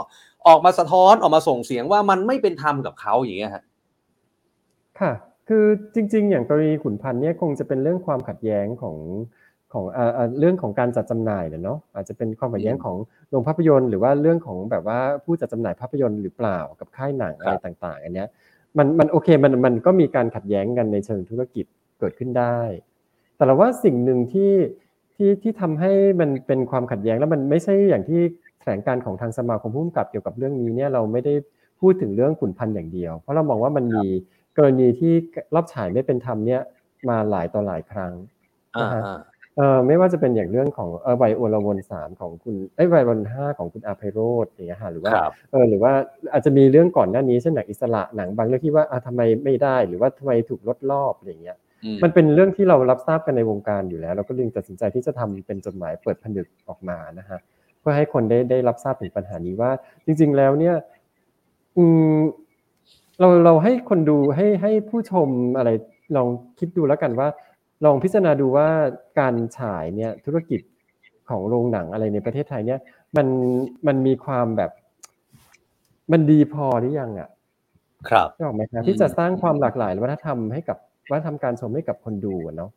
[0.46, 3.64] ออกมาสะท้อนออกมาส่งเสียงว่ามันไม่เป็นธรรมกับเขาอย่างเงี้ยฮะ
[5.00, 5.12] ค่ะ
[5.48, 8.96] คือจริง ๆ อย่างกรณีขุนพันธ์เนี่ยคงจะเป็นเรื่องความขัดแย้งของ
[9.72, 12.96] ของเอ่อเอ่อเรื่องของการจัดจำหน่ายเนี่ยเนาะอาจจะเป็นความขัดแย้งของ
[13.30, 18.28] โรงภาพยนตร์ หรือว่าเรื่องของแบบว่าผู้จัดจำหน่ายภาพยนตร์หรือเปล่ากับค่ายหนังอะไรต่าง ๆ อันเนี้ย
[18.78, 21.66] มันมันโอเคมันมันก็มีการขัดแย้งกันในเชิงธุรกิจ
[21.98, 22.58] เกิดขึ้นได้
[23.36, 24.52] แต่เราว่าสิ่งหนึ่งที่
[25.14, 28.20] ที่ที่ทำให้มันเป็นความขัดแย้งแล้วมันไม่ใช่อย่างที่
[28.60, 31.34] แถลงการของทางสมาคมผู้กำกับเกี่ยวกับเรื่องนี้เนี่ยเราไม่ได้
[31.80, 34.06] พูดถึงเรื่องขุนพันธ์อย่างเดียว เพราะเรามองว่ามันมี
[34.56, 35.12] กรณีที่
[35.54, 36.60] รอบฉายไม่เป็นธรรมเนี่ย
[37.08, 38.12] มาหลายต่อหลายครั้ง
[38.76, 39.18] อ่านะฮะอ่า
[39.56, 45.92] เออไม่ว่าจะเป็นอย่างเรื่องของเออไวโอลวนสามของคุณไอ้ยไวโอลวนห้าของคุณอาไพโรธอย่างเงี้ยฮะหรือว่าครับเออหรือว่า
[46.32, 57.38] อาจจะมีเรื่องก่อนหน้านี้เช่นหนังอิสระหนังบางเรื่องที่ว่าอะทำไมไม่ได้หรือว่าทำไมถูกลดรอบอะไรอย่างเงี้ยอืมมันเป็นเรื่องที่เรารับทราบกันในวงการอยู่แล้ว เราก็เลยตัดสินใจที่จะทำเป็นจดหมายเปิดผนึกออกมานะฮะ
[57.80, 59.70] เพื่อให้คนได้ได้รับทราบถึงปัญหานี้ว่า
[60.04, 60.76] จริง ๆ แล้วเนี่ย
[61.76, 61.84] อื
[62.16, 62.18] ม
[63.20, 65.28] เราเราให้คนดูให้ให้ผู้ชม
[65.58, 65.70] อะไร
[66.16, 66.28] ลอง
[66.58, 67.28] คิดดูแล้วกันว่า
[67.84, 68.68] ลองพิจารณาดูว่า
[69.18, 70.60] การฉายเนี่ยธุรกิจ
[71.28, 72.80] ของโรงหนังอะไรในประเทศไทยเนี่ย
[73.16, 73.26] มัน
[73.86, 74.70] มันมีความแบบ
[76.12, 77.28] มันดีพอหรือยังอะ
[78.08, 80.78] ครับนึกออกไหมครับอืมที่จะสร้างความหลากหลายวัฒนธรรมให้กับ
[81.10, 82.70] วัฒนธรรมการชมให้กับคนดูอะเนาะ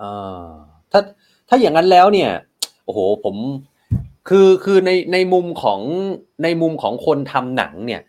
[0.00, 0.48] อ่า
[0.92, 1.00] ถ้า
[1.48, 2.30] ถ้าอย่างนั้นแล้วเนี่ย
[2.84, 3.36] โอ้โหผม
[4.28, 5.80] คือคือในในมุมของ
[6.42, 8.00] ในมุมของคนทำหนังเนี่ย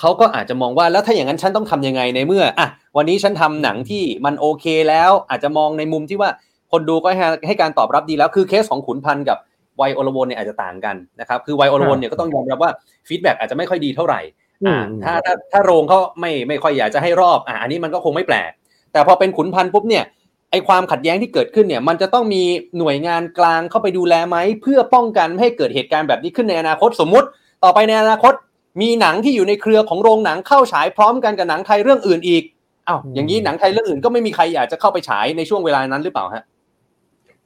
[0.00, 6.30] เขาก็อาจจะมองว่าแล้วถ้าอย่างนั้นฉันต้องทำยังไงในเมื่ออะวันนี้ฉันทำหนังที่มันโอเคแล้ว อาจจะมองในมุมที่ว่า
[6.72, 9.38] คนดูก็ให้ให้การตอบรับดีแล้วคือเคสของขุนพันธ์กับ
[9.76, 12.70] ไวโอลวนเนี่ยอาจจะต่างกันนะครับคือไวโอลวนเนี่ยก็ต้องยอมรับว่า
[13.08, 14.20] feedback อาจจะไม่ค่อยดีเท่าไหร่
[14.66, 18.50] อ่าอืมถ้าถ้าถ้าโรงเขาไม่ไม่ค่อยอยากจะให้รอบอ่าอันนี้มันก็คงไม่แปลก
[18.92, 20.04] แต่พอเป็นขุนพันธ์ปุ๊บเนี่ย
[20.50, 22.42] ไอความขัดแย้งที่เกิดขึ้นเนี่ยมันจะต้องมี
[22.78, 27.26] หน่วยงานกลางเข้าไปดูแลไหมเพื่อป้องกันไม่ให้เกิดเหตุการณ์แบบนี้ขึ้นในอนาคตสมมุติ
[27.64, 28.32] ต่อไปในอนาคต
[28.80, 32.42] มีหนังที่อยู่ในเครือของโรงหนังเข้าฉายพร้อมกันกับหนังไทยเรื่องอื่นอีก
[32.88, 36.44] อ้าวอย่างนี้หนังไทยเรื่องอื่นก็ไม่มีใครอยากจะเข้าไปฉายในช่วงเวลานั้นหรือเปล่าฮะ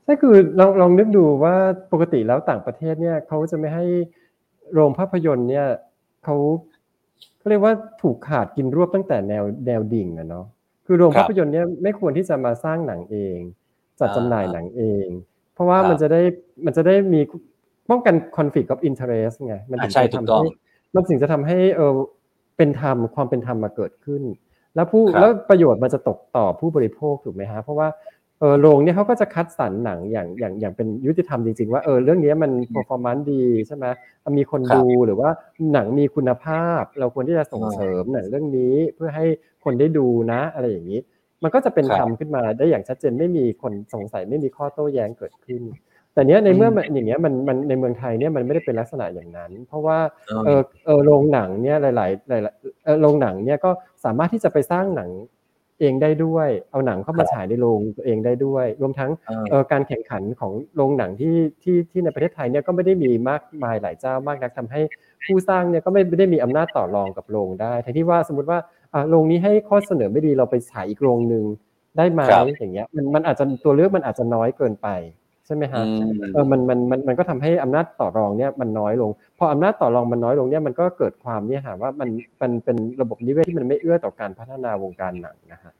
[0.05, 1.55] ใช่คือลองลองนึกดูว่า
[1.93, 3.85] ปกติแล้วต่างประเทศเนี่ยเขาจะไม่ให้
[4.73, 5.67] โรงภาพยนตร์เนี่ย
[6.25, 6.37] เขา
[7.39, 7.73] เขาเรียกว่า
[8.03, 10.47] ถูกขาดกินรวบตั้งแต่แนวแนวดิ่งอะเนาะ
[10.87, 13.39] คือโรงครับภาพยนตร์เนี่ยไม่ควรที่จะมาสร้างหนังเอง
[14.01, 15.07] จัดอ่าจำหน่ายหนังเอง
[15.55, 16.21] เพราะว่าครับมันจะได้
[16.65, 17.21] มันจะได้มี
[17.91, 20.53] ป้องกัน conflict of interest ไงมันถึงอ่าใช่จะถูกทำต้องให้
[20.97, 21.95] มันถึงจะทำให้เออ
[22.57, 24.23] เป็นธรรมความเป็นธรรมมาเกิดขึ้น
[24.75, 27.89] แล้วผู้ครับแล้วประโยชน์มันจะตกต่อผู้บริโภคถูกไหมฮะเพราะว่า
[28.41, 33.87] เออโรงเนี่ยเขาก็จะคัดสรรหนังอย่างอย่างอย่างเป็นยุติธรรมจริง ๆ ว่าเออเรื่องเนี้ยมัน performance ดีใช่ไหม
[34.25, 35.31] มันมีคนครับดูหรือว่า
[35.73, 39.27] หนังมีคุณภาพ เราควรที่จะส่งอ่าเสริมหนังเรื่องนี้เพื่อให้
[39.65, 41.01] คนได้ดูนะ อะไรอย่างนี้
[41.43, 45.63] มันก็จะเป็นครับธรรมขึ้นมาได้อย่างชัดเจนไม่มีคนสงสัยไม่มีข้อโต้แย้งเกิดขึ้น
[46.17, 49.99] แต่เนี้ยในเมื่อมันอย่างเงี้ยมันมันในเมืองไทยเนี่ยมันไม่ได้เป็นลักษณะอย่างนั้น เพราะว่า
[50.47, 53.71] เออเออโรงหนังเนี่ยหลายๆหลายๆเออโรงหนังเนี่ยก็
[54.05, 55.11] สามารถที่จะไปสร้างหนัง
[55.81, 64.81] เองได้ด้วย เอาหนังเข้ามาครับฉายในโรงตัวเองได้ด้วย รวมทั้งอ่าเออการแข่งขันของโรงหนังที่ที่ที่ในประเทศไทยเนี่ยก็ไม่ได้มีมากมายหลายเจ้ามากนักทำให้
[65.27, 68.59] ผู้สร้างเนี่ยก็ไม่ได้มีอำนาจต่อรองกับโรงได้แทนที่ว่าสมมติว่า
[68.95, 71.45] อ่าโรงนี้ให้ข้อเสนอไม่ดีเราไปฉายอีกโรงหนึ่ง
[71.97, 74.89] ได้ไหมครับอย่างเงี้ยมันมันอาจจะตัวเลือกมันอาจจะน้อยเกินไป
[75.47, 82.09] ใช่ไหมฮะอืมเออมันมันมันมันก็ทำให้อำนาจต่อรองเนี่ยมันน้อยลง พออำนาจต่อรองมันน้อยลงเนี่ยมันก็เกิดความเนี่ยหาว่ามัน
[82.43, 85.73] มันเป็นระบบนิเวศที่มันไม่เอื้อต่อการพัฒนาวงการหนังนะฮะ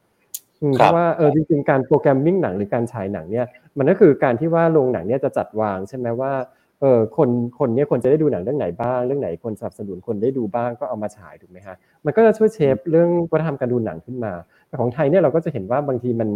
[0.63, 3.47] อืมครับเพราะว่าเออจริงๆการโปรแกรมมิ่งหนังหรือการฉายหนังเนี่ย
[3.79, 6.33] มันก็คือการที่ว่าโรงหนังเนี่ยจะจัดวางใช่ไหมว่า
[6.81, 14.33] เออคนคนเนี่ยควรจะได้ดูหนังเรื่องไหนบ้าง เรื่องไหนควรสนับสนุนคนได้ดูบ้างก็เอามาฉายถูกไหมฮะมันก็จะช่วยเชฟเรื่องวัฒนธรรมการดูหนังขึ้นมา
[14.69, 16.29] แต่ของไทยเนี่ยเราก็จะเห็นว่าบางทีมัน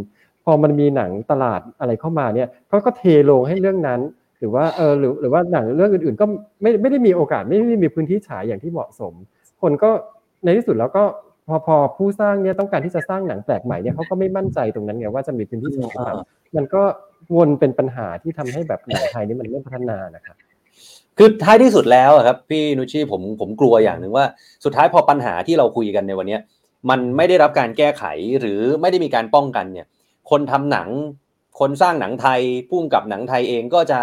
[0.45, 4.01] พอมันมีหนังตลาดอะไรเข้ามาเนี่ยเขาก็เทลงให้เรื่องนั้น
[4.39, 6.25] หรือว่าเออหรือหรือว่าหนังเรื่องอื่นๆ ก็
[6.63, 9.15] ไม่ไม่ได้มีโอกาสไม่ได้มีพื้นที่ฉายอย่างที่เหมาะสม
[9.63, 9.91] คนก็
[10.45, 11.05] ในที่สุดแล้วก็
[11.49, 16.15] พอพอผู้สร้างเนี่ยต้องการที่จะสร้างหนังแปลกใหม่เนี่ยเขาก็ไม่มั่นใจตรงนั้นไงว่าจะมีพื้นที่ฉาย
[16.57, 16.83] มันก็
[17.37, 20.37] วนเป็นปัญหาที่ทำให้แบบหนังไทยนี่มันไม่พัฒนานะครับ
[21.19, 24.25] คือท้ายที่สุดแล้วครับพี่นุชชีผมผมกลัวอย่างหนึ่งว่า
[24.65, 26.39] สุดท้ายพอปัญหาที่เราคุยกันในวันนี้
[26.91, 28.05] มันไม่ได้รับการแก้ไข
[28.41, 29.87] หรือไม่ได้มีการป้องกันเนี่ย
[30.31, 30.89] คนทำหนัง
[31.61, 33.99] คนสร้างหนังไทยพุ่งกับหนังไทยเองก็จะ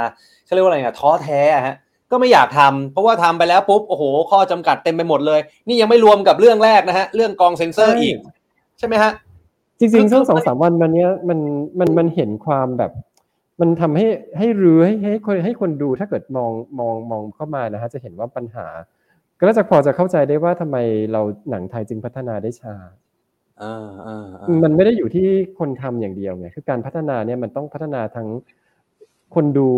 [0.45, 1.75] เขาเรียกว่าอะไรนะท้อแท้อะฮะ
[2.11, 8.15] ก็ไม่อยากทำเพราะว่าทำไปแล้วปุ๊บโอ้โห ข้อจำกัดเต็มไปหมดเลย นี่ยังไม่รวมกับเรื่องแรกนะฮะเรื่องกองเซ็นเซอร์อีก
[8.79, 9.11] ใช่ไหมฮะ
[9.79, 11.39] จริงๆช่วงสองสามวันมันเนี้ยมัน
[11.79, 12.91] มันมันเห็นความแบบ
[13.61, 14.05] มันทำให้
[14.37, 18.67] ให้รู้ให้ให้คนให้คนดูถ้าเกิดมองมองมองเข้ามานะฮะจะเห็นว่าปัญหา
[19.39, 20.77] ก็น่าจะพอจะเข้าใจได้ว่าทำไม
[21.11, 22.75] เราหนังไทยจึงพัฒนาได้ช้า
[23.61, 25.27] อ่าอ่าอ่ามันไม่ได้อยู่ที่
[25.59, 28.27] คนทำอย่างเดียวไงคือการพัฒนาเนี่ยมันต้องพัฒนาทั้ง
[29.35, 29.69] คนดู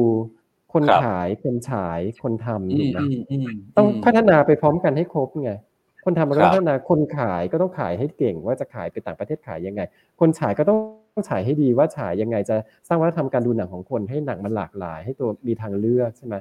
[0.73, 5.51] คนขายคนฉายคนทำอืถูมกไหมอืมอืมต้องพัฒนาไปพร้อมกันให้ครบไง
[6.05, 9.81] คนทำมันก็ครับพัฒนาคนขายก็ต้องขายให้เก่งว่าจะขายไปต่างประเทศขายยังไง
[10.19, 10.75] คนฉายก็ต้อ
[11.19, 12.55] งฉายให้ดีว่าฉายยังไงจะ
[12.87, 16.35] สร้างวัฒนธรรมการดูหนังของคนให้หนังมันหลากหลาย ให้ตัวมีทางเลือกใช่ไหม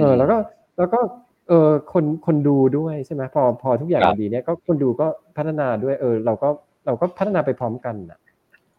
[0.00, 0.36] เออแล้วก็
[0.78, 1.00] แล้วก็
[1.48, 6.48] เออคนคนดูด้วยใช่ไหมพอพอทุกอย่างครับมันดีเนี่ยก็คนดูก็พัฒนาด้วยเออเราก็
[6.86, 8.18] เราก็พัฒนาไปพร้อมกันน่ะ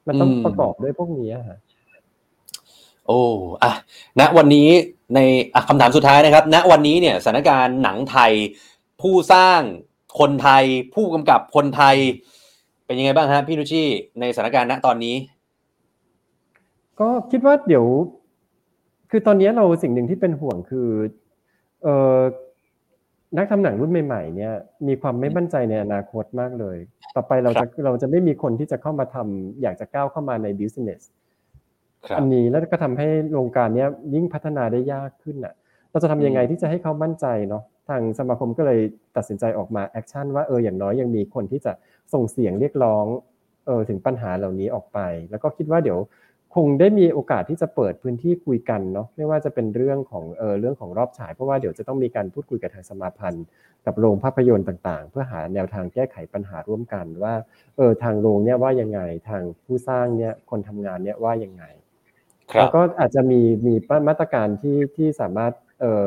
[0.08, 1.60] มันต้องอืมประกอบด้วยพวกนี้อะฮะ
[3.08, 3.20] โอ้
[3.64, 3.72] อะ
[4.20, 4.70] ณวันนี้
[5.16, 5.20] ใน
[5.54, 8.32] อะคำถามสุดท้ายนะครับ ณวันนี้เนี่ยสถานการณ์หนังไทย
[9.02, 9.62] ผู้สร้าง
[10.20, 10.64] คนไทย
[10.96, 11.96] ผู้กำกับคนไทย
[12.86, 13.84] เป็นยังไงบ้างฮะพี่นุชชี
[14.20, 15.16] ในสถานการณ์ณตอนนี้
[17.00, 17.86] ก็คิดว่าเดี๋ยว
[19.12, 20.90] คือตอนนี้เราสิ่งหนึ่งที่เป็นห่วงคือ
[21.84, 21.88] เอ
[22.18, 22.20] อ
[23.38, 24.54] นักทำหนังรุ่นใหม่ๆเนี่ย
[24.88, 26.78] มีความไม่มั่นใจในอนาคตมากเลย
[27.16, 31.02] ต่อไปเราจะ ครับเราจะไม่มีคนที่จะเข้ามาทำอยากจะก้าวเข้ามาใน business
[32.08, 35.54] ครับอันนี้แล้วก็ทำให้วงการเนี้ยยิ่งพัฒนาได้ยากขึ้นอะ
[35.92, 38.80] เราจะทำยังไงที่จะให้เขามั่นใจเนาะทางสมาคมก็เลย
[39.16, 41.72] ตัดสินใจออกมา action ว่าเอออย่างน้อยยังมีคนที่จะ
[42.14, 43.06] ส่งเสียงเรียกร้อง
[43.66, 45.00] เออถึงปัญหาเหล่านี้ออกไป
[45.32, 46.00] แล้วก็คิดว่าเดี๋ยว
[46.56, 53.46] คงได้มีโอกาสที่จะเปิดพื้นที่คุยกันเนาะไม่ว่าจะเป็นเรื่องของเออเรื่องของรอบฉาย เพราะว่าเดี๋ยวจะต้องมีการพูดคุยกับทางสมาพันธ์
[53.86, 57.34] กับโรงภาพยนตร์ต่างๆ เพื่อหาแนวทางแก้ไขปัญหาร่วมกันว่า
[57.78, 59.00] เออทางโรงเนี่ยว่ายังไง
[59.30, 61.64] ทางผู้สร้างเนี่ยคนทำงานเนี่ยว่ายังไง
[62.52, 63.74] ครัแล้บวก็อาจจะมีมี
[64.08, 66.06] มาตรการที่ที่สามารถเอ่อ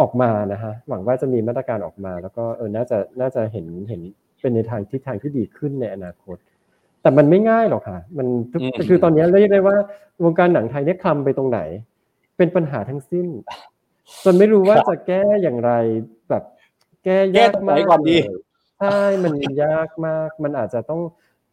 [0.00, 4.02] ออกมานะฮะหวังว่าจะมีมาตรการออกมา แล้วก็เออน่าจะน่าจะเห็นเห็น
[4.40, 6.36] เป็นในทางทิศทางที่ดีขึ้นในอนาคต
[7.02, 9.76] แต่มันไม่ง่ายหรอกค่ะ มันทุกอืมคือตอนนี้เรียกได้ว่า
[10.24, 11.60] วงการหนังไทยเนี่ยคลำไปตรงไหน
[12.36, 13.26] เป็นปัญหาทั้งสิ้น
[14.24, 15.72] จนไม่รู้ว่าจะแก้อย่างไร
[16.28, 16.42] แบบ
[17.04, 18.40] แก้แก้ยากตรงไหนมากก่อนดีเลย
[18.80, 19.32] ใช่มัน
[19.64, 21.00] ยากมาก มันอาจจะต้อง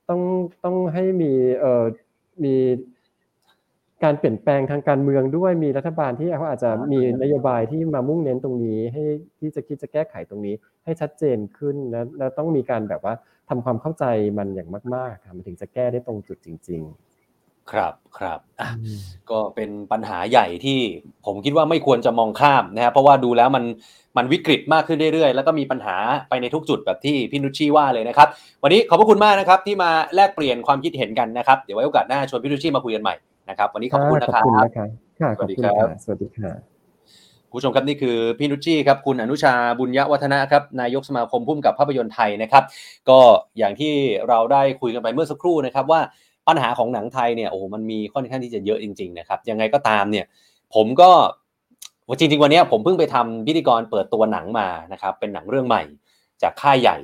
[0.10, 0.22] ต้อง
[0.64, 1.84] ต้องให้มีเอ่อ
[2.44, 2.56] มี
[4.04, 9.04] การเปลี่ยนแปลงทางการเมืองด้วยมีรัฐบาลที่เขาอาจจะมีนโยบายที่มามุ่งเน้นตรงนี้ ให้
[9.40, 13.14] ที่จะคิดจะแก้ไขตรงนี้ ให้ชัดเจนขึ้นนะแล้วต้องมีการแบบว่า
[13.50, 14.06] ทำความเข้าใจ
[14.38, 16.84] มันอย่างมากๆค่ะมันถึงจะแก้ได้ตรงจุดจริง
[17.72, 20.80] ครับครับอะๆก็เป็นปัญหาใหญ่ที่
[21.26, 23.64] ผมคิดว่าไม่ควรจะมองข้ามนะครับเพราะว่าดูแล้วมัน
[24.18, 25.96] มันวิกฤตมากขึ้นเรื่อยๆ แล้วก็มีปัญหา
[26.30, 28.28] ไปในทุกจุดแบบที่พี่นุชชีว่าเลยนะครับ
[28.64, 33.16] วันนี้ขอบพระคุณมากนะครับ ที่มาแลกเปลี่ยนความคิดเห็นกันนะครับ เดี๋ยวไว้โอกาสหน้าชวนพี่นุชชีมาคุยกันใหม่
[33.50, 34.86] นะครับ วันนี้ขอบคุณนะคขรัอบคุณบนะคะ
[35.20, 36.75] ค่ะขอบคุณสวัสดีครับค่ะสวัสดีค่ะคุณ
[37.52, 42.64] ผู้ชมครับนี่คือพี่นุชชีครับคุณอนุชาบุญยวัฒนะครับนายกสมาคมผู้กำกับภาพยนตร์ไทยนะครับ
[43.10, 43.20] ก็
[43.58, 43.94] อย่างที่
[44.28, 46.02] เราได้คุยกันไปเมื่อสักครู่นะครับว่า
[46.48, 50.26] ปัญหาของหนังไทยเนี่ยโอ้มันมีค่อนข้างที่จะเยอะจริงๆนะครับยังไงก็ตามเนี่ย
[50.76, 51.12] ผมก็
[52.20, 55.84] จริงๆวันนี้ผมเพิ่งไปทำพิธีกรเปิดตัวหนังมานะครับเป็นหนังเรื่องใหม่
[56.42, 56.98] จากค่ายใหญ่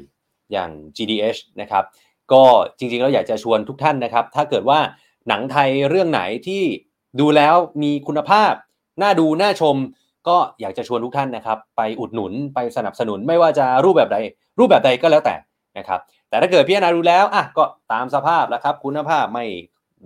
[0.51, 1.83] อย่าง GDH นะครับ
[2.31, 2.43] ก็
[2.77, 4.79] จริงๆแล้วอยากจะชวนทุกท่านนะครับ ถ้าเกิดว่า
[5.27, 6.63] หนังไทยเรื่องไหนที่
[7.19, 8.53] ดูแล้วมีคุณภาพ
[9.01, 9.75] น่าดูน่าชม
[10.27, 14.17] ก็อยากจะชวนทุกท่านนะครับ ไปอุดหนุนไปสนับสนุนไม่ว่าจะรูปแบบใด
[14.59, 15.35] รูปแบบใดก็แล้วแต่
[15.77, 15.99] นะครับ
[16.29, 17.63] แต่ถ้าเกิดพิจารณาดูแล้วอะก็
[17.93, 19.45] ตามสภาพแล้วครับ คุณภาพไม่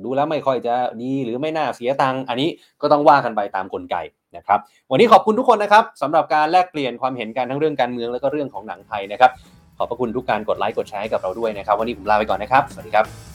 [0.03, 2.49] ดูแล้วไม่ค่อยจะดีหรือไม่น่าเสียตังค์อันนี้
[2.81, 3.95] ก็ต้องว่ากันไปตามกลไก
[4.37, 4.59] นะครับ
[4.91, 9.31] วันนี้ขอบคุณทุกคนนะครับสำหรับการแลกเปลี่ยนความเห็นกันทั้งเรื่องการเมืองแล้วก็เรื่องของหนังไทยนะครับ
[9.77, 13.34] ขอบพระคุณทุกการกดไลค์กดแชร์ให้กับเราด้วยนะครับ วันนี้ผมลาไปก่อนนะครับ สวัสดีครับ